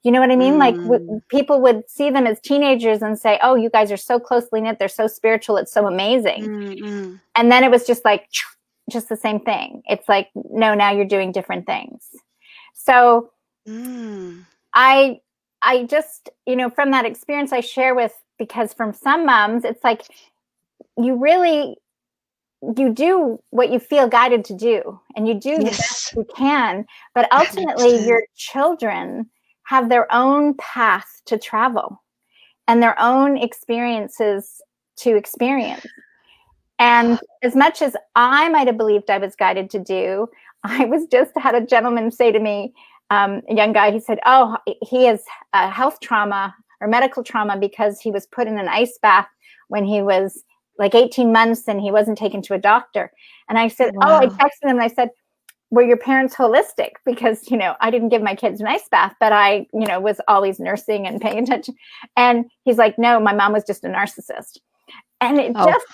you 0.03 0.11
know 0.11 0.19
what 0.19 0.31
i 0.31 0.35
mean 0.35 0.57
like 0.57 0.75
w- 0.83 0.99
Mm. 1.09 1.21
people 1.29 1.61
would 1.61 1.83
see 1.89 2.09
them 2.09 2.25
as 2.27 2.39
teenagers 2.39 3.01
and 3.01 3.17
say 3.19 3.39
oh 3.43 3.55
you 3.55 3.69
guys 3.69 3.91
are 3.91 3.97
so 3.97 4.19
closely 4.19 4.61
knit 4.61 4.77
they're 4.79 4.87
so 4.87 5.07
spiritual 5.07 5.57
it's 5.57 5.71
so 5.73 5.87
amazing 5.87 6.47
Mm, 6.47 6.79
mm. 6.81 7.19
and 7.35 7.51
then 7.51 7.63
it 7.63 7.71
was 7.71 7.85
just 7.85 8.05
like 8.05 8.27
just 8.89 9.09
the 9.09 9.15
same 9.17 9.39
thing 9.39 9.81
it's 9.87 10.07
like 10.07 10.29
no 10.51 10.73
now 10.75 10.91
you're 10.91 11.05
doing 11.05 11.31
different 11.31 11.65
things 11.65 12.09
so 12.73 13.29
Mm. 13.67 14.45
I 14.75 15.19
I 15.63 15.85
just, 15.85 16.29
you 16.45 16.55
know, 16.55 16.69
from 16.69 16.91
that 16.91 17.05
experience 17.05 17.51
I 17.51 17.61
share 17.61 17.95
with 17.95 18.13
because 18.37 18.73
from 18.73 18.93
some 18.93 19.25
moms 19.25 19.63
it's 19.65 19.83
like 19.83 20.03
you 20.97 21.15
really 21.15 21.77
you 22.77 22.93
do 22.93 23.39
what 23.49 23.71
you 23.71 23.79
feel 23.79 24.07
guided 24.07 24.45
to 24.45 24.53
do 24.53 24.99
and 25.15 25.27
you 25.27 25.33
do 25.33 25.57
the 25.57 25.65
best 25.65 25.79
yes 25.79 26.13
you 26.15 26.25
can, 26.35 26.85
but 27.13 27.31
ultimately 27.31 28.05
your 28.05 28.23
children 28.35 29.29
have 29.63 29.89
their 29.89 30.11
own 30.13 30.53
path 30.55 31.21
to 31.25 31.37
travel 31.37 32.01
and 32.67 32.81
their 32.81 32.99
own 32.99 33.37
experiences 33.37 34.61
to 34.97 35.15
experience. 35.15 35.85
And 36.79 37.19
as 37.41 37.55
much 37.55 37.81
as 37.81 37.95
I 38.15 38.49
might 38.49 38.67
have 38.67 38.77
believed 38.77 39.09
I 39.09 39.17
was 39.17 39.35
guided 39.35 39.69
to 39.71 39.79
do, 39.79 40.27
I 40.63 40.85
was 40.85 41.05
just 41.07 41.31
had 41.37 41.55
a 41.55 41.65
gentleman 41.65 42.11
say 42.11 42.31
to 42.31 42.39
me, 42.39 42.73
um, 43.11 43.41
a 43.49 43.55
young 43.55 43.71
guy, 43.71 43.91
he 43.91 43.99
said, 43.99 44.19
Oh, 44.25 44.57
he 44.81 45.05
has 45.05 45.23
a 45.53 45.69
health 45.69 45.99
trauma 46.01 46.55
or 46.81 46.87
medical 46.87 47.23
trauma 47.23 47.57
because 47.57 47.99
he 47.99 48.11
was 48.11 48.25
put 48.27 48.47
in 48.47 48.57
an 48.57 48.67
ice 48.67 48.97
bath 49.01 49.27
when 49.67 49.85
he 49.85 50.01
was 50.01 50.43
like 50.77 50.95
18 50.95 51.31
months 51.31 51.67
and 51.67 51.79
he 51.81 51.91
wasn't 51.91 52.17
taken 52.17 52.41
to 52.43 52.53
a 52.53 52.57
doctor. 52.59 53.11
And 53.49 53.57
I 53.57 53.67
said, 53.67 53.91
Oh, 54.01 54.15
I 54.21 54.27
texted 54.27 54.63
him 54.69 54.69
and 54.71 54.81
I 54.81 54.87
said, 54.87 55.09
Were 55.71 55.83
your 55.83 55.97
parents 55.97 56.35
holistic? 56.35 56.91
Because, 57.05 57.49
you 57.49 57.57
know, 57.57 57.75
I 57.81 57.91
didn't 57.91 58.09
give 58.09 58.21
my 58.21 58.35
kids 58.35 58.59
an 58.61 58.67
ice 58.67 58.87
bath, 58.89 59.15
but 59.19 59.31
I, 59.31 59.67
you 59.73 59.85
know, 59.87 59.99
was 59.99 60.19
always 60.27 60.59
nursing 60.59 61.07
and 61.07 61.21
paying 61.21 61.39
attention. 61.43 61.75
And 62.17 62.45
he's 62.63 62.77
like, 62.77 62.97
No, 62.97 63.19
my 63.19 63.33
mom 63.33 63.53
was 63.53 63.63
just 63.63 63.83
a 63.83 63.87
narcissist. 63.87 64.57
And 65.21 65.39
it 65.39 65.53
Oh. 65.55 65.65
just, 65.65 65.85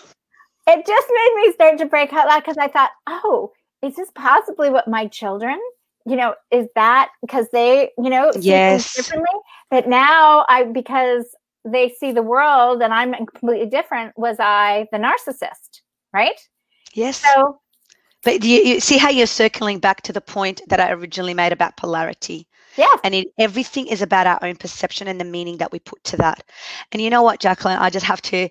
it 0.67 0.85
just 0.85 1.07
made 1.13 1.33
me 1.43 1.53
start 1.53 1.77
to 1.79 1.85
break 1.85 2.13
out 2.13 2.27
loud 2.27 2.39
because 2.39 2.57
I 2.57 2.67
thought, 2.67 2.91
Oh, 3.07 3.51
is 3.81 3.95
this 3.95 4.11
possibly 4.15 4.69
what 4.69 4.87
my 4.87 5.07
children 5.07 5.59
you 6.05 6.15
know 6.15 6.33
is 6.51 6.67
that 6.75 7.09
because 7.21 7.47
they 7.51 7.91
you 7.97 8.09
know 8.09 8.31
Yes. 8.39 8.95
differently 8.95 9.39
but 9.69 9.87
now 9.87 10.45
i 10.49 10.63
because 10.63 11.25
they 11.65 11.89
see 11.89 12.11
the 12.11 12.21
world 12.21 12.81
and 12.81 12.93
i'm 12.93 13.13
completely 13.13 13.67
different 13.67 14.17
was 14.17 14.37
i 14.39 14.87
the 14.91 14.97
narcissist 14.97 15.81
right 16.13 16.39
yes 16.93 17.17
so 17.17 17.59
but 18.23 18.43
you, 18.43 18.61
you 18.61 18.79
see 18.79 18.97
how 18.97 19.09
you're 19.09 19.27
circling 19.27 19.79
back 19.79 20.01
to 20.01 20.13
the 20.13 20.21
point 20.21 20.61
that 20.67 20.79
i 20.79 20.91
originally 20.91 21.33
made 21.33 21.51
about 21.51 21.77
polarity 21.77 22.47
yes 22.77 22.99
and 23.03 23.13
it, 23.13 23.27
everything 23.37 23.87
is 23.87 24.01
about 24.01 24.27
our 24.27 24.39
own 24.41 24.55
perception 24.55 25.07
and 25.07 25.19
the 25.19 25.25
meaning 25.25 25.57
that 25.57 25.71
we 25.71 25.79
put 25.79 26.03
to 26.03 26.17
that 26.17 26.43
and 26.91 27.01
you 27.01 27.09
know 27.09 27.21
what 27.21 27.39
jacqueline 27.39 27.77
i 27.77 27.89
just 27.89 28.05
have 28.05 28.21
to 28.21 28.49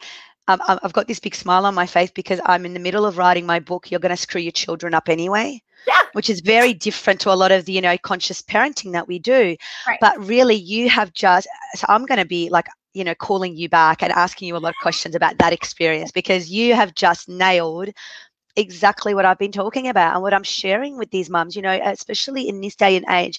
um, 0.50 0.60
um, 0.66 0.80
I've 0.82 0.92
got 0.92 1.06
this 1.06 1.20
big 1.20 1.34
smile 1.34 1.64
on 1.64 1.74
my 1.74 1.86
face 1.86 2.10
because 2.10 2.40
I'm 2.44 2.66
in 2.66 2.74
the 2.74 2.80
middle 2.80 3.06
of 3.06 3.18
writing 3.18 3.46
my 3.46 3.60
book. 3.60 3.90
You're 3.90 4.00
going 4.00 4.10
to 4.10 4.16
screw 4.16 4.40
your 4.40 4.52
children 4.52 4.94
up 4.94 5.08
anyway. 5.08 5.62
Yeah. 5.86 6.00
Which 6.12 6.28
is 6.28 6.40
very 6.40 6.74
different 6.74 7.20
to 7.20 7.32
a 7.32 7.34
lot 7.34 7.52
of 7.52 7.64
the, 7.64 7.72
you 7.72 7.80
know, 7.80 7.96
conscious 7.98 8.42
parenting 8.42 8.92
that 8.92 9.06
we 9.06 9.18
do. 9.18 9.56
Right. 9.86 9.98
But 10.00 10.18
really, 10.18 10.56
you 10.56 10.90
have 10.90 11.12
just, 11.12 11.48
so 11.74 11.86
I'm 11.88 12.04
going 12.04 12.18
to 12.18 12.26
be 12.26 12.50
like, 12.50 12.66
you 12.94 13.04
know, 13.04 13.14
calling 13.14 13.56
you 13.56 13.68
back 13.68 14.02
and 14.02 14.12
asking 14.12 14.48
you 14.48 14.56
a 14.56 14.58
lot 14.58 14.70
of 14.70 14.78
questions 14.78 15.14
about 15.14 15.38
that 15.38 15.52
experience 15.52 16.10
because 16.12 16.50
you 16.50 16.74
have 16.74 16.94
just 16.94 17.28
nailed 17.28 17.90
exactly 18.56 19.14
what 19.14 19.24
I've 19.24 19.38
been 19.38 19.52
talking 19.52 19.88
about 19.88 20.14
and 20.14 20.22
what 20.22 20.34
I'm 20.34 20.42
sharing 20.42 20.96
with 20.98 21.10
these 21.10 21.30
mums, 21.30 21.56
you 21.56 21.62
know, 21.62 21.78
especially 21.84 22.48
in 22.48 22.60
this 22.60 22.76
day 22.76 22.96
and 22.96 23.06
age. 23.10 23.38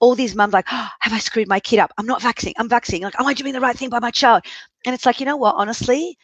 All 0.00 0.14
these 0.14 0.34
mums 0.34 0.52
like, 0.52 0.66
oh, 0.70 0.88
have 1.00 1.12
I 1.12 1.18
screwed 1.18 1.48
my 1.48 1.60
kid 1.60 1.78
up? 1.78 1.92
I'm 1.98 2.06
not 2.06 2.22
vaccinating. 2.22 2.56
I'm 2.58 2.68
vaccinating. 2.68 3.04
Like, 3.04 3.18
am 3.18 3.26
I 3.26 3.34
doing 3.34 3.52
the 3.52 3.60
right 3.60 3.76
thing 3.76 3.90
by 3.90 4.00
my 4.00 4.10
child? 4.10 4.42
And 4.84 4.94
it's 4.94 5.06
like, 5.06 5.20
you 5.20 5.26
know 5.26 5.36
what? 5.36 5.56
Honestly, 5.56 6.16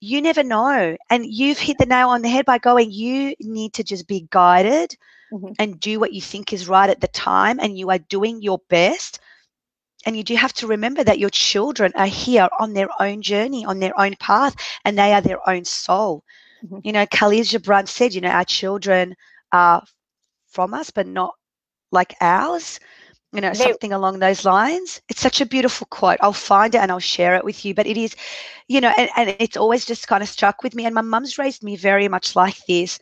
you 0.00 0.20
never 0.20 0.42
know. 0.42 0.96
And 1.10 1.26
you've 1.26 1.58
hit 1.58 1.78
the 1.78 1.86
nail 1.86 2.08
on 2.10 2.22
the 2.22 2.28
head 2.28 2.44
by 2.46 2.58
going, 2.58 2.90
you 2.90 3.34
need 3.40 3.74
to 3.74 3.84
just 3.84 4.06
be 4.08 4.26
guided 4.30 4.96
Mhm. 5.30 5.54
and 5.58 5.80
do 5.80 5.98
what 6.00 6.12
you 6.12 6.20
think 6.20 6.52
is 6.52 6.68
right 6.68 6.90
at 6.90 7.00
the 7.00 7.08
time. 7.08 7.58
And 7.60 7.78
you 7.78 7.90
are 7.90 7.98
doing 7.98 8.42
your 8.42 8.58
best. 8.68 9.18
And 10.08 10.16
you 10.16 10.24
do 10.24 10.36
have 10.36 10.54
to 10.54 10.66
remember 10.66 11.04
that 11.04 11.18
your 11.18 11.28
children 11.28 11.92
are 11.94 12.06
here 12.06 12.48
on 12.58 12.72
their 12.72 12.88
own 12.98 13.20
journey, 13.20 13.66
on 13.66 13.78
their 13.78 13.92
own 14.00 14.16
path, 14.18 14.56
and 14.86 14.98
they 14.98 15.12
are 15.12 15.20
their 15.20 15.46
own 15.46 15.66
soul. 15.66 16.24
Mhm. 16.64 16.80
You 16.82 16.92
know, 16.92 17.06
Khalil 17.06 17.44
Gibran 17.44 17.86
said, 17.86 18.14
you 18.14 18.22
know, 18.22 18.30
our 18.30 18.46
children 18.46 19.14
are 19.52 19.84
from 20.46 20.72
us, 20.72 20.90
but 20.90 21.06
not 21.06 21.34
like 21.92 22.14
ours. 22.22 22.80
You 23.32 23.42
know, 23.42 23.52
They- 23.52 23.64
something 23.64 23.92
along 23.92 24.18
those 24.18 24.46
lines. 24.46 25.02
It's 25.10 25.20
such 25.20 25.42
a 25.42 25.46
beautiful 25.46 25.86
quote. 25.90 26.18
I'll 26.22 26.32
find 26.32 26.74
it 26.74 26.78
and 26.78 26.90
I'll 26.90 27.00
share 27.00 27.36
it 27.36 27.44
with 27.44 27.66
you. 27.66 27.74
But 27.74 27.86
it 27.86 27.98
is, 27.98 28.16
you 28.66 28.80
know, 28.80 28.92
and, 28.96 29.10
and 29.14 29.36
it's 29.38 29.58
always 29.58 29.84
just 29.84 30.08
kind 30.08 30.22
of 30.22 30.28
struck 30.30 30.62
with 30.62 30.74
me. 30.74 30.86
And 30.86 30.94
my 30.94 31.02
mum's 31.02 31.36
raised 31.36 31.62
me 31.62 31.76
very 31.76 32.08
much 32.08 32.34
like 32.34 32.64
this, 32.66 32.98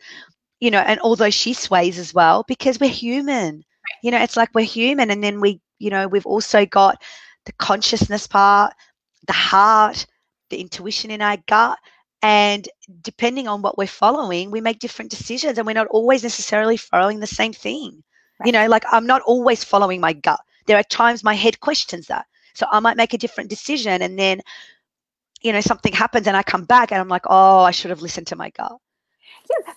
you 0.59 0.71
know, 0.71 0.79
and 0.79 0.99
although 0.99 1.29
she 1.29 1.53
sways 1.53 1.97
as 1.97 2.13
well, 2.13 2.43
because 2.49 2.81
we're 2.81 2.89
human. 2.89 3.63
You 4.03 4.11
know, 4.11 4.21
it's 4.21 4.35
like 4.35 4.49
we're 4.53 4.65
human. 4.65 5.09
And 5.09 5.23
then 5.23 5.39
we, 5.39 5.61
you 5.79 5.89
know, 5.89 6.07
we've 6.07 6.25
also 6.25 6.65
got 6.65 7.01
the 7.45 7.53
consciousness 7.53 8.27
part, 8.27 8.73
the 9.25 9.33
heart, 9.33 10.05
the 10.49 10.59
intuition 10.59 11.11
in 11.11 11.21
our 11.21 11.37
gut. 11.47 11.77
And 12.21 12.67
depending 13.01 13.47
on 13.47 13.61
what 13.61 13.77
we're 13.77 13.87
following, 13.87 14.49
we 14.51 14.61
make 14.61 14.79
different 14.79 15.11
decisions 15.11 15.57
and 15.57 15.67
we're 15.67 15.73
not 15.73 15.87
always 15.87 16.23
necessarily 16.23 16.77
following 16.77 17.19
the 17.19 17.27
same 17.27 17.53
thing. 17.53 18.03
You 18.45 18.51
know, 18.51 18.67
like 18.67 18.83
I'm 18.91 19.07
not 19.07 19.21
always 19.23 19.63
following 19.63 20.01
my 20.01 20.13
gut. 20.13 20.39
There 20.65 20.77
are 20.77 20.83
times 20.83 21.23
my 21.23 21.33
head 21.33 21.59
questions 21.59 22.07
that. 22.07 22.25
So 22.53 22.65
I 22.71 22.79
might 22.79 22.97
make 22.97 23.13
a 23.13 23.17
different 23.17 23.49
decision 23.49 24.01
and 24.01 24.17
then, 24.17 24.41
you 25.41 25.53
know, 25.53 25.61
something 25.61 25.93
happens 25.93 26.27
and 26.27 26.35
I 26.35 26.43
come 26.43 26.65
back 26.65 26.91
and 26.91 26.99
I'm 26.99 27.07
like, 27.07 27.25
oh, 27.27 27.59
I 27.59 27.71
should 27.71 27.91
have 27.91 28.01
listened 28.01 28.27
to 28.27 28.35
my 28.35 28.49
gut. 28.49 28.77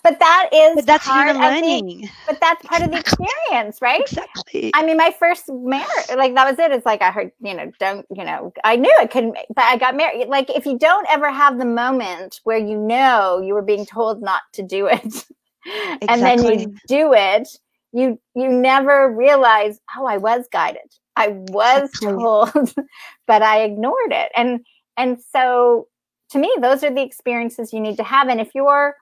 But 0.03 0.19
that 0.19 0.49
is 0.53 0.75
But 0.77 0.85
that's 0.85 1.05
part 1.07 1.29
of 1.29 1.35
the- 1.37 2.09
but 2.27 2.39
that's 2.39 2.65
part 2.65 2.81
of 2.81 2.91
the 2.91 2.99
experience, 2.99 3.81
right? 3.81 4.01
Exactly. 4.01 4.71
I 4.73 4.83
mean, 4.85 4.97
my 4.97 5.13
first 5.17 5.49
marriage, 5.49 5.87
like 6.15 6.33
that 6.35 6.49
was 6.49 6.59
it. 6.59 6.71
It's 6.71 6.85
like 6.85 7.01
I 7.01 7.11
heard, 7.11 7.31
you 7.41 7.53
know, 7.53 7.71
don't, 7.79 8.05
you 8.15 8.23
know, 8.23 8.53
I 8.63 8.75
knew 8.77 8.93
I 8.99 9.05
couldn't, 9.05 9.35
but 9.53 9.63
I 9.63 9.77
got 9.77 9.95
married. 9.95 10.27
Like 10.27 10.49
if 10.49 10.65
you 10.65 10.77
don't 10.77 11.07
ever 11.09 11.29
have 11.31 11.57
the 11.57 11.65
moment 11.65 12.39
where 12.43 12.57
you 12.57 12.77
know 12.77 13.41
you 13.41 13.53
were 13.53 13.61
being 13.61 13.85
told 13.85 14.21
not 14.21 14.43
to 14.53 14.63
do 14.63 14.87
it, 14.87 15.25
and 16.07 16.23
then 16.23 16.43
you 16.43 16.79
do 16.87 17.13
it, 17.13 17.47
you 17.91 18.19
you 18.35 18.47
never 18.49 19.13
realize, 19.13 19.79
oh, 19.97 20.05
I 20.05 20.17
was 20.17 20.45
guided, 20.51 20.89
I 21.15 21.29
was 21.29 21.89
Exactly. 21.89 22.13
told, 22.13 22.73
but 23.27 23.41
I 23.41 23.63
ignored 23.63 24.11
it, 24.11 24.31
and 24.35 24.61
and 24.97 25.17
so 25.33 25.87
to 26.31 26.39
me, 26.39 26.49
those 26.61 26.83
are 26.83 26.93
the 26.93 27.01
experiences 27.01 27.73
you 27.73 27.81
need 27.81 27.97
to 27.97 28.03
have, 28.03 28.29
and 28.29 28.39
if 28.39 28.51
you're 28.55 28.95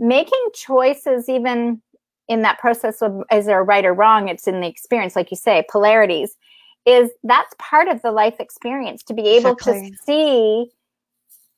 making 0.00 0.48
choices, 0.54 1.28
even 1.28 1.80
in 2.30 2.42
that 2.42 2.60
process 2.60 3.02
of 3.02 3.22
is 3.32 3.46
there 3.46 3.60
a 3.60 3.64
right 3.64 3.84
or 3.84 3.92
wrong 3.92 4.28
it's 4.28 4.46
in 4.46 4.60
the 4.60 4.66
experience 4.68 5.16
like 5.16 5.32
you 5.32 5.36
say 5.36 5.64
polarities 5.68 6.36
is 6.86 7.10
that's 7.24 7.52
part 7.58 7.88
of 7.88 8.00
the 8.02 8.12
life 8.12 8.36
experience 8.38 9.02
to 9.02 9.12
be 9.12 9.22
able 9.22 9.50
Exactly. 9.50 9.90
to 9.90 9.96
see 10.04 10.70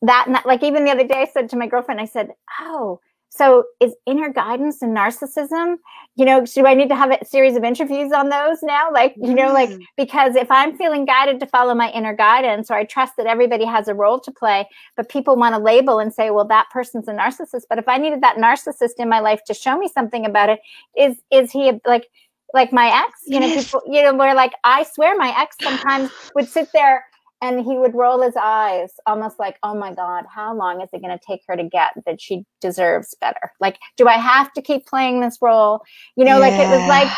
that 0.01 0.25
that 0.29 0.47
like 0.47 0.63
even 0.63 0.85
the 0.85 0.91
other 0.91 1.07
day 1.07 1.21
i 1.21 1.27
said 1.27 1.51
to 1.51 1.57
my 1.57 1.67
girlfriend 1.67 2.01
i 2.01 2.07
said 2.07 2.31
oh 2.59 2.99
so 3.35 3.65
is 3.81 3.95
inner 4.07 4.29
guidance 4.29 4.83
and 4.83 4.95
narcissism 4.95 5.77
you 6.17 6.25
know 6.27 6.45
do 6.45 6.67
i 6.67 6.75
need 6.75 6.89
to 6.91 6.95
have 6.95 7.11
a 7.11 7.25
series 7.25 7.57
of 7.57 7.65
interviews 7.65 8.13
on 8.13 8.29
those 8.29 8.59
now? 8.63 8.91
Like 8.93 9.15
you 9.17 9.35
know 9.35 9.53
like 9.53 9.71
Mm. 9.71 9.81
because 9.97 10.37
if 10.37 10.51
i'm 10.51 10.77
feeling 10.77 11.05
guided 11.07 11.41
to 11.41 11.47
follow 11.47 11.75
my 11.75 11.91
inner 11.93 12.15
guidance 12.15 12.71
or 12.71 12.75
i 12.75 12.85
trust 12.85 13.17
that 13.17 13.27
everybody 13.27 13.65
has 13.65 13.89
a 13.89 13.95
role 13.95 14.21
to 14.21 14.31
play 14.31 14.69
but 14.97 15.09
people 15.09 15.35
want 15.37 15.55
to 15.55 15.59
label 15.61 15.99
and 15.99 16.13
say 16.13 16.31
well 16.31 16.45
that 16.47 16.67
person's 16.71 17.09
a 17.09 17.13
narcissist 17.13 17.63
but 17.71 17.79
if 17.79 17.89
i 17.89 17.97
needed 17.97 18.21
that 18.21 18.37
narcissist 18.37 18.99
in 18.99 19.09
my 19.09 19.21
life 19.21 19.43
to 19.47 19.55
show 19.55 19.79
me 19.79 19.89
something 19.89 20.27
about 20.27 20.51
it 20.51 20.61
is 20.97 21.17
is 21.31 21.51
he 21.51 21.73
like 21.87 22.09
like 22.55 22.71
my 22.71 22.89
ex? 23.07 23.21
You 23.27 23.41
know 23.41 23.49
people 23.55 23.83
you 23.87 24.03
know 24.03 24.13
where 24.15 24.35
like 24.35 24.53
i 24.65 24.83
swear 24.83 25.17
my 25.17 25.33
ex 25.41 25.57
sometimes 25.63 26.11
would 26.35 26.49
sit 26.49 26.69
there 26.75 27.05
and 27.43 27.61
he 27.61 27.77
would 27.77 27.95
roll 27.95 28.23
his 28.23 28.35
eyes 28.41 28.93
almost 29.07 29.39
like 29.39 29.59
oh 29.63 29.75
my 29.75 29.93
god 29.93 30.25
how 30.33 30.55
long 30.55 30.81
is 30.81 30.89
it 30.93 31.03
going 31.03 31.17
to 31.17 31.25
take 31.27 31.41
her 31.47 31.57
to 31.57 31.65
get 31.65 31.93
that 32.07 32.21
she 32.21 32.45
deserves 32.63 33.15
better 33.21 33.53
like 33.61 33.79
do 33.99 34.09
i 34.09 34.17
have 34.17 34.51
to 34.55 34.63
keep 34.63 34.87
playing 34.87 35.21
this 35.21 35.37
role 35.43 35.83
you 36.17 36.25
know 36.25 36.39
like 36.39 36.55
it 36.55 36.69
was 36.71 36.89
like 36.89 37.13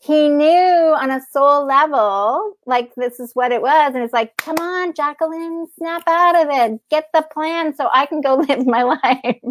he 0.00 0.28
knew 0.28 0.94
on 0.96 1.10
a 1.10 1.20
soul 1.32 1.66
level, 1.66 2.56
like 2.66 2.94
this 2.94 3.18
is 3.18 3.32
what 3.34 3.50
it 3.50 3.60
was. 3.60 3.94
And 3.94 4.04
it's 4.04 4.12
like, 4.12 4.36
come 4.36 4.56
on, 4.60 4.94
Jacqueline, 4.94 5.66
snap 5.76 6.04
out 6.06 6.36
of 6.36 6.48
it. 6.50 6.80
Get 6.88 7.08
the 7.12 7.26
plan 7.32 7.74
so 7.74 7.88
I 7.92 8.06
can 8.06 8.20
go 8.20 8.36
live 8.48 8.64
my 8.66 8.84
life. 8.84 9.42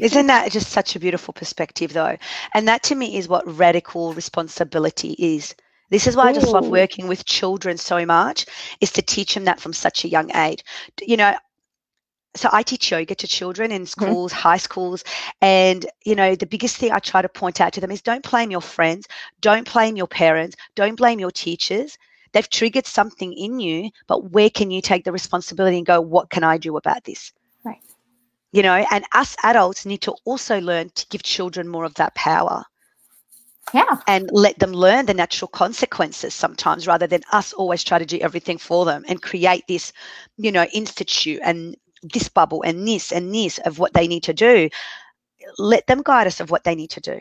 Isn't 0.00 0.26
that 0.28 0.52
just 0.52 0.70
such 0.70 0.94
a 0.94 1.00
beautiful 1.00 1.34
perspective, 1.34 1.92
though? 1.92 2.16
And 2.54 2.68
that 2.68 2.84
to 2.84 2.94
me 2.94 3.16
is 3.16 3.28
what 3.28 3.46
radical 3.58 4.14
responsibility 4.14 5.16
is. 5.18 5.54
This 5.90 6.06
is 6.06 6.16
why 6.16 6.24
I 6.24 6.32
just 6.32 6.48
love 6.48 6.68
working 6.68 7.06
with 7.06 7.24
children 7.24 7.76
so 7.76 8.04
much, 8.04 8.46
is 8.80 8.90
to 8.92 9.02
teach 9.02 9.34
them 9.34 9.44
that 9.44 9.60
from 9.60 9.72
such 9.72 10.04
a 10.04 10.08
young 10.08 10.34
age. 10.34 10.64
You 11.00 11.16
know, 11.16 11.34
so 12.36 12.48
I 12.52 12.62
teach 12.62 12.90
yoga 12.90 13.14
to 13.14 13.26
children 13.26 13.72
in 13.72 13.82
mm-hmm. 13.82 13.86
schools, 13.86 14.32
high 14.32 14.58
schools, 14.58 15.04
and 15.40 15.86
you 16.04 16.14
know, 16.14 16.34
the 16.34 16.46
biggest 16.46 16.76
thing 16.76 16.92
I 16.92 16.98
try 16.98 17.22
to 17.22 17.28
point 17.28 17.60
out 17.60 17.72
to 17.74 17.80
them 17.80 17.90
is 17.90 18.02
don't 18.02 18.28
blame 18.28 18.50
your 18.50 18.60
friends, 18.60 19.08
don't 19.40 19.70
blame 19.70 19.96
your 19.96 20.06
parents, 20.06 20.56
don't 20.74 20.96
blame 20.96 21.18
your 21.18 21.30
teachers. 21.30 21.96
They've 22.32 22.50
triggered 22.50 22.86
something 22.86 23.32
in 23.32 23.60
you, 23.60 23.90
but 24.06 24.30
where 24.30 24.50
can 24.50 24.70
you 24.70 24.82
take 24.82 25.04
the 25.04 25.12
responsibility 25.12 25.78
and 25.78 25.86
go, 25.86 26.00
what 26.00 26.28
can 26.28 26.44
I 26.44 26.58
do 26.58 26.76
about 26.76 27.04
this? 27.04 27.32
Right. 27.64 27.80
You 28.52 28.62
know, 28.62 28.84
and 28.90 29.04
us 29.14 29.36
adults 29.42 29.86
need 29.86 30.02
to 30.02 30.14
also 30.24 30.60
learn 30.60 30.90
to 30.90 31.06
give 31.08 31.22
children 31.22 31.68
more 31.68 31.84
of 31.84 31.94
that 31.94 32.14
power 32.14 32.64
Yeah. 33.74 33.96
and 34.06 34.30
let 34.32 34.58
them 34.58 34.72
learn 34.72 35.06
the 35.06 35.14
natural 35.14 35.48
consequences 35.48 36.34
sometimes 36.34 36.86
rather 36.86 37.06
than 37.06 37.22
us 37.32 37.52
always 37.52 37.82
try 37.82 37.98
to 37.98 38.06
do 38.06 38.18
everything 38.18 38.58
for 38.58 38.84
them 38.84 39.04
and 39.08 39.20
create 39.20 39.64
this, 39.66 39.92
you 40.36 40.52
know, 40.52 40.64
institute 40.72 41.40
and 41.42 41.76
this 42.02 42.28
bubble 42.28 42.62
and 42.62 42.86
this 42.86 43.12
and 43.12 43.34
this 43.34 43.58
of 43.58 43.78
what 43.78 43.92
they 43.92 44.06
need 44.06 44.22
to 44.24 44.34
do. 44.34 44.68
Let 45.58 45.86
them 45.86 46.02
guide 46.04 46.26
us 46.26 46.40
of 46.40 46.50
what 46.50 46.64
they 46.64 46.74
need 46.74 46.90
to 46.90 47.00
do. 47.00 47.18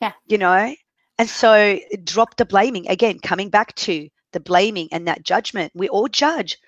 Yeah. 0.00 0.12
You 0.26 0.38
know? 0.38 0.74
And 1.18 1.28
so 1.28 1.78
drop 2.04 2.36
the 2.36 2.46
blaming. 2.46 2.88
Again, 2.88 3.18
coming 3.18 3.50
back 3.50 3.74
to 3.76 4.08
the 4.32 4.40
blaming 4.40 4.88
and 4.92 5.06
that 5.06 5.22
judgment. 5.22 5.72
We 5.74 5.88
all 5.88 6.08
judge, 6.08 6.58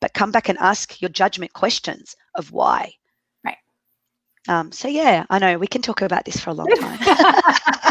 but 0.00 0.14
come 0.14 0.32
back 0.32 0.48
and 0.48 0.58
ask 0.58 1.00
your 1.00 1.10
judgment 1.10 1.52
questions 1.52 2.16
of 2.34 2.52
why. 2.52 2.94
Right. 3.44 3.58
Um, 4.48 4.72
so 4.72 4.88
yeah, 4.88 5.26
I 5.28 5.38
know 5.38 5.58
we 5.58 5.66
can 5.66 5.82
talk 5.82 6.02
about 6.02 6.24
this 6.24 6.40
for 6.40 6.50
a 6.50 6.54
long 6.54 6.68
time. 6.68 6.98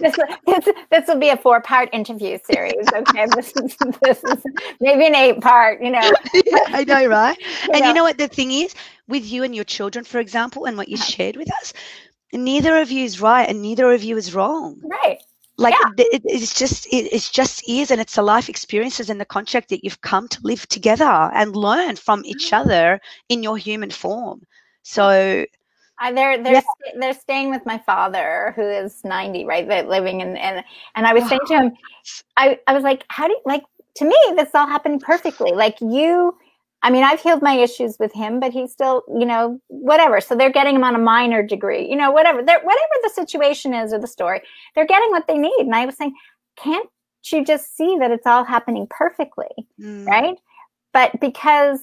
this, 0.00 0.16
this, 0.46 0.68
this 0.90 1.08
will 1.08 1.18
be 1.18 1.30
a 1.30 1.36
four 1.36 1.60
part 1.60 1.88
interview 1.92 2.38
series. 2.44 2.92
Okay. 2.92 3.26
This 3.34 3.52
is, 3.56 3.76
this 4.02 4.24
is 4.24 4.42
maybe 4.80 5.06
an 5.06 5.14
eight 5.14 5.40
part, 5.40 5.82
you 5.82 5.90
know. 5.90 6.12
I 6.72 6.84
know, 6.84 7.06
right? 7.06 7.36
And 7.72 7.82
know. 7.82 7.88
you 7.88 7.92
know 7.94 8.04
what 8.04 8.18
the 8.18 8.28
thing 8.28 8.50
is 8.50 8.74
with 9.08 9.24
you 9.24 9.42
and 9.44 9.54
your 9.54 9.64
children, 9.64 10.04
for 10.04 10.18
example, 10.18 10.64
and 10.66 10.76
what 10.76 10.88
you 10.88 10.96
shared 10.96 11.36
with 11.36 11.50
us, 11.60 11.72
neither 12.32 12.76
of 12.78 12.90
you 12.90 13.04
is 13.04 13.20
right 13.20 13.48
and 13.48 13.62
neither 13.62 13.92
of 13.92 14.02
you 14.02 14.16
is 14.16 14.34
wrong. 14.34 14.80
Right. 14.82 15.18
Like 15.56 15.74
Yeah. 15.74 15.90
it, 15.98 16.22
it's 16.24 16.54
just 16.58 16.86
it, 16.86 17.08
it's 17.12 17.30
just 17.30 17.62
is, 17.68 17.90
and 17.90 18.00
it's 18.00 18.16
the 18.16 18.22
life 18.22 18.48
experiences 18.48 19.08
and 19.10 19.20
the 19.20 19.24
contract 19.24 19.68
that 19.70 19.84
you've 19.84 20.00
come 20.00 20.28
to 20.28 20.40
live 20.42 20.66
together 20.68 21.30
and 21.34 21.54
learn 21.56 21.96
from 21.96 22.22
each 22.24 22.50
Mm-hmm. 22.50 22.60
other 22.60 23.00
in 23.28 23.42
your 23.42 23.56
human 23.56 23.90
form. 23.90 24.42
So 24.82 25.44
I, 25.98 26.12
they're 26.12 26.42
they're 26.42 26.54
Yeah. 26.54 26.60
sta- 26.60 26.98
they're 27.00 27.14
staying 27.14 27.50
with 27.50 27.64
my 27.66 27.78
father 27.78 28.52
who 28.56 28.62
is 28.62 29.02
90 29.04 29.44
right 29.44 29.66
they're 29.68 29.82
living 29.84 30.20
in 30.20 30.36
and 30.36 30.64
and 30.94 31.06
I 31.06 31.12
was 31.14 31.28
saying 31.28 31.40
to 31.46 31.54
him 31.54 31.72
I 32.36 32.58
I 32.66 32.74
was 32.74 32.82
like 32.82 33.04
how 33.08 33.26
do 33.26 33.32
you 33.34 33.40
like 33.44 33.62
to 33.96 34.04
me 34.04 34.16
this 34.36 34.50
all 34.54 34.66
happened 34.66 35.00
perfectly. 35.02 35.52
Like 35.52 35.80
you 35.80 36.36
I 36.82 36.90
mean 36.90 37.04
I've 37.04 37.20
healed 37.20 37.42
my 37.42 37.54
issues 37.54 37.96
with 37.98 38.12
him 38.12 38.40
but 38.40 38.52
he's 38.52 38.72
still 38.72 39.02
you 39.08 39.24
know 39.26 39.60
whatever. 39.68 40.20
So 40.20 40.34
they're 40.34 40.52
getting 40.52 40.74
him 40.76 40.84
on 40.84 40.94
a 40.94 40.98
minor 40.98 41.42
degree 41.42 41.88
you 41.88 41.96
know 41.96 42.10
whatever 42.10 42.42
they're 42.42 42.60
whatever 42.60 42.94
the 43.02 43.10
situation 43.10 43.72
is 43.74 43.92
or 43.92 43.98
the 44.00 44.08
story 44.08 44.40
they're 44.74 44.86
getting 44.86 45.10
what 45.10 45.26
they 45.26 45.38
need. 45.38 45.60
And 45.60 45.74
I 45.74 45.86
was 45.86 45.96
saying 45.96 46.14
can't 46.56 46.88
you 47.32 47.44
just 47.44 47.76
see 47.76 47.96
that 48.00 48.10
it's 48.10 48.26
all 48.26 48.44
happening 48.44 48.86
perfectly? 48.90 49.48
Mm, 49.80 50.06
right? 50.06 50.36
But 50.92 51.18
because 51.20 51.80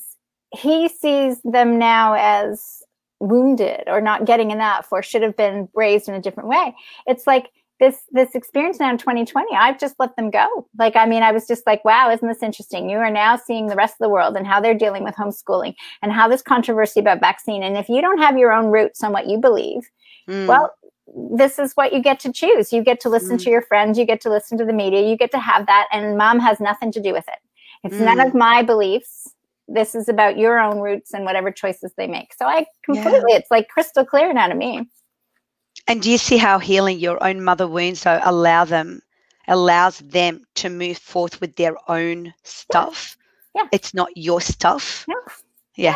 he 0.54 0.88
sees 0.88 1.42
them 1.44 1.80
now 1.80 2.14
as 2.14 2.84
wounded 3.22 3.84
or 3.88 4.02
not 4.02 4.26
getting 4.26 4.52
enough 4.52 4.88
or 4.92 5.04
should 5.04 5.22
have 5.22 5.38
been 5.38 5.70
raised 5.74 6.10
in 6.10 6.16
a 6.16 6.22
different 6.22 6.50
way. 6.50 6.76
It's 7.06 7.28
like 7.28 7.50
this 7.80 8.04
this 8.12 8.36
experience 8.36 8.80
now 8.80 8.92
in 8.92 8.98
2020 9.00 9.56
i've 9.56 9.80
just 9.80 9.96
let 10.00 10.16
them 10.16 10.30
go. 10.30 10.68
Like 10.78 10.96
i 10.96 11.06
mean 11.06 11.24
i 11.24 11.32
was 11.32 11.48
just 11.48 11.66
like 11.66 11.84
wow 11.86 12.12
isn't 12.12 12.28
this 12.28 12.44
interesting? 12.44 12.90
You 12.90 12.98
are 12.98 13.12
now 13.12 13.36
seeing 13.36 13.68
the 13.68 13.76
rest 13.76 13.94
of 13.94 14.00
the 14.06 14.10
world 14.10 14.36
and 14.36 14.46
how 14.46 14.60
they're 14.60 14.78
dealing 14.78 15.04
with 15.04 15.16
homeschooling 15.16 15.76
and 16.02 16.12
how 16.12 16.28
this 16.28 16.42
controversy 16.42 17.00
about 17.00 17.20
vaccine. 17.20 17.64
And 17.64 17.78
if 17.78 17.90
you 17.90 18.02
don't 18.02 18.20
have 18.20 18.38
your 18.38 18.52
own 18.52 18.68
roots 18.68 19.04
on 19.04 19.12
what 19.12 19.28
you 19.28 19.38
believe 19.38 19.90
mm. 20.28 20.48
well 20.48 20.74
this 21.14 21.60
is 21.60 21.74
what 21.74 21.92
you 21.92 22.02
get 22.02 22.22
to 22.22 22.32
choose. 22.32 22.72
You 22.72 22.82
get 22.82 23.02
to 23.02 23.10
listen 23.10 23.36
mm. 23.36 23.44
to 23.44 23.50
your 23.50 23.62
friends. 23.64 23.98
You 23.98 24.06
get 24.06 24.22
to 24.22 24.30
listen 24.30 24.58
to 24.58 24.64
the 24.64 24.72
media. 24.72 25.02
You 25.02 25.18
get 25.18 25.32
to 25.32 25.40
have 25.40 25.66
that. 25.66 25.88
And 25.92 26.18
mom 26.18 26.40
has 26.40 26.62
nothing 26.62 26.90
to 26.94 27.02
do 27.02 27.12
with 27.12 27.28
it. 27.28 27.40
It's 27.84 27.96
mm. 27.96 28.06
none 28.06 28.22
of 28.22 28.34
my 28.34 28.64
beliefs 28.64 29.36
this 29.74 29.96
is 29.96 30.10
about 30.10 30.38
your 30.38 30.60
own 30.60 30.80
roots 30.80 31.14
and 31.14 31.26
whatever 31.26 31.52
choices 31.52 31.92
they 31.98 32.08
make 32.08 32.34
so 32.34 32.46
i 32.46 32.66
completely 32.84 33.32
yeah. 33.32 33.38
it's 33.38 33.52
like 33.52 33.68
crystal 33.70 34.06
clear 34.06 34.34
now 34.34 34.48
to 34.48 34.56
me 34.56 34.88
and 35.88 36.02
do 36.02 36.12
you 36.12 36.18
see 36.18 36.38
how 36.38 36.60
healing 36.60 37.00
your 37.00 37.22
own 37.24 37.44
mother 37.44 37.68
wounds 37.68 38.02
so 38.02 38.20
allow 38.24 38.66
them 38.66 39.02
allows 39.48 40.00
them 40.00 40.46
to 40.56 40.70
move 40.70 40.98
forth 40.98 41.40
with 41.42 41.56
their 41.56 41.76
own 41.90 42.34
stuff? 42.44 43.18
Yeah. 43.56 43.68
It's 43.72 43.94
not 43.94 44.10
your 44.16 44.42
stuff. 44.42 45.06
Yeah. 45.08 45.16
Yeah. 45.76 45.96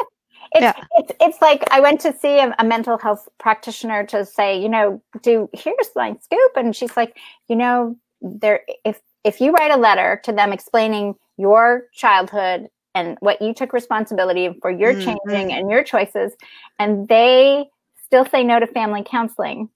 It's, 0.54 0.62
yeah. 0.62 0.74
it's, 0.98 1.12
it's 1.20 1.42
like 1.42 1.64
I 1.72 1.80
went 1.80 2.00
to 2.02 2.16
see 2.18 2.40
a, 2.40 2.54
a, 2.60 2.64
mental 2.64 2.98
health 2.98 3.28
practitioner 3.40 4.06
to 4.08 4.26
say, 4.26 4.62
you 4.62 4.70
know, 4.70 5.02
do 5.22 5.50
here's 5.54 5.90
my 5.96 6.16
scoop, 6.22 6.52
and 6.56 6.76
she's 6.76 6.96
like, 6.96 7.18
you 7.50 7.56
know, 7.56 7.98
there 8.22 8.62
if 8.86 9.02
if 9.24 9.42
you 9.42 9.52
write 9.52 9.72
a 9.72 9.78
letter 9.78 10.22
to 10.24 10.32
them 10.32 10.54
explaining 10.54 11.16
your 11.38 11.86
childhood 11.94 12.68
and 12.95 13.17
what 13.19 13.41
you 13.41 13.53
took 13.53 13.73
responsibility 13.73 14.58
for 14.62 14.71
your 14.71 14.93
mm-hmm. 14.93 15.15
changing 15.27 15.53
and 15.53 15.69
your 15.69 15.84
choices, 15.84 16.34
and 16.79 17.08
they 17.08 17.65
still 18.03 18.25
say 18.25 18.43
no 18.43 18.60
to 18.60 18.67
family 18.67 19.03
counseling, 19.05 19.69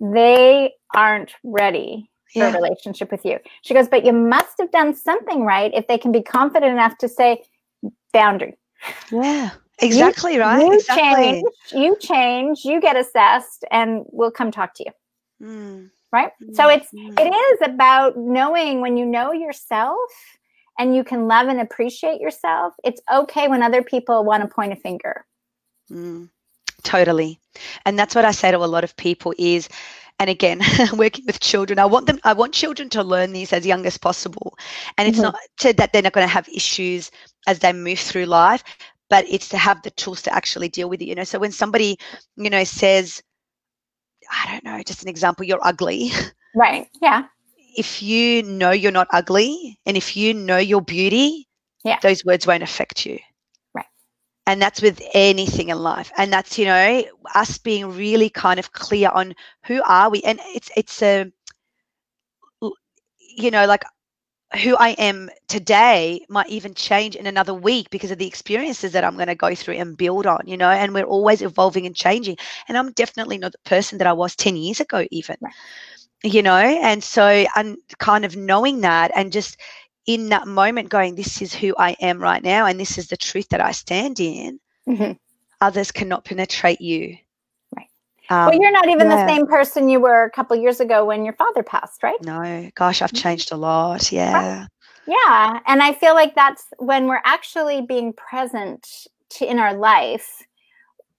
they 0.00 0.72
aren't 0.94 1.32
ready 1.44 2.10
for 2.32 2.40
yeah. 2.40 2.50
a 2.50 2.54
relationship 2.54 3.10
with 3.10 3.24
you. 3.24 3.38
She 3.62 3.74
goes, 3.74 3.88
but 3.88 4.04
you 4.04 4.12
must 4.12 4.58
have 4.58 4.70
done 4.72 4.94
something 4.94 5.44
right 5.44 5.70
if 5.74 5.86
they 5.86 5.98
can 5.98 6.10
be 6.10 6.22
confident 6.22 6.72
enough 6.72 6.96
to 6.98 7.08
say 7.08 7.42
boundary. 8.12 8.56
Yeah, 9.12 9.50
exactly 9.80 10.34
you, 10.34 10.40
right. 10.40 10.62
You 10.62 10.72
exactly. 10.72 11.24
change, 11.24 11.44
you 11.72 11.96
change, 12.00 12.64
you 12.64 12.80
get 12.80 12.96
assessed, 12.96 13.64
and 13.70 14.04
we'll 14.06 14.30
come 14.30 14.50
talk 14.50 14.74
to 14.74 14.84
you. 14.84 15.46
Mm. 15.46 15.90
Right. 16.12 16.30
Mm. 16.42 16.54
So 16.54 16.68
it's 16.68 16.88
mm. 16.92 17.18
it 17.18 17.30
is 17.30 17.68
about 17.68 18.16
knowing 18.16 18.80
when 18.80 18.96
you 18.96 19.06
know 19.06 19.32
yourself 19.32 19.98
and 20.82 20.96
you 20.96 21.04
can 21.04 21.28
love 21.28 21.46
and 21.46 21.60
appreciate 21.60 22.20
yourself. 22.20 22.74
It's 22.82 23.00
okay 23.10 23.46
when 23.46 23.62
other 23.62 23.84
people 23.84 24.24
want 24.24 24.42
to 24.42 24.52
point 24.52 24.72
a 24.72 24.76
finger. 24.76 25.24
Mm. 25.88 26.28
Totally. 26.82 27.38
And 27.86 27.96
that's 27.96 28.16
what 28.16 28.24
I 28.24 28.32
say 28.32 28.50
to 28.50 28.56
a 28.56 28.66
lot 28.66 28.82
of 28.82 28.96
people 28.96 29.32
is 29.38 29.68
and 30.18 30.28
again 30.28 30.60
working 30.92 31.24
with 31.26 31.40
children 31.40 31.78
i 31.78 31.86
want 31.86 32.06
them 32.06 32.18
i 32.22 32.34
want 32.34 32.52
children 32.52 32.90
to 32.90 33.02
learn 33.02 33.32
these 33.32 33.50
as 33.50 33.64
young 33.64 33.86
as 33.86 33.96
possible 33.96 34.54
and 34.98 35.08
it's 35.08 35.16
mm-hmm. 35.16 35.32
not 35.32 35.36
to, 35.58 35.72
that 35.72 35.90
they're 35.92 36.02
not 36.02 36.12
going 36.12 36.26
to 36.26 36.32
have 36.32 36.46
issues 36.50 37.10
as 37.46 37.60
they 37.60 37.72
move 37.72 37.98
through 37.98 38.26
life 38.26 38.62
but 39.08 39.24
it's 39.26 39.48
to 39.48 39.56
have 39.56 39.82
the 39.82 39.90
tools 39.92 40.20
to 40.20 40.32
actually 40.32 40.68
deal 40.68 40.88
with 40.90 41.00
it 41.00 41.06
you 41.06 41.14
know 41.14 41.24
so 41.24 41.38
when 41.38 41.50
somebody 41.50 41.96
you 42.36 42.50
know 42.50 42.62
says 42.62 43.22
i 44.30 44.52
don't 44.52 44.64
know 44.64 44.82
just 44.82 45.02
an 45.02 45.08
example 45.08 45.46
you're 45.46 45.66
ugly 45.66 46.10
right 46.54 46.88
yeah 47.00 47.24
if 47.76 48.02
you 48.02 48.42
know 48.42 48.70
you're 48.70 48.92
not 48.92 49.08
ugly 49.12 49.78
and 49.86 49.96
if 49.96 50.16
you 50.16 50.34
know 50.34 50.58
your 50.58 50.82
beauty 50.82 51.48
yeah 51.84 51.98
those 52.02 52.24
words 52.24 52.46
won't 52.46 52.62
affect 52.62 53.06
you 53.06 53.18
Right. 53.74 53.86
and 54.46 54.60
that's 54.60 54.82
with 54.82 55.00
anything 55.14 55.68
in 55.68 55.78
life 55.78 56.12
and 56.16 56.32
that's 56.32 56.58
you 56.58 56.66
know 56.66 57.04
us 57.34 57.58
being 57.58 57.96
really 57.96 58.28
kind 58.30 58.58
of 58.58 58.72
clear 58.72 59.10
on 59.10 59.34
who 59.66 59.82
are 59.84 60.10
we 60.10 60.22
and 60.22 60.40
it's 60.54 60.70
it's 60.76 61.02
a 61.02 61.30
you 63.36 63.50
know 63.50 63.66
like 63.66 63.82
who 64.62 64.76
I 64.76 64.90
am 64.90 65.30
today 65.48 66.24
might 66.28 66.48
even 66.48 66.74
change 66.74 67.16
in 67.16 67.26
another 67.26 67.54
week 67.54 67.90
because 67.90 68.10
of 68.10 68.18
the 68.18 68.26
experiences 68.26 68.92
that 68.92 69.04
I'm 69.04 69.14
going 69.16 69.28
to 69.28 69.34
go 69.34 69.54
through 69.54 69.74
and 69.74 69.96
build 69.96 70.26
on, 70.26 70.40
you 70.46 70.56
know, 70.56 70.70
and 70.70 70.94
we're 70.94 71.04
always 71.04 71.42
evolving 71.42 71.86
and 71.86 71.96
changing. 71.96 72.36
And 72.68 72.76
I'm 72.76 72.92
definitely 72.92 73.38
not 73.38 73.52
the 73.52 73.58
person 73.64 73.98
that 73.98 74.06
I 74.06 74.12
was 74.12 74.36
10 74.36 74.56
years 74.56 74.80
ago, 74.80 75.06
even, 75.10 75.36
right. 75.40 75.54
You 76.22 76.42
know, 76.42 76.56
and 76.56 77.02
so 77.02 77.44
I'm 77.54 77.76
kind 77.98 78.24
of 78.24 78.36
knowing 78.36 78.80
that 78.82 79.10
and 79.14 79.32
just 79.32 79.56
in 80.06 80.28
that 80.30 80.46
moment 80.46 80.88
going, 80.88 81.14
this 81.14 81.40
is 81.40 81.54
who 81.54 81.74
I 81.78 81.92
am 82.00 82.20
right 82.20 82.42
now, 82.42 82.66
and 82.66 82.78
this 82.78 82.98
is 82.98 83.08
the 83.08 83.16
truth 83.16 83.48
that 83.50 83.60
I 83.60 83.72
stand 83.72 84.18
in, 84.20 84.58
mm-hmm. 84.88 85.12
others 85.60 85.92
cannot 85.92 86.24
penetrate 86.24 86.80
you. 86.80 87.16
Right. 87.76 87.86
Um, 88.30 88.46
well, 88.46 88.60
you're 88.60 88.72
not 88.72 88.88
even 88.88 89.08
yeah. 89.08 89.24
the 89.24 89.32
same 89.32 89.46
person 89.46 89.88
you 89.88 90.00
were 90.00 90.24
a 90.24 90.30
couple 90.30 90.56
years 90.56 90.80
ago 90.80 91.04
when 91.04 91.24
your 91.24 91.34
father 91.34 91.62
passed, 91.62 92.02
right? 92.02 92.20
No, 92.22 92.70
gosh, 92.74 93.02
I've 93.02 93.10
mm-hmm. 93.10 93.22
changed 93.22 93.52
a 93.52 93.56
lot. 93.56 94.10
Yeah. 94.10 94.60
Right. 94.60 94.68
Yeah. 95.06 95.60
And 95.66 95.82
I 95.82 95.92
feel 95.92 96.14
like 96.14 96.34
that's 96.34 96.64
when 96.78 97.06
we're 97.06 97.22
actually 97.24 97.82
being 97.82 98.12
present 98.12 99.08
to, 99.30 99.50
in 99.50 99.58
our 99.58 99.74
life, 99.74 100.42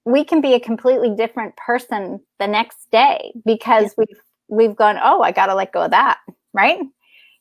we 0.05 0.23
can 0.23 0.41
be 0.41 0.53
a 0.53 0.59
completely 0.59 1.13
different 1.15 1.55
person 1.57 2.19
the 2.39 2.47
next 2.47 2.89
day 2.91 3.33
because 3.45 3.83
yeah. 3.83 4.05
we've 4.09 4.21
we've 4.47 4.75
gone, 4.75 4.97
oh, 5.01 5.21
I 5.21 5.31
gotta 5.31 5.55
let 5.55 5.71
go 5.71 5.83
of 5.83 5.91
that, 5.91 6.19
right? 6.53 6.79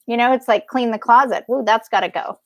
You 0.06 0.16
know, 0.16 0.32
it's 0.32 0.48
like 0.48 0.66
clean 0.66 0.90
the 0.90 0.98
closet. 0.98 1.44
Ooh, 1.50 1.62
that's 1.64 1.88
got 1.88 2.00
to 2.00 2.08
go. 2.08 2.38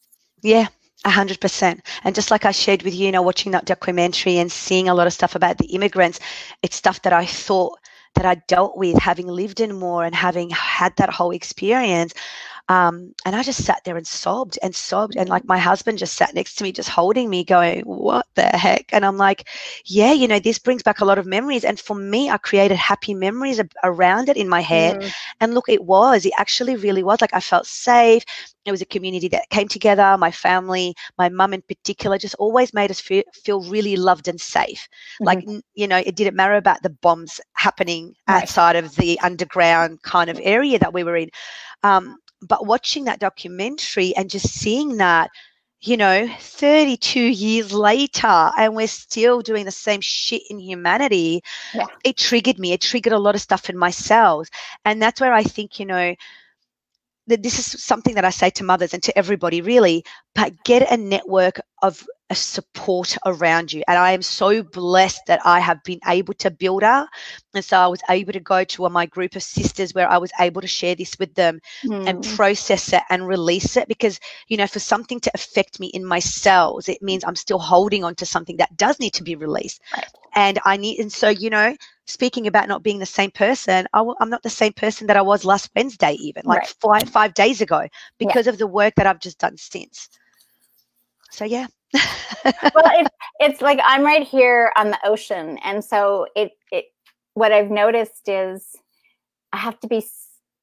Yeah, 0.42 0.68
a 1.04 1.10
hundred 1.10 1.40
percent. 1.40 1.80
And 2.04 2.14
just 2.14 2.30
like 2.30 2.44
I 2.44 2.50
shared 2.50 2.82
with 2.82 2.94
you, 2.94 3.06
you 3.06 3.12
know, 3.12 3.22
watching 3.22 3.52
that 3.52 3.64
documentary 3.64 4.38
and 4.38 4.52
seeing 4.52 4.88
a 4.88 4.94
lot 4.94 5.06
of 5.06 5.12
stuff 5.12 5.34
about 5.34 5.58
the 5.58 5.66
immigrants, 5.66 6.20
it's 6.62 6.76
stuff 6.76 7.02
that 7.02 7.12
I 7.12 7.24
thought 7.24 7.78
that 8.16 8.26
I 8.26 8.36
dealt 8.46 8.76
with 8.76 8.98
having 8.98 9.28
lived 9.28 9.60
in 9.60 9.78
more 9.78 10.04
and 10.04 10.14
having 10.14 10.50
had 10.50 10.94
that 10.96 11.10
whole 11.10 11.30
experience. 11.30 12.12
Um, 12.68 13.14
and 13.24 13.36
I 13.36 13.44
just 13.44 13.64
sat 13.64 13.84
there 13.84 13.96
and 13.96 14.06
sobbed 14.06 14.58
and 14.62 14.74
sobbed. 14.74 15.16
And 15.16 15.28
like 15.28 15.44
my 15.44 15.58
husband 15.58 15.98
just 15.98 16.14
sat 16.14 16.34
next 16.34 16.56
to 16.56 16.64
me, 16.64 16.72
just 16.72 16.88
holding 16.88 17.30
me, 17.30 17.44
going, 17.44 17.82
What 17.82 18.26
the 18.34 18.42
heck? 18.42 18.92
And 18.92 19.04
I'm 19.04 19.16
like, 19.16 19.48
Yeah, 19.84 20.12
you 20.12 20.26
know, 20.26 20.40
this 20.40 20.58
brings 20.58 20.82
back 20.82 21.00
a 21.00 21.04
lot 21.04 21.18
of 21.18 21.26
memories. 21.26 21.64
And 21.64 21.78
for 21.78 21.94
me, 21.94 22.28
I 22.28 22.38
created 22.38 22.76
happy 22.76 23.14
memories 23.14 23.60
around 23.84 24.28
it 24.28 24.36
in 24.36 24.48
my 24.48 24.60
head. 24.60 25.00
Mm. 25.00 25.12
And 25.40 25.54
look, 25.54 25.68
it 25.68 25.84
was, 25.84 26.26
it 26.26 26.32
actually 26.38 26.74
really 26.76 27.04
was 27.04 27.20
like 27.20 27.34
I 27.34 27.40
felt 27.40 27.66
safe. 27.66 28.24
It 28.66 28.70
was 28.72 28.82
a 28.82 28.86
community 28.86 29.28
that 29.28 29.48
came 29.50 29.68
together. 29.68 30.16
My 30.18 30.30
family, 30.30 30.94
my 31.18 31.28
mum 31.28 31.54
in 31.54 31.62
particular, 31.62 32.18
just 32.18 32.34
always 32.34 32.74
made 32.74 32.90
us 32.90 33.00
feel, 33.00 33.22
feel 33.32 33.62
really 33.62 33.96
loved 33.96 34.28
and 34.28 34.40
safe. 34.40 34.88
Mm-hmm. 35.20 35.24
Like, 35.24 35.44
you 35.74 35.86
know, 35.86 35.98
it 35.98 36.16
didn't 36.16 36.36
matter 36.36 36.54
about 36.54 36.82
the 36.82 36.90
bombs 36.90 37.40
happening 37.54 38.14
right. 38.28 38.42
outside 38.42 38.76
of 38.76 38.94
the 38.96 39.18
underground 39.20 40.02
kind 40.02 40.28
of 40.28 40.40
area 40.42 40.78
that 40.78 40.92
we 40.92 41.04
were 41.04 41.16
in. 41.16 41.30
Um, 41.82 42.18
but 42.42 42.66
watching 42.66 43.04
that 43.04 43.20
documentary 43.20 44.14
and 44.16 44.28
just 44.28 44.48
seeing 44.48 44.96
that 44.98 45.30
you 45.80 45.96
know 45.96 46.28
32 46.40 47.20
years 47.20 47.72
later 47.72 48.50
and 48.58 48.74
we're 48.74 48.88
still 48.88 49.40
doing 49.40 49.64
the 49.64 49.70
same 49.70 50.00
shit 50.00 50.42
in 50.48 50.58
humanity 50.58 51.42
yeah. 51.74 51.86
it 52.02 52.16
triggered 52.16 52.58
me 52.58 52.72
it 52.72 52.80
triggered 52.80 53.12
a 53.12 53.18
lot 53.18 53.34
of 53.34 53.40
stuff 53.42 53.68
in 53.68 53.76
myself 53.76 54.48
and 54.84 55.02
that's 55.02 55.20
where 55.20 55.34
i 55.34 55.42
think 55.42 55.78
you 55.78 55.86
know 55.86 56.14
this 57.26 57.58
is 57.58 57.82
something 57.82 58.14
that 58.14 58.24
i 58.24 58.30
say 58.30 58.50
to 58.50 58.64
mothers 58.64 58.94
and 58.94 59.02
to 59.02 59.16
everybody 59.18 59.60
really 59.60 60.04
but 60.34 60.52
get 60.64 60.90
a 60.90 60.96
network 60.96 61.60
of 61.82 62.06
a 62.28 62.34
support 62.34 63.16
around 63.24 63.72
you. 63.72 63.84
And 63.86 63.98
I 63.98 64.12
am 64.12 64.22
so 64.22 64.62
blessed 64.62 65.26
that 65.26 65.40
I 65.44 65.60
have 65.60 65.82
been 65.84 66.00
able 66.06 66.34
to 66.34 66.50
build 66.50 66.82
up. 66.82 67.08
And 67.54 67.64
so 67.64 67.78
I 67.78 67.86
was 67.86 68.00
able 68.10 68.32
to 68.32 68.40
go 68.40 68.64
to 68.64 68.88
my 68.88 69.06
group 69.06 69.36
of 69.36 69.42
sisters 69.42 69.94
where 69.94 70.08
I 70.08 70.18
was 70.18 70.32
able 70.40 70.60
to 70.60 70.66
share 70.66 70.94
this 70.94 71.18
with 71.18 71.34
them 71.34 71.60
mm. 71.84 72.08
and 72.08 72.24
process 72.36 72.92
it 72.92 73.02
and 73.10 73.28
release 73.28 73.76
it. 73.76 73.86
Because, 73.86 74.18
you 74.48 74.56
know, 74.56 74.66
for 74.66 74.80
something 74.80 75.20
to 75.20 75.30
affect 75.34 75.78
me 75.78 75.86
in 75.88 76.04
my 76.04 76.18
cells, 76.18 76.88
it 76.88 77.00
means 77.00 77.24
I'm 77.24 77.36
still 77.36 77.58
holding 77.58 78.02
on 78.02 78.16
to 78.16 78.26
something 78.26 78.56
that 78.56 78.76
does 78.76 78.98
need 78.98 79.14
to 79.14 79.22
be 79.22 79.36
released. 79.36 79.80
Right. 79.94 80.06
And 80.36 80.60
I 80.64 80.76
need, 80.76 81.00
and 81.00 81.12
so, 81.12 81.28
you 81.28 81.50
know, 81.50 81.74
speaking 82.06 82.46
about 82.46 82.68
not 82.68 82.82
being 82.82 82.98
the 82.98 83.06
same 83.06 83.30
person, 83.30 83.86
I 83.94 83.98
w- 83.98 84.16
I'm 84.20 84.30
not 84.30 84.42
the 84.42 84.50
same 84.50 84.74
person 84.74 85.06
that 85.08 85.16
I 85.16 85.22
was 85.22 85.44
last 85.44 85.70
Wednesday, 85.74 86.12
even 86.12 86.42
like 86.44 86.60
right. 86.60 86.74
five, 86.80 87.08
five 87.08 87.34
days 87.34 87.60
ago, 87.60 87.88
because 88.18 88.46
yeah. 88.46 88.52
of 88.52 88.58
the 88.58 88.66
work 88.66 88.94
that 88.96 89.06
I've 89.06 89.20
just 89.20 89.38
done 89.38 89.56
since. 89.56 90.08
So, 91.30 91.44
yeah 91.44 91.66
well, 92.44 92.84
it's 92.94 93.10
it's 93.40 93.60
like 93.60 93.78
I'm 93.84 94.02
right 94.02 94.26
here 94.26 94.72
on 94.76 94.90
the 94.90 94.98
ocean, 95.04 95.58
and 95.62 95.84
so 95.84 96.26
it 96.34 96.52
it 96.72 96.86
what 97.34 97.52
I've 97.52 97.70
noticed 97.70 98.28
is 98.28 98.74
I 99.52 99.58
have 99.58 99.78
to 99.80 99.86
be 99.86 100.04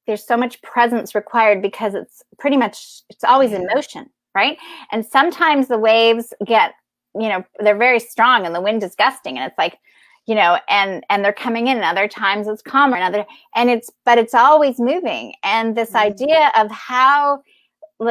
there's 0.06 0.26
so 0.26 0.36
much 0.36 0.60
presence 0.62 1.14
required 1.14 1.62
because 1.62 1.94
it's 1.94 2.22
pretty 2.38 2.56
much 2.56 3.02
it's 3.08 3.24
always 3.24 3.52
in 3.52 3.62
mm-hmm. 3.62 3.76
motion, 3.76 4.10
right? 4.34 4.58
And 4.92 5.04
sometimes 5.04 5.68
the 5.68 5.78
waves 5.78 6.32
get 6.44 6.74
you 7.14 7.28
know 7.28 7.44
they're 7.60 7.76
very 7.76 8.00
strong 8.00 8.46
and 8.46 8.54
the 8.54 8.60
wind 8.60 8.82
is 8.82 8.94
gusting, 8.94 9.38
and 9.38 9.46
it's 9.46 9.58
like 9.58 9.78
you 10.26 10.34
know 10.34 10.58
and 10.68 11.04
and 11.10 11.24
they're 11.24 11.32
coming 11.32 11.66
in 11.66 11.76
and 11.76 11.84
other 11.84 12.08
times 12.08 12.48
it's 12.48 12.62
calmer 12.62 12.96
and 12.96 13.04
other 13.04 13.26
and 13.54 13.68
it's 13.68 13.90
but 14.04 14.16
it's 14.16 14.34
always 14.34 14.78
moving 14.78 15.34
and 15.42 15.76
this 15.76 15.90
mm-hmm. 15.90 16.06
idea 16.06 16.50
of 16.56 16.70
how 16.70 17.42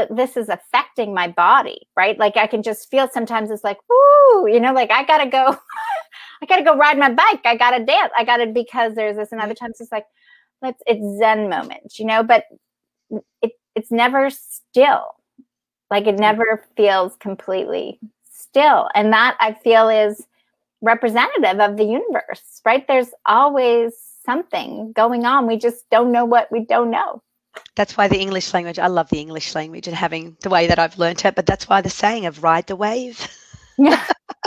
this 0.09 0.37
is 0.37 0.49
affecting 0.49 1.13
my 1.13 1.27
body, 1.27 1.87
right? 1.95 2.17
Like 2.17 2.37
I 2.37 2.47
can 2.47 2.63
just 2.63 2.89
feel 2.89 3.09
sometimes 3.11 3.51
it's 3.51 3.63
like, 3.63 3.77
woo, 3.89 4.47
you 4.47 4.59
know, 4.59 4.73
like 4.73 4.91
I 4.91 5.03
gotta 5.03 5.29
go, 5.29 5.57
I 6.41 6.45
gotta 6.45 6.63
go 6.63 6.77
ride 6.77 6.97
my 6.97 7.11
bike. 7.11 7.41
I 7.45 7.55
gotta 7.55 7.83
dance. 7.83 8.11
I 8.17 8.23
gotta 8.23 8.47
because 8.47 8.95
there's 8.95 9.17
this, 9.17 9.31
and 9.31 9.41
other 9.41 9.53
times 9.53 9.77
it's 9.79 9.91
like, 9.91 10.05
let's 10.61 10.81
it's 10.85 11.19
Zen 11.19 11.49
moment, 11.49 11.99
you 11.99 12.05
know, 12.05 12.23
but 12.23 12.45
it 13.41 13.51
it's 13.75 13.91
never 13.91 14.29
still. 14.29 15.15
Like 15.89 16.07
it 16.07 16.17
never 16.17 16.65
feels 16.75 17.15
completely 17.17 17.99
still. 18.53 18.87
And 18.93 19.11
that 19.11 19.35
I 19.39 19.53
feel 19.53 19.89
is 19.89 20.27
representative 20.81 21.59
of 21.59 21.77
the 21.77 21.85
universe, 21.85 22.61
right? 22.63 22.87
There's 22.87 23.09
always 23.25 23.93
something 24.23 24.91
going 24.93 25.25
on. 25.25 25.47
We 25.47 25.57
just 25.57 25.89
don't 25.89 26.11
know 26.11 26.23
what 26.23 26.51
we 26.51 26.63
don't 26.63 26.91
know. 26.91 27.23
That's 27.75 27.97
why 27.97 28.07
the 28.07 28.19
English 28.19 28.53
language, 28.53 28.77
I 28.77 28.87
love 28.87 29.09
the 29.09 29.19
English 29.19 29.55
language 29.55 29.87
and 29.87 29.95
having 29.95 30.37
the 30.41 30.49
way 30.51 30.67
that 30.67 30.77
I've 30.77 30.99
learned 30.99 31.25
it, 31.25 31.33
but 31.35 31.47
that's 31.47 31.67
why 31.67 31.81
the 31.81 31.89
saying 31.89 32.27
of 32.27 32.43
ride 32.43 32.67
the 32.67 32.75
wave. 32.75 33.27
Yeah. 33.77 34.05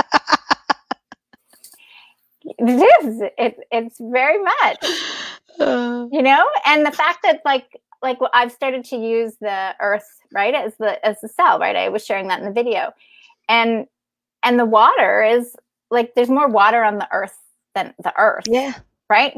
it 2.44 3.04
is. 3.04 3.22
It, 3.36 3.59
it's 3.72 3.98
very 4.00 4.40
much, 4.40 4.84
Uh, 5.59 6.07
you 6.12 6.22
know, 6.22 6.46
and 6.64 6.86
the 6.86 6.92
fact 6.92 7.20
that 7.24 7.40
like, 7.44 7.80
like 8.02 8.18
I've 8.32 8.52
started 8.52 8.84
to 8.86 8.96
use 8.96 9.34
the 9.40 9.74
earth, 9.80 10.07
right, 10.32 10.54
as 10.54 10.76
the, 10.78 11.04
as 11.04 11.20
the 11.22 11.28
cell, 11.28 11.59
right? 11.59 11.74
I 11.74 11.88
was 11.88 12.04
sharing 12.04 12.28
that 12.28 12.38
in 12.38 12.44
the 12.44 12.52
video 12.52 12.92
and, 13.48 13.86
and 14.47 14.59
the 14.59 14.64
water 14.64 15.22
is 15.22 15.55
like, 15.90 16.14
there's 16.14 16.30
more 16.30 16.49
water 16.49 16.82
on 16.82 16.99
the 16.99 17.09
earth 17.12 17.36
than 17.74 17.92
the 18.03 18.12
earth. 18.18 18.44
yeah. 18.49 18.72
right 19.11 19.34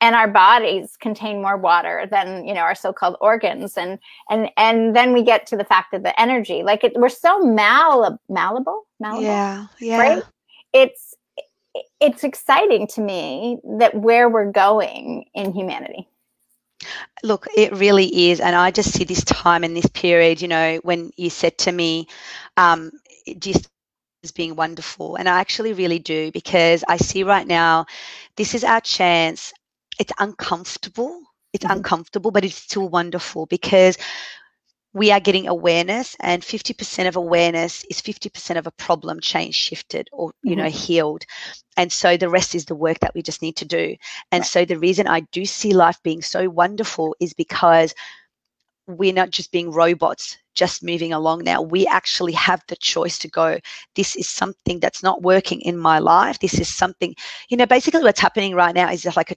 and 0.00 0.14
our 0.14 0.28
bodies 0.28 0.96
contain 0.98 1.42
more 1.42 1.56
water 1.56 2.06
than 2.10 2.46
you 2.46 2.54
know 2.54 2.60
our 2.60 2.74
so-called 2.74 3.16
organs 3.20 3.76
and 3.76 3.98
and 4.30 4.50
and 4.56 4.96
then 4.96 5.12
we 5.12 5.22
get 5.22 5.46
to 5.46 5.56
the 5.56 5.64
fact 5.64 5.92
of 5.92 6.02
the 6.02 6.18
energy 6.20 6.62
like 6.62 6.84
it, 6.84 6.92
we're 6.96 7.08
so 7.08 7.40
mal- 7.40 8.18
malleable 8.28 8.86
malleable 9.00 9.24
Yeah. 9.24 9.66
Yeah. 9.80 9.98
right 9.98 10.22
it's 10.72 11.14
it's 12.00 12.24
exciting 12.24 12.86
to 12.88 13.00
me 13.00 13.58
that 13.78 13.94
where 13.94 14.28
we're 14.28 14.50
going 14.52 15.26
in 15.34 15.52
humanity 15.52 16.08
Look, 17.22 17.46
it 17.54 17.72
really 17.76 18.30
is. 18.30 18.40
And 18.40 18.56
I 18.56 18.70
just 18.70 18.94
see 18.94 19.04
this 19.04 19.22
time 19.24 19.64
and 19.64 19.76
this 19.76 19.86
period, 19.88 20.40
you 20.40 20.48
know, 20.48 20.80
when 20.82 21.10
you 21.18 21.28
said 21.28 21.58
to 21.58 21.72
me, 21.72 22.08
um, 22.56 22.90
do 23.38 23.50
you 23.50 23.56
as 24.22 24.32
being 24.32 24.56
wonderful? 24.56 25.16
And 25.16 25.28
I 25.28 25.40
actually 25.40 25.72
really 25.72 25.98
do 25.98 26.30
because 26.32 26.84
I 26.88 26.96
see 26.96 27.22
right 27.24 27.46
now 27.46 27.86
this 28.36 28.54
is 28.54 28.64
our 28.64 28.80
chance. 28.80 29.52
It's 29.98 30.12
uncomfortable. 30.18 31.20
It's 31.52 31.64
Mhm. 31.64 31.68
uncomfortable, 31.68 32.30
but 32.30 32.44
it's 32.44 32.56
still 32.56 32.88
wonderful 32.88 33.46
because 33.46 33.96
we 34.92 35.10
are 35.12 35.20
getting 35.20 35.46
awareness 35.48 36.16
and 36.20 36.44
50% 36.44 37.08
of 37.08 37.16
awareness 37.16 37.84
is 37.90 38.00
50% 38.00 38.58
of 38.58 38.66
a 38.66 38.72
problem 38.72 39.20
change 39.20 39.54
shifted 39.54 40.08
or 40.12 40.32
you 40.42 40.56
know 40.56 40.68
healed 40.68 41.24
and 41.76 41.92
so 41.92 42.16
the 42.16 42.28
rest 42.28 42.54
is 42.54 42.66
the 42.66 42.74
work 42.74 42.98
that 43.00 43.14
we 43.14 43.22
just 43.22 43.42
need 43.42 43.56
to 43.56 43.64
do 43.64 43.96
and 44.32 44.44
Right. 44.44 44.46
so 44.46 44.64
the 44.64 44.78
reason 44.78 45.06
i 45.06 45.20
do 45.32 45.44
see 45.44 45.72
life 45.72 45.98
being 46.02 46.22
so 46.22 46.48
wonderful 46.48 47.14
is 47.20 47.34
because 47.34 47.94
we're 48.98 49.12
not 49.12 49.30
just 49.30 49.52
being 49.52 49.70
robots 49.70 50.36
just 50.54 50.82
moving 50.82 51.12
along 51.12 51.44
now. 51.44 51.62
We 51.62 51.86
actually 51.86 52.32
have 52.32 52.62
the 52.68 52.76
choice 52.76 53.18
to 53.18 53.28
go 53.28 53.58
this 53.94 54.16
is 54.16 54.28
something 54.28 54.80
that's 54.80 55.02
not 55.02 55.22
working 55.22 55.60
in 55.62 55.76
my 55.78 55.98
life. 55.98 56.38
This 56.38 56.58
is 56.58 56.68
something 56.68 57.14
you 57.48 57.56
know 57.56 57.66
basically 57.66 58.02
what's 58.02 58.20
happening 58.20 58.54
right 58.54 58.74
now 58.74 58.90
is 58.90 59.04
like 59.16 59.30
a, 59.30 59.36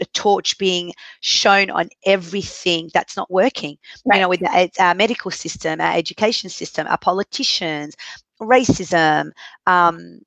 a 0.00 0.04
torch 0.12 0.58
being 0.58 0.92
shown 1.20 1.70
on 1.70 1.88
everything 2.06 2.90
that's 2.94 3.16
not 3.16 3.30
working. 3.30 3.76
Right. 4.04 4.16
you 4.16 4.22
know 4.22 4.28
with 4.28 4.42
our 4.80 4.94
medical 4.94 5.30
system 5.30 5.80
our 5.80 5.96
education 5.96 6.50
system 6.50 6.86
our 6.88 6.98
politicians 6.98 7.96
racism 8.40 9.30
um, 9.66 10.20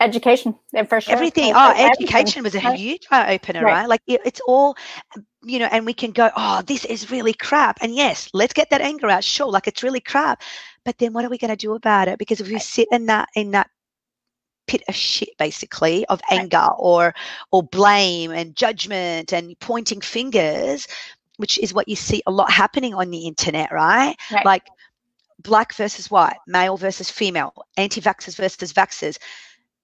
education 0.00 0.58
uh, 0.74 0.84
for 0.84 1.00
sure. 1.00 1.14
everything. 1.14 1.52
Oh 1.52 1.74
like 1.76 1.92
education 1.92 2.42
was 2.42 2.54
a 2.54 2.60
huge 2.74 3.06
eye 3.10 3.34
opener 3.34 3.64
Right. 3.64 3.72
right? 3.80 3.88
Like 3.88 4.00
it, 4.06 4.20
it's 4.24 4.40
all 4.46 4.76
you 5.42 5.58
know 5.58 5.68
and 5.70 5.86
we 5.86 5.94
can 5.94 6.10
go 6.10 6.30
oh 6.36 6.62
this 6.66 6.84
is 6.84 7.10
really 7.10 7.32
crap. 7.32 7.78
And 7.80 7.94
yes 7.94 8.28
let's 8.32 8.52
get 8.52 8.70
that 8.70 8.80
anger 8.80 9.08
out 9.08 9.24
sure 9.24 9.50
like 9.50 9.66
it's 9.66 9.82
really 9.82 10.00
crap 10.00 10.42
but 10.84 10.98
then 10.98 11.12
what 11.12 11.24
are 11.24 11.28
we 11.28 11.38
going 11.38 11.50
to 11.50 11.56
do 11.56 11.74
about 11.74 12.08
it? 12.08 12.18
Because 12.18 12.40
if 12.40 12.48
we 12.48 12.58
sit 12.58 12.88
in 12.90 13.06
that 13.06 13.28
in 13.34 13.50
that 13.52 13.68
pit 14.66 14.82
of 14.88 14.94
shit 14.94 15.30
basically 15.38 16.06
of 16.06 16.20
anger 16.30 16.68
or 16.78 17.14
or 17.50 17.62
blame 17.62 18.30
and 18.30 18.54
judgment 18.54 19.32
and 19.32 19.58
pointing 19.58 20.00
fingers 20.00 20.86
which 21.36 21.58
is 21.58 21.74
what 21.74 21.88
you 21.88 21.96
see 21.96 22.22
a 22.26 22.30
lot 22.30 22.50
happening 22.50 22.94
on 22.94 23.10
the 23.10 23.26
internet 23.26 23.72
right? 23.72 24.14
Right. 24.30 24.44
like 24.44 24.66
black 25.40 25.74
versus 25.74 26.10
white 26.10 26.36
male 26.46 26.76
versus 26.76 27.10
female 27.10 27.52
anti-vaxxers 27.76 28.36
versus 28.36 28.72
vaxxers 28.72 29.18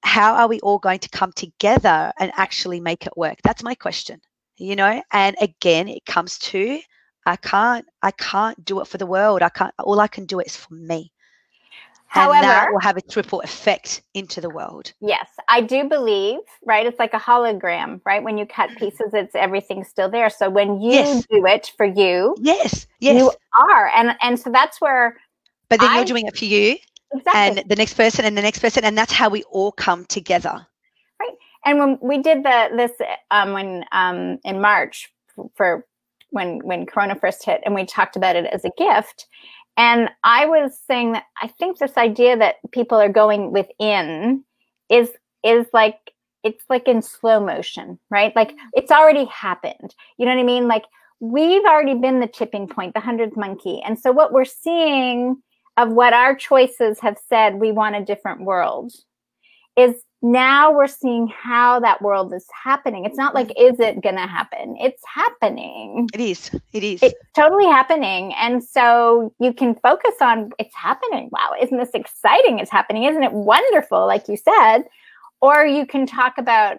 how 0.02 0.34
are 0.34 0.46
we 0.46 0.60
all 0.60 0.78
going 0.78 1.00
to 1.00 1.08
come 1.08 1.32
together 1.32 2.12
and 2.20 2.30
actually 2.36 2.78
make 2.78 3.06
it 3.06 3.16
work? 3.16 3.38
That's 3.42 3.64
my 3.64 3.74
question 3.74 4.20
you 4.58 4.76
know 4.76 5.02
and 5.12 5.36
again 5.40 5.88
it 5.88 6.04
comes 6.06 6.38
to 6.38 6.80
i 7.26 7.36
can't 7.36 7.86
i 8.02 8.10
can't 8.12 8.64
do 8.64 8.80
it 8.80 8.86
for 8.86 8.98
the 8.98 9.06
world 9.06 9.42
i 9.42 9.48
can't 9.48 9.74
all 9.78 10.00
i 10.00 10.06
can 10.08 10.24
do 10.26 10.40
it 10.40 10.46
is 10.46 10.56
for 10.56 10.74
me 10.74 11.12
and 12.14 12.32
that 12.42 12.70
will 12.70 12.80
have 12.80 12.96
a 12.96 13.02
triple 13.02 13.40
effect 13.42 14.02
into 14.14 14.40
the 14.40 14.50
world 14.50 14.92
Yes, 15.00 15.28
I 15.48 15.60
do 15.60 15.88
believe, 15.88 16.38
right? 16.64 16.86
It's 16.86 16.98
like 16.98 17.12
a 17.12 17.18
hologram, 17.18 18.00
right? 18.06 18.22
When 18.22 18.38
you 18.38 18.46
cut 18.46 18.70
mm. 18.70 18.76
pieces, 18.78 19.12
it's 19.12 19.34
everything's 19.34 19.88
still 19.88 20.08
there. 20.10 20.30
So 20.30 20.48
when 20.48 20.80
you 20.80 20.92
Yes. 20.92 21.26
do 21.30 21.44
it 21.46 21.70
for 21.76 21.84
you, 21.84 22.34
yes 22.40 22.86
yes 23.00 23.16
you 23.18 23.30
are. 23.60 23.90
And 23.94 24.16
and 24.22 24.38
so 24.40 24.50
that's 24.50 24.80
where 24.80 25.16
but 25.68 25.80
then 25.80 25.90
I- 25.90 25.96
you're 25.96 26.04
doing 26.06 26.26
it 26.26 26.36
for 26.36 26.46
you 26.46 26.76
exactly. 27.12 27.62
and 27.62 27.68
the 27.68 27.76
next 27.76 27.94
person 27.94 28.24
and 28.24 28.36
the 28.36 28.42
next 28.42 28.60
person 28.60 28.84
and 28.84 28.96
that's 28.96 29.12
how 29.12 29.28
we 29.28 29.42
all 29.44 29.72
come 29.72 30.04
together 30.06 30.66
and 31.66 31.78
when 31.78 31.98
we 32.00 32.22
did 32.22 32.44
the 32.44 32.70
this 32.74 32.92
um 33.30 33.52
when 33.52 33.84
um 33.92 34.38
in 34.44 34.60
March 34.60 35.12
for 35.54 35.84
when 36.30 36.60
when 36.60 36.86
Corona 36.86 37.16
first 37.16 37.44
hit, 37.44 37.60
and 37.64 37.74
we 37.74 37.84
talked 37.84 38.16
about 38.16 38.36
it 38.36 38.46
as 38.46 38.64
a 38.64 38.70
gift. 38.78 39.26
And 39.76 40.08
I 40.24 40.46
was 40.46 40.78
saying 40.86 41.12
that 41.12 41.24
I 41.42 41.48
think 41.48 41.78
this 41.78 41.98
idea 41.98 42.36
that 42.38 42.56
people 42.72 42.98
are 42.98 43.10
going 43.10 43.52
within 43.52 44.44
is 44.88 45.10
is 45.44 45.66
like 45.72 46.12
it's 46.44 46.64
like 46.70 46.86
in 46.86 47.02
slow 47.02 47.44
motion, 47.44 47.98
right? 48.08 48.34
Like 48.36 48.54
it's 48.72 48.92
already 48.92 49.24
happened. 49.26 49.94
You 50.16 50.26
know 50.26 50.34
what 50.34 50.40
I 50.40 50.44
mean? 50.44 50.68
Like 50.68 50.84
we've 51.20 51.64
already 51.64 51.94
been 51.94 52.20
the 52.20 52.28
tipping 52.28 52.68
point, 52.68 52.94
the 52.94 53.00
hundredth 53.00 53.36
monkey. 53.36 53.82
And 53.84 53.98
so 53.98 54.12
what 54.12 54.32
we're 54.32 54.44
seeing 54.44 55.42
of 55.76 55.90
what 55.90 56.12
our 56.12 56.34
choices 56.34 57.00
have 57.00 57.18
said 57.28 57.56
we 57.56 57.72
want 57.72 57.96
a 57.96 58.04
different 58.04 58.42
world 58.42 58.92
is 59.76 59.94
now 60.22 60.72
we're 60.72 60.86
seeing 60.86 61.28
how 61.28 61.78
that 61.80 62.00
world 62.02 62.32
is 62.32 62.46
happening. 62.64 63.04
It's 63.04 63.18
not 63.18 63.34
like, 63.34 63.50
is 63.58 63.78
it 63.78 64.02
going 64.02 64.16
to 64.16 64.26
happen? 64.26 64.76
It's 64.80 65.02
happening. 65.06 66.08
it 66.14 66.20
is 66.20 66.50
it 66.72 66.82
is 66.82 67.02
It's 67.02 67.14
totally 67.34 67.66
happening. 67.66 68.32
And 68.34 68.64
so 68.64 69.32
you 69.38 69.52
can 69.52 69.74
focus 69.76 70.14
on 70.20 70.50
it's 70.58 70.74
happening. 70.74 71.28
Wow, 71.30 71.52
isn't 71.60 71.76
this 71.76 71.90
exciting? 71.94 72.58
It's 72.58 72.70
happening. 72.70 73.04
Isn't 73.04 73.22
it 73.22 73.32
wonderful? 73.32 74.06
Like 74.06 74.28
you 74.28 74.36
said. 74.36 74.84
Or 75.42 75.66
you 75.66 75.84
can 75.86 76.06
talk 76.06 76.38
about, 76.38 76.78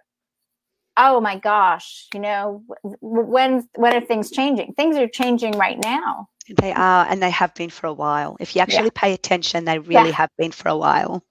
oh 0.97 1.21
my 1.21 1.37
gosh, 1.37 2.07
you 2.13 2.19
know, 2.19 2.63
when 3.01 3.69
when 3.75 3.93
are 3.95 4.01
things 4.01 4.31
changing? 4.31 4.73
Things 4.73 4.97
are 4.97 5.07
changing 5.07 5.51
right 5.53 5.77
now. 5.79 6.27
They 6.49 6.71
are, 6.71 7.05
and 7.09 7.21
they 7.21 7.29
have 7.29 7.53
been 7.55 7.69
for 7.69 7.87
a 7.87 7.93
while. 7.93 8.37
If 8.39 8.55
you 8.55 8.61
actually 8.61 8.91
pay 8.91 9.13
attention, 9.13 9.65
they 9.65 9.79
really 9.79 10.11
have 10.11 10.29
been 10.37 10.51
for 10.51 10.69
a 10.69 10.77
while. 10.77 11.23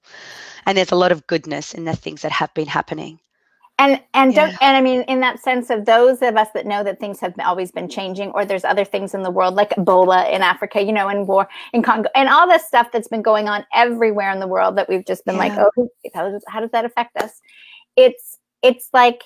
And 0.66 0.76
there's 0.76 0.92
a 0.92 0.96
lot 0.96 1.12
of 1.12 1.26
goodness 1.26 1.74
in 1.74 1.84
the 1.84 1.96
things 1.96 2.22
that 2.22 2.32
have 2.32 2.52
been 2.54 2.66
happening. 2.66 3.20
And 3.78 4.00
and 4.14 4.34
don't 4.34 4.56
and 4.62 4.74
I 4.76 4.80
mean 4.80 5.02
in 5.02 5.20
that 5.20 5.38
sense 5.38 5.68
of 5.68 5.84
those 5.84 6.22
of 6.22 6.36
us 6.36 6.48
that 6.54 6.64
know 6.64 6.82
that 6.82 6.98
things 6.98 7.20
have 7.20 7.34
always 7.44 7.70
been 7.70 7.90
changing, 7.90 8.30
or 8.30 8.46
there's 8.46 8.64
other 8.64 8.86
things 8.86 9.12
in 9.12 9.22
the 9.22 9.30
world 9.30 9.54
like 9.54 9.70
Ebola 9.70 10.32
in 10.32 10.40
Africa, 10.40 10.82
you 10.82 10.92
know, 10.92 11.08
and 11.08 11.28
war 11.28 11.46
in 11.74 11.82
Congo, 11.82 12.08
and 12.14 12.28
all 12.30 12.48
this 12.48 12.66
stuff 12.66 12.88
that's 12.90 13.08
been 13.08 13.20
going 13.20 13.48
on 13.48 13.66
everywhere 13.74 14.30
in 14.30 14.40
the 14.40 14.46
world 14.46 14.78
that 14.78 14.88
we've 14.88 15.04
just 15.04 15.26
been 15.26 15.36
like, 15.36 15.52
oh, 15.58 15.70
how 16.14 16.30
does 16.30 16.42
how 16.48 16.60
does 16.60 16.70
that 16.70 16.86
affect 16.86 17.16
us? 17.18 17.42
It's 17.96 18.38
it's 18.62 18.88
like 18.94 19.24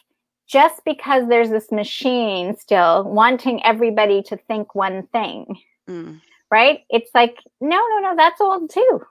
just 0.48 0.84
because 0.84 1.28
there's 1.28 1.50
this 1.50 1.70
machine 1.70 2.56
still 2.56 3.04
wanting 3.04 3.64
everybody 3.64 4.20
to 4.24 4.36
think 4.36 4.74
one 4.74 5.06
thing, 5.12 5.46
Mm, 5.90 6.20
right? 6.50 6.84
It's 6.88 7.10
like 7.14 7.36
no, 7.60 7.76
no, 7.76 7.98
no, 8.00 8.16
that's 8.16 8.40
old 8.40 8.70
too. 8.70 9.02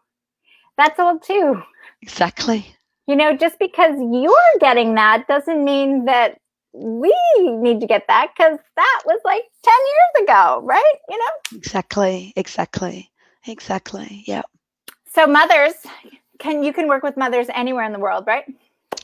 That's 0.78 1.00
old 1.00 1.24
too. 1.24 1.62
exactly. 2.02 2.66
You 3.08 3.16
know, 3.16 3.36
just 3.36 3.60
because 3.60 3.96
you're 3.98 4.60
getting 4.60 4.96
that 4.96 5.28
doesn't 5.28 5.66
mean 5.66 6.06
that 6.06 6.38
we 6.74 7.14
need 7.38 7.82
to 7.82 7.88
get 7.88 8.06
that 8.08 8.32
because 8.38 8.60
that 8.76 9.02
was 9.06 9.20
like 9.26 9.42
10 9.64 9.74
years 9.74 10.24
ago, 10.28 10.62
right? 10.64 10.94
You 11.10 11.18
know? 11.18 11.58
Exactly. 11.58 12.32
Exactly. 12.36 13.10
Exactly. 13.48 14.24
Yeah. 14.28 14.44
So 15.12 15.26
mothers 15.26 15.74
can 16.38 16.64
you 16.64 16.72
can 16.72 16.88
work 16.88 17.04
with 17.04 17.18
mothers 17.18 17.48
anywhere 17.54 17.84
in 17.84 17.94
the 17.94 18.00
world, 18.00 18.26
right? 18.28 18.46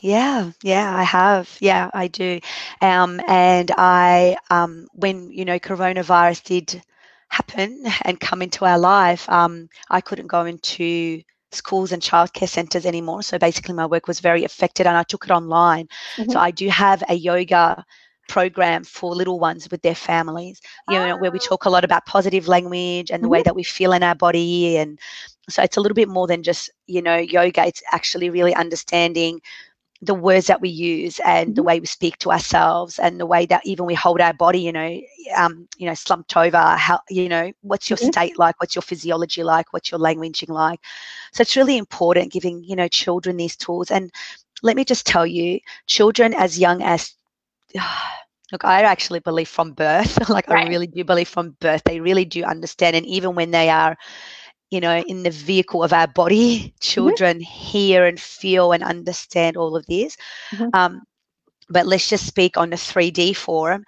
Yeah, 0.02 0.52
yeah, 0.62 0.96
I 0.96 1.02
have. 1.02 1.56
Yeah, 1.60 1.90
I 1.92 2.08
do. 2.08 2.40
Um, 2.82 3.20
and 3.26 3.70
I, 3.76 4.36
um, 4.50 4.88
when 4.92 5.30
you 5.30 5.44
know, 5.44 5.58
coronavirus 5.58 6.42
did 6.44 6.82
happen 7.30 7.84
and 8.02 8.20
come 8.20 8.42
into 8.42 8.64
our 8.64 8.78
life, 8.78 9.28
um, 9.28 9.68
I 9.90 10.00
couldn't 10.00 10.26
go 10.28 10.44
into 10.44 11.22
schools 11.52 11.92
and 11.92 12.02
childcare 12.02 12.48
centers 12.48 12.86
anymore. 12.86 13.22
So 13.22 13.38
basically, 13.38 13.74
my 13.74 13.86
work 13.86 14.06
was 14.06 14.20
very 14.20 14.44
affected, 14.44 14.86
and 14.86 14.96
I 14.96 15.02
took 15.02 15.24
it 15.24 15.30
online. 15.30 15.88
Mm-hmm. 16.16 16.30
So 16.30 16.38
I 16.38 16.50
do 16.50 16.68
have 16.68 17.02
a 17.08 17.14
yoga 17.14 17.84
program 18.28 18.84
for 18.84 19.14
little 19.14 19.38
ones 19.38 19.68
with 19.70 19.82
their 19.82 19.94
families 19.94 20.60
you 20.88 20.98
know 20.98 21.16
where 21.16 21.30
we 21.30 21.38
ah. 21.38 21.46
talk 21.46 21.64
a 21.64 21.70
lot 21.70 21.84
about 21.84 22.04
positive 22.06 22.48
language 22.48 23.10
and 23.10 23.22
the 23.22 23.26
mm-hmm. 23.26 23.32
way 23.32 23.42
that 23.42 23.54
we 23.54 23.62
feel 23.62 23.92
in 23.92 24.02
our 24.02 24.14
body 24.14 24.76
and 24.76 24.98
so 25.48 25.62
it's 25.62 25.76
a 25.76 25.80
little 25.80 25.94
bit 25.94 26.08
more 26.08 26.26
than 26.26 26.42
just 26.42 26.70
you 26.86 27.00
know 27.00 27.16
yoga 27.16 27.64
it's 27.64 27.82
actually 27.92 28.28
really 28.28 28.54
understanding 28.54 29.40
the 30.02 30.14
words 30.14 30.46
that 30.46 30.60
we 30.60 30.68
use 30.68 31.20
and 31.20 31.48
mm-hmm. 31.48 31.54
the 31.54 31.62
way 31.62 31.80
we 31.80 31.86
speak 31.86 32.18
to 32.18 32.30
ourselves 32.30 32.98
and 32.98 33.18
the 33.18 33.26
way 33.26 33.46
that 33.46 33.62
even 33.64 33.86
we 33.86 33.94
hold 33.94 34.20
our 34.20 34.32
body 34.32 34.60
you 34.60 34.72
know 34.72 35.00
um 35.36 35.66
you 35.78 35.86
know 35.86 35.94
slumped 35.94 36.36
over 36.36 36.58
how 36.58 37.00
you 37.08 37.28
know 37.28 37.50
what's 37.62 37.88
your 37.88 37.96
mm-hmm. 37.96 38.10
state 38.10 38.38
like 38.38 38.58
what's 38.60 38.74
your 38.74 38.82
physiology 38.82 39.42
like 39.42 39.72
what's 39.72 39.90
your 39.90 40.00
languaging 40.00 40.48
like 40.48 40.80
so 41.32 41.40
it's 41.40 41.56
really 41.56 41.78
important 41.78 42.32
giving 42.32 42.62
you 42.64 42.76
know 42.76 42.88
children 42.88 43.36
these 43.36 43.56
tools 43.56 43.90
and 43.90 44.12
let 44.62 44.76
me 44.76 44.84
just 44.84 45.06
tell 45.06 45.26
you 45.26 45.58
children 45.86 46.34
as 46.34 46.58
young 46.58 46.82
as 46.82 47.14
look 48.52 48.64
i 48.64 48.82
actually 48.82 49.20
believe 49.20 49.48
from 49.48 49.72
birth 49.72 50.28
like 50.28 50.48
right. 50.48 50.66
i 50.66 50.68
really 50.68 50.86
do 50.86 51.02
believe 51.04 51.28
from 51.28 51.56
birth 51.60 51.82
they 51.84 52.00
really 52.00 52.24
do 52.24 52.44
understand 52.44 52.94
and 52.94 53.06
even 53.06 53.34
when 53.34 53.50
they 53.50 53.70
are 53.70 53.96
you 54.70 54.80
know, 54.80 55.02
in 55.06 55.22
the 55.22 55.30
vehicle 55.30 55.82
of 55.82 55.92
our 55.92 56.08
body, 56.08 56.58
mm-hmm. 56.58 56.68
children 56.80 57.38
mm-hmm. 57.38 57.52
hear 57.52 58.06
and 58.06 58.20
feel 58.20 58.72
and 58.72 58.82
understand 58.82 59.56
all 59.56 59.76
of 59.76 59.86
this. 59.86 60.16
Mm-hmm. 60.50 60.68
Um, 60.74 61.02
but 61.68 61.86
let's 61.86 62.08
just 62.08 62.26
speak 62.26 62.56
on 62.56 62.70
the 62.70 62.76
3D 62.76 63.36
forum. 63.36 63.84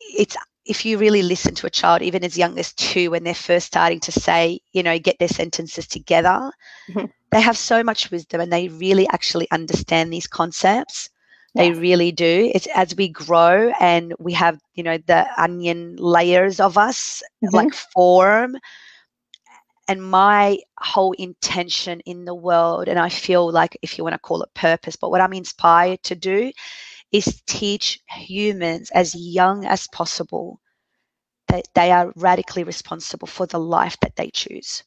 It's 0.00 0.36
if 0.64 0.84
you 0.84 0.96
really 0.96 1.22
listen 1.22 1.54
to 1.56 1.66
a 1.66 1.70
child, 1.70 2.02
even 2.02 2.22
as 2.22 2.38
young 2.38 2.58
as 2.58 2.72
two, 2.74 3.10
when 3.10 3.24
they're 3.24 3.34
first 3.34 3.66
starting 3.66 3.98
to 4.00 4.12
say, 4.12 4.60
you 4.72 4.82
know, 4.82 4.98
get 4.98 5.18
their 5.18 5.28
sentences 5.28 5.88
together, 5.88 6.52
mm-hmm. 6.88 7.06
they 7.32 7.40
have 7.40 7.56
so 7.56 7.82
much 7.82 8.10
wisdom 8.10 8.40
and 8.40 8.52
they 8.52 8.68
really 8.68 9.08
actually 9.08 9.50
understand 9.50 10.12
these 10.12 10.26
concepts. 10.26 11.10
They 11.54 11.72
really 11.72 12.12
do. 12.12 12.50
It's 12.54 12.66
as 12.74 12.96
we 12.96 13.08
grow 13.08 13.72
and 13.78 14.14
we 14.18 14.32
have, 14.32 14.58
you 14.74 14.82
know, 14.82 14.96
the 15.06 15.26
onion 15.36 15.96
layers 15.96 16.60
of 16.60 16.78
us 16.78 17.22
mm-hmm. 17.44 17.54
like 17.54 17.74
form 17.74 18.56
and 19.88 20.02
my 20.02 20.58
whole 20.78 21.12
intention 21.12 22.00
in 22.00 22.24
the 22.24 22.34
world 22.34 22.88
and 22.88 22.98
i 22.98 23.08
feel 23.08 23.50
like 23.50 23.76
if 23.82 23.98
you 23.98 24.04
want 24.04 24.14
to 24.14 24.18
call 24.18 24.42
it 24.42 24.54
purpose 24.54 24.96
but 24.96 25.10
what 25.10 25.20
i'm 25.20 25.32
inspired 25.32 26.02
to 26.02 26.14
do 26.14 26.52
is 27.12 27.42
teach 27.46 28.00
humans 28.08 28.90
as 28.94 29.14
young 29.14 29.64
as 29.64 29.86
possible 29.88 30.60
that 31.48 31.66
they 31.74 31.90
are 31.90 32.12
radically 32.16 32.64
responsible 32.64 33.28
for 33.28 33.46
the 33.46 33.60
life 33.60 33.98
that 34.00 34.16
they 34.16 34.30
choose 34.30 34.82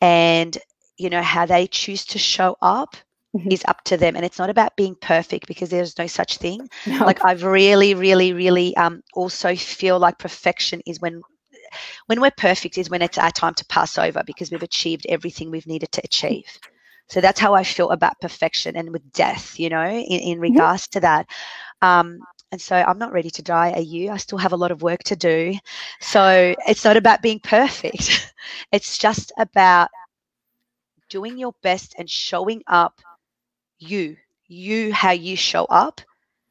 and 0.00 0.58
you 0.96 1.10
know 1.10 1.22
how 1.22 1.44
they 1.44 1.66
choose 1.66 2.04
to 2.04 2.18
show 2.18 2.56
up 2.62 2.96
mm-hmm. 3.36 3.50
is 3.50 3.64
up 3.66 3.82
to 3.84 3.96
them 3.96 4.16
and 4.16 4.24
it's 4.24 4.38
not 4.38 4.50
about 4.50 4.76
being 4.76 4.94
perfect 5.00 5.46
because 5.46 5.68
there's 5.68 5.98
no 5.98 6.06
such 6.06 6.38
thing 6.38 6.68
no. 6.86 7.04
like 7.04 7.24
i've 7.24 7.44
really 7.44 7.94
really 7.94 8.32
really 8.32 8.76
um 8.76 9.02
also 9.14 9.54
feel 9.54 9.98
like 9.98 10.18
perfection 10.18 10.80
is 10.86 11.00
when 11.00 11.20
when 12.06 12.20
we're 12.20 12.30
perfect 12.30 12.78
is 12.78 12.90
when 12.90 13.02
it's 13.02 13.18
our 13.18 13.30
time 13.30 13.54
to 13.54 13.66
pass 13.66 13.98
over 13.98 14.22
because 14.24 14.50
we've 14.50 14.62
achieved 14.62 15.06
everything 15.08 15.50
we've 15.50 15.66
needed 15.66 15.92
to 15.92 16.02
achieve. 16.04 16.46
So 17.08 17.20
that's 17.20 17.40
how 17.40 17.54
I 17.54 17.64
feel 17.64 17.90
about 17.90 18.20
perfection 18.20 18.76
and 18.76 18.90
with 18.90 19.12
death, 19.12 19.58
you 19.58 19.68
know, 19.68 19.86
in, 19.86 20.02
in 20.02 20.32
mm-hmm. 20.34 20.40
regards 20.40 20.88
to 20.88 21.00
that. 21.00 21.26
Um, 21.82 22.20
and 22.50 22.60
so 22.60 22.76
I'm 22.76 22.98
not 22.98 23.12
ready 23.12 23.30
to 23.30 23.42
die, 23.42 23.72
are 23.72 23.80
you? 23.80 24.10
I 24.10 24.16
still 24.16 24.38
have 24.38 24.52
a 24.52 24.56
lot 24.56 24.70
of 24.70 24.82
work 24.82 25.02
to 25.04 25.16
do. 25.16 25.54
So 26.00 26.54
it's 26.66 26.84
not 26.84 26.96
about 26.96 27.20
being 27.20 27.40
perfect, 27.40 28.32
it's 28.72 28.96
just 28.96 29.32
about 29.38 29.90
doing 31.08 31.36
your 31.38 31.52
best 31.62 31.94
and 31.98 32.08
showing 32.08 32.62
up 32.66 33.00
you, 33.78 34.16
you, 34.48 34.92
how 34.92 35.10
you 35.10 35.36
show 35.36 35.64
up. 35.64 36.00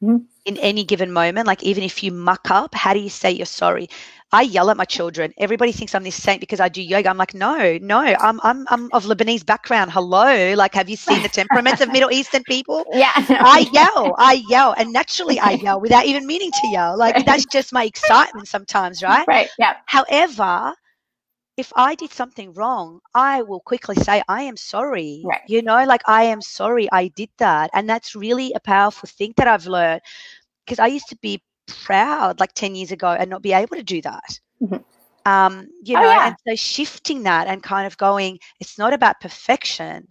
Mm-hmm. 0.02 0.24
In 0.44 0.58
any 0.58 0.84
given 0.84 1.10
moment, 1.10 1.46
like 1.46 1.62
even 1.62 1.82
if 1.82 2.02
you 2.02 2.12
muck 2.12 2.50
up, 2.50 2.74
how 2.74 2.92
do 2.92 3.00
you 3.00 3.08
say 3.08 3.30
you're 3.30 3.46
sorry? 3.46 3.88
I 4.30 4.42
yell 4.42 4.68
at 4.68 4.76
my 4.76 4.84
children. 4.84 5.32
Everybody 5.38 5.70
thinks 5.70 5.94
I'm 5.94 6.02
this 6.02 6.20
saint 6.20 6.40
because 6.40 6.58
I 6.58 6.68
do 6.68 6.82
yoga. 6.82 7.08
I'm 7.08 7.16
like, 7.16 7.34
no, 7.34 7.78
no, 7.80 8.00
I'm 8.00 8.40
I'm 8.42 8.66
I'm 8.68 8.90
of 8.92 9.04
Lebanese 9.04 9.46
background. 9.46 9.92
Hello, 9.92 10.54
like, 10.54 10.74
have 10.74 10.88
you 10.88 10.96
seen 10.96 11.22
the 11.22 11.28
temperaments 11.28 11.80
of 11.80 11.92
Middle 11.92 12.10
Eastern 12.10 12.42
people? 12.44 12.84
Yeah, 12.92 13.12
no. 13.28 13.36
I 13.40 13.66
yell, 13.72 14.14
I 14.18 14.42
yell, 14.48 14.74
and 14.76 14.92
naturally 14.92 15.38
I 15.40 15.52
yell 15.52 15.80
without 15.80 16.04
even 16.04 16.26
meaning 16.26 16.50
to 16.50 16.68
yell. 16.68 16.96
Like 16.98 17.14
right. 17.14 17.26
that's 17.26 17.44
just 17.46 17.72
my 17.72 17.84
excitement 17.84 18.48
sometimes, 18.48 19.02
right? 19.02 19.26
Right. 19.26 19.48
Yeah. 19.58 19.76
However, 19.86 20.74
if 21.56 21.72
I 21.76 21.94
did 21.94 22.12
something 22.12 22.52
wrong, 22.54 23.00
I 23.14 23.42
will 23.42 23.60
quickly 23.60 23.94
say, 23.96 24.22
I 24.28 24.42
am 24.42 24.56
sorry. 24.56 25.22
Right. 25.24 25.40
You 25.46 25.62
know, 25.62 25.84
like 25.84 26.02
I 26.06 26.24
am 26.24 26.42
sorry 26.42 26.88
I 26.90 27.08
did 27.08 27.30
that. 27.38 27.70
And 27.72 27.88
that's 27.88 28.14
really 28.14 28.52
a 28.54 28.60
powerful 28.60 29.08
thing 29.08 29.34
that 29.36 29.46
I've 29.46 29.66
learned 29.66 30.00
because 30.64 30.78
I 30.78 30.88
used 30.88 31.08
to 31.08 31.16
be 31.16 31.42
proud 31.66 32.40
like 32.40 32.52
10 32.54 32.74
years 32.74 32.92
ago 32.92 33.08
and 33.08 33.30
not 33.30 33.42
be 33.42 33.52
able 33.52 33.76
to 33.76 33.82
do 33.82 34.02
that. 34.02 34.40
Mm-hmm. 34.60 34.76
Um, 35.26 35.68
you 35.82 35.96
oh, 35.96 36.00
know, 36.00 36.10
yeah. 36.10 36.26
and 36.26 36.36
so 36.46 36.54
shifting 36.56 37.22
that 37.22 37.46
and 37.46 37.62
kind 37.62 37.86
of 37.86 37.96
going, 37.96 38.38
it's 38.60 38.76
not 38.76 38.92
about 38.92 39.20
perfection. 39.20 40.08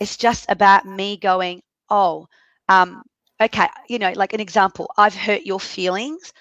It's 0.00 0.16
just 0.16 0.50
about 0.50 0.84
me 0.84 1.16
going, 1.16 1.62
oh, 1.90 2.26
um, 2.68 3.02
okay, 3.40 3.68
you 3.88 3.98
know, 3.98 4.12
like 4.16 4.32
an 4.32 4.40
example, 4.40 4.90
I've 4.98 5.14
hurt 5.14 5.42
your 5.42 5.60
feelings. 5.60 6.32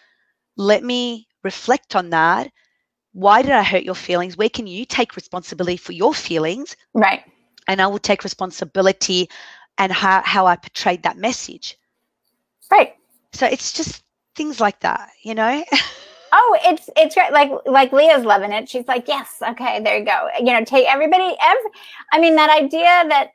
Let 0.57 0.83
me 0.83 1.27
reflect 1.43 1.95
on 1.95 2.09
that. 2.09 2.51
Why 3.13 3.41
did 3.41 3.51
I 3.51 3.63
hurt 3.63 3.83
your 3.83 3.95
feelings? 3.95 4.37
Where 4.37 4.49
can 4.49 4.67
you 4.67 4.85
take 4.85 5.15
responsibility 5.15 5.77
for 5.77 5.91
your 5.91 6.13
feelings? 6.13 6.75
Right. 6.93 7.23
And 7.67 7.81
I 7.81 7.87
will 7.87 7.99
take 7.99 8.23
responsibility 8.23 9.29
and 9.77 9.91
how, 9.91 10.21
how 10.23 10.45
I 10.45 10.55
portrayed 10.55 11.03
that 11.03 11.17
message. 11.17 11.77
Right. 12.69 12.95
So 13.33 13.45
it's 13.45 13.73
just 13.73 14.03
things 14.35 14.59
like 14.59 14.79
that, 14.81 15.09
you 15.23 15.35
know? 15.35 15.63
oh, 16.31 16.57
it's 16.63 16.89
it's 16.95 17.15
great. 17.15 17.31
Like 17.31 17.51
like 17.65 17.91
Leah's 17.91 18.25
loving 18.25 18.51
it. 18.51 18.69
She's 18.69 18.87
like, 18.87 19.07
yes, 19.07 19.37
okay, 19.49 19.81
there 19.83 19.97
you 19.97 20.05
go. 20.05 20.27
You 20.39 20.53
know, 20.53 20.63
take 20.63 20.87
everybody. 20.87 21.35
Every, 21.41 21.71
I 22.11 22.19
mean, 22.19 22.35
that 22.35 22.49
idea 22.49 22.85
that 23.09 23.31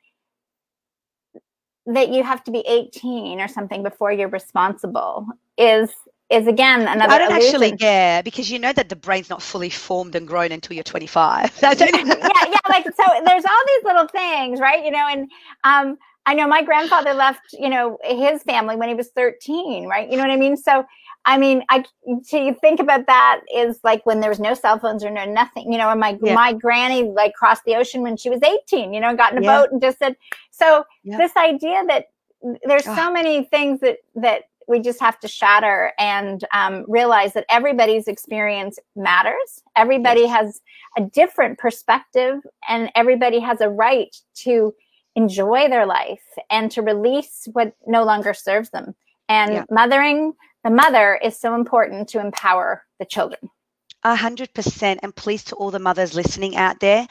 that 1.86 2.08
you 2.08 2.22
have 2.24 2.42
to 2.44 2.50
be 2.50 2.64
18 2.66 3.40
or 3.40 3.48
something 3.48 3.82
before 3.82 4.10
you're 4.10 4.28
responsible 4.28 5.26
is 5.56 5.90
is 6.30 6.46
again 6.46 6.82
another. 6.82 7.12
I 7.12 7.18
don't 7.18 7.30
illusion. 7.30 7.48
actually 7.48 7.76
care 7.76 8.22
because 8.22 8.50
you 8.50 8.58
know 8.58 8.72
that 8.72 8.88
the 8.88 8.96
brain's 8.96 9.30
not 9.30 9.42
fully 9.42 9.70
formed 9.70 10.14
and 10.14 10.26
grown 10.26 10.52
until 10.52 10.74
you're 10.74 10.84
25. 10.84 11.58
yeah, 11.62 11.74
yeah. 11.78 12.58
Like 12.68 12.84
so, 12.84 13.04
there's 13.24 13.44
all 13.44 13.62
these 13.66 13.84
little 13.84 14.08
things, 14.08 14.60
right? 14.60 14.84
You 14.84 14.90
know, 14.90 15.06
and 15.08 15.30
um, 15.64 15.96
I 16.26 16.34
know 16.34 16.48
my 16.48 16.62
grandfather 16.62 17.14
left, 17.14 17.52
you 17.52 17.68
know, 17.68 17.98
his 18.02 18.42
family 18.42 18.74
when 18.76 18.88
he 18.88 18.94
was 18.94 19.08
13, 19.10 19.86
right? 19.86 20.10
You 20.10 20.16
know 20.16 20.24
what 20.24 20.32
I 20.32 20.36
mean? 20.36 20.56
So, 20.56 20.84
I 21.24 21.38
mean, 21.38 21.62
I 21.70 21.84
to 22.30 22.54
think 22.54 22.80
about 22.80 23.06
that 23.06 23.40
is 23.54 23.78
like 23.84 24.04
when 24.04 24.20
there 24.20 24.30
was 24.30 24.40
no 24.40 24.54
cell 24.54 24.80
phones 24.80 25.04
or 25.04 25.10
no 25.10 25.24
nothing, 25.24 25.72
you 25.72 25.78
know, 25.78 25.90
and 25.90 26.00
my 26.00 26.18
yeah. 26.20 26.34
my 26.34 26.52
granny 26.52 27.04
like 27.04 27.34
crossed 27.34 27.64
the 27.64 27.76
ocean 27.76 28.02
when 28.02 28.16
she 28.16 28.30
was 28.30 28.40
18, 28.42 28.92
you 28.92 29.00
know, 29.00 29.14
got 29.14 29.32
in 29.32 29.38
a 29.38 29.42
yeah. 29.42 29.60
boat 29.60 29.70
and 29.70 29.80
just 29.80 29.98
said 29.98 30.16
so 30.50 30.84
yeah. 31.04 31.18
this 31.18 31.32
idea 31.36 31.84
that 31.86 32.06
there's 32.64 32.84
so 32.84 33.10
many 33.10 33.44
things 33.44 33.80
that 33.80 33.98
that 34.14 34.42
we 34.68 34.80
just 34.80 35.00
have 35.00 35.18
to 35.20 35.28
shatter 35.28 35.92
and 35.98 36.44
um, 36.52 36.84
realize 36.88 37.32
that 37.34 37.46
everybody's 37.48 38.08
experience 38.08 38.78
matters. 38.96 39.62
Everybody 39.76 40.26
has 40.26 40.60
a 40.98 41.02
different 41.02 41.58
perspective, 41.58 42.40
and 42.68 42.90
everybody 42.94 43.38
has 43.38 43.60
a 43.60 43.68
right 43.68 44.14
to 44.42 44.74
enjoy 45.14 45.68
their 45.68 45.86
life 45.86 46.22
and 46.50 46.70
to 46.72 46.82
release 46.82 47.48
what 47.52 47.74
no 47.86 48.04
longer 48.04 48.34
serves 48.34 48.70
them. 48.70 48.94
And 49.28 49.52
yeah. 49.52 49.64
mothering 49.70 50.34
the 50.64 50.70
mother 50.70 51.14
is 51.22 51.38
so 51.38 51.54
important 51.54 52.08
to 52.08 52.20
empower 52.20 52.82
the 52.98 53.04
children. 53.04 53.50
A 54.02 54.16
hundred 54.16 54.52
percent. 54.52 55.00
And 55.02 55.14
please, 55.14 55.44
to 55.44 55.56
all 55.56 55.70
the 55.70 55.78
mothers 55.78 56.14
listening 56.14 56.56
out 56.56 56.80
there, 56.80 57.06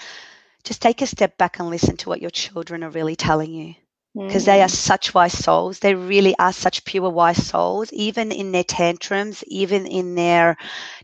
just 0.63 0.81
take 0.81 1.01
a 1.01 1.07
step 1.07 1.37
back 1.37 1.59
and 1.59 1.69
listen 1.69 1.95
to 1.97 2.09
what 2.09 2.21
your 2.21 2.31
children 2.31 2.83
are 2.83 2.89
really 2.89 3.15
telling 3.15 3.53
you. 3.53 3.75
Because 4.27 4.43
mm. 4.43 4.45
they 4.45 4.61
are 4.61 4.69
such 4.69 5.13
wise 5.13 5.37
souls. 5.37 5.79
They 5.79 5.93
really 5.95 6.35
are 6.39 6.53
such 6.53 6.85
pure 6.85 7.09
wise 7.09 7.45
souls, 7.45 7.91
even 7.93 8.31
in 8.31 8.51
their 8.51 8.63
tantrums, 8.63 9.43
even 9.47 9.85
in 9.85 10.15
their 10.15 10.57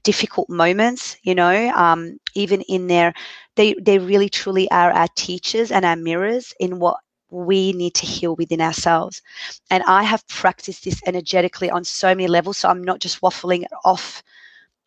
difficult 0.03 0.49
moments, 0.49 1.17
you 1.23 1.35
know, 1.35 1.71
um, 1.75 2.17
even 2.35 2.61
in 2.61 2.87
their 2.87 3.13
they 3.55 3.73
they 3.81 3.99
really 3.99 4.29
truly 4.29 4.69
are 4.71 4.91
our 4.91 5.07
teachers 5.15 5.71
and 5.71 5.85
our 5.85 5.95
mirrors 5.95 6.53
in 6.59 6.79
what 6.79 6.97
we 7.29 7.73
need 7.73 7.95
to 7.95 8.05
heal 8.05 8.35
within 8.35 8.61
ourselves. 8.61 9.21
And 9.69 9.83
I 9.83 10.03
have 10.03 10.27
practiced 10.27 10.83
this 10.85 11.01
energetically 11.05 11.69
on 11.69 11.83
so 11.83 12.09
many 12.09 12.27
levels. 12.27 12.57
So 12.57 12.69
I'm 12.69 12.83
not 12.83 12.99
just 12.99 13.21
waffling 13.21 13.65
off 13.85 14.23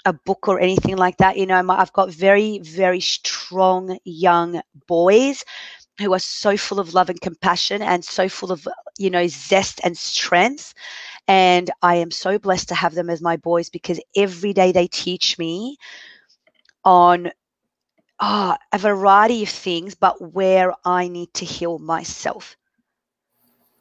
a 0.05 0.13
book 0.13 0.49
or 0.49 0.61
anything 0.61 0.97
like 0.97 1.17
that. 1.19 1.37
You 1.37 1.47
know, 1.47 1.63
I've 1.71 1.93
got 1.93 2.11
very, 2.11 2.59
very 2.59 3.01
strong 3.01 3.99
young 4.05 4.61
boys 4.87 5.45
who 5.99 6.13
are 6.13 6.19
so 6.19 6.57
full 6.57 6.81
of 6.81 6.95
love 6.95 7.09
and 7.11 7.21
compassion 7.21 7.83
and 7.83 8.05
so 8.05 8.29
full 8.29 8.53
of, 8.53 8.67
you 8.99 9.11
know, 9.11 9.27
zest 9.29 9.81
and 9.85 9.97
strength. 9.97 10.75
And 11.27 11.71
I 11.83 11.97
am 11.97 12.11
so 12.11 12.39
blessed 12.39 12.69
to 12.69 12.75
have 12.75 12.95
them 12.95 13.11
as 13.11 13.21
my 13.23 13.37
boys 13.37 13.69
because 13.71 14.01
every 14.17 14.53
day 14.53 14.73
they 14.73 14.87
teach 14.87 15.39
me 15.39 15.77
on 16.85 17.31
oh, 18.21 18.57
a 18.73 18.79
variety 18.79 19.43
of 19.43 19.49
things, 19.49 19.95
but 19.95 20.33
where 20.35 20.73
I 20.85 21.09
need 21.09 21.33
to 21.35 21.45
heal 21.45 21.79
myself. 21.79 22.57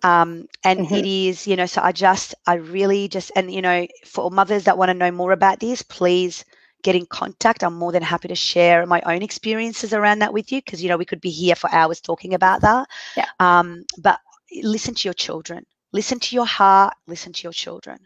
Um, 0.04 0.48
and 0.64 0.82
Mhm. 0.82 0.92
it 0.92 1.06
is, 1.06 1.48
you 1.48 1.56
know, 1.56 1.66
so 1.66 1.82
I 1.82 1.92
just, 1.92 2.36
I 2.46 2.56
really 2.56 3.08
just, 3.08 3.32
and 3.36 3.52
you 3.52 3.62
know, 3.62 3.88
for 4.06 4.30
mothers 4.32 4.66
that 4.66 4.78
want 4.78 4.90
to 4.90 4.94
know 4.94 5.12
more 5.12 5.32
about 5.32 5.60
this, 5.60 5.82
please 5.82 6.44
get 6.84 6.96
in 6.96 7.06
contact. 7.08 7.64
I'm 7.64 7.74
more 7.74 7.92
than 7.92 8.04
happy 8.04 8.28
to 8.28 8.36
share 8.36 8.86
my 8.86 9.02
own 9.06 9.22
experiences 9.22 9.94
around 9.94 10.20
that 10.20 10.34
with 10.34 10.52
you 10.52 10.60
because, 10.60 10.84
you 10.84 10.90
know, 10.90 10.98
we 10.98 11.06
could 11.06 11.22
be 11.22 11.32
here 11.32 11.56
for 11.56 11.72
hours 11.74 12.00
talking 12.00 12.34
about 12.34 12.62
that. 12.62 12.88
Yeah. 13.18 13.26
Um, 13.40 13.86
but 13.98 14.20
listen 14.62 14.94
to 14.96 15.08
your 15.08 15.14
children, 15.14 15.66
listen 15.94 16.20
to 16.20 16.36
your 16.36 16.46
heart, 16.46 16.94
listen 17.08 17.34
to 17.34 17.44
your 17.44 17.54
children. 17.54 18.00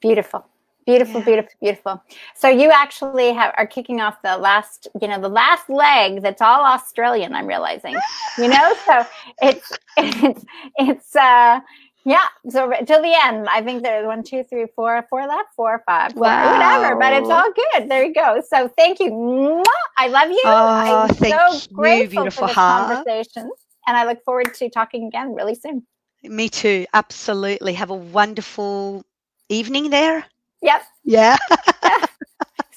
Beautiful. 0.00 0.46
Beautiful, 0.86 1.18
Yeah. 1.20 1.24
beautiful, 1.24 1.52
beautiful. 1.60 2.02
So 2.36 2.48
you 2.48 2.70
actually 2.70 3.32
have 3.32 3.52
are 3.56 3.66
kicking 3.66 4.00
off 4.00 4.22
the 4.22 4.36
last, 4.36 4.86
you 5.00 5.08
know, 5.08 5.20
the 5.20 5.28
last 5.28 5.68
leg 5.68 6.22
that's 6.22 6.40
all 6.40 6.64
Australian, 6.64 7.34
I'm 7.34 7.48
realizing. 7.48 7.96
You 8.38 8.48
know, 8.48 8.74
so 8.86 9.04
it's 9.42 9.72
it's 9.96 10.44
it's 10.76 11.16
uh 11.16 11.58
yeah, 12.06 12.28
so 12.48 12.72
till 12.86 13.02
the 13.02 13.12
end. 13.24 13.48
I 13.48 13.60
think 13.62 13.82
there's 13.82 14.06
one, 14.06 14.22
two, 14.22 14.44
three, 14.44 14.66
four, 14.76 15.04
four 15.10 15.26
left, 15.26 15.48
four, 15.56 15.82
five, 15.84 16.12
four, 16.12 16.22
whatever, 16.22 16.94
but 16.94 17.12
it's 17.12 17.28
all 17.28 17.50
good. 17.52 17.90
There 17.90 18.04
you 18.04 18.14
go. 18.14 18.40
So 18.48 18.68
thank 18.78 19.00
you. 19.00 19.10
Mwah! 19.10 19.64
I 19.98 20.06
love 20.06 20.30
you. 20.30 20.40
Oh, 20.44 21.08
I'm 21.08 21.08
thank 21.08 21.34
so 21.34 21.60
you, 21.68 21.74
grateful 21.74 22.22
beautiful 22.22 22.42
for 22.42 22.46
this 22.46 22.54
heart. 22.54 23.04
conversation. 23.04 23.50
And 23.88 23.96
I 23.96 24.06
look 24.06 24.22
forward 24.24 24.54
to 24.54 24.70
talking 24.70 25.08
again 25.08 25.34
really 25.34 25.56
soon. 25.56 25.84
Me 26.22 26.48
too. 26.48 26.86
Absolutely. 26.94 27.72
Have 27.72 27.90
a 27.90 27.94
wonderful 27.94 29.04
evening 29.48 29.90
there. 29.90 30.24
Yep. 30.62 30.82
Yeah. 31.02 31.36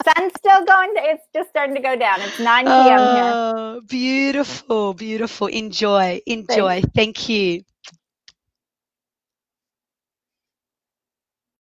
Sun's 0.04 0.34
still 0.38 0.66
going. 0.66 0.96
To, 0.96 1.02
it's 1.04 1.24
just 1.36 1.50
starting 1.50 1.76
to 1.76 1.82
go 1.82 1.96
down. 1.96 2.22
It's 2.22 2.40
9 2.40 2.66
p.m. 2.66 3.00
here. 3.16 3.34
Oh, 3.36 3.82
beautiful, 3.88 4.96
beautiful. 4.96 5.48
Enjoy, 5.48 6.20
enjoy. 6.26 6.82
Thank 6.96 7.30
you. 7.30 7.64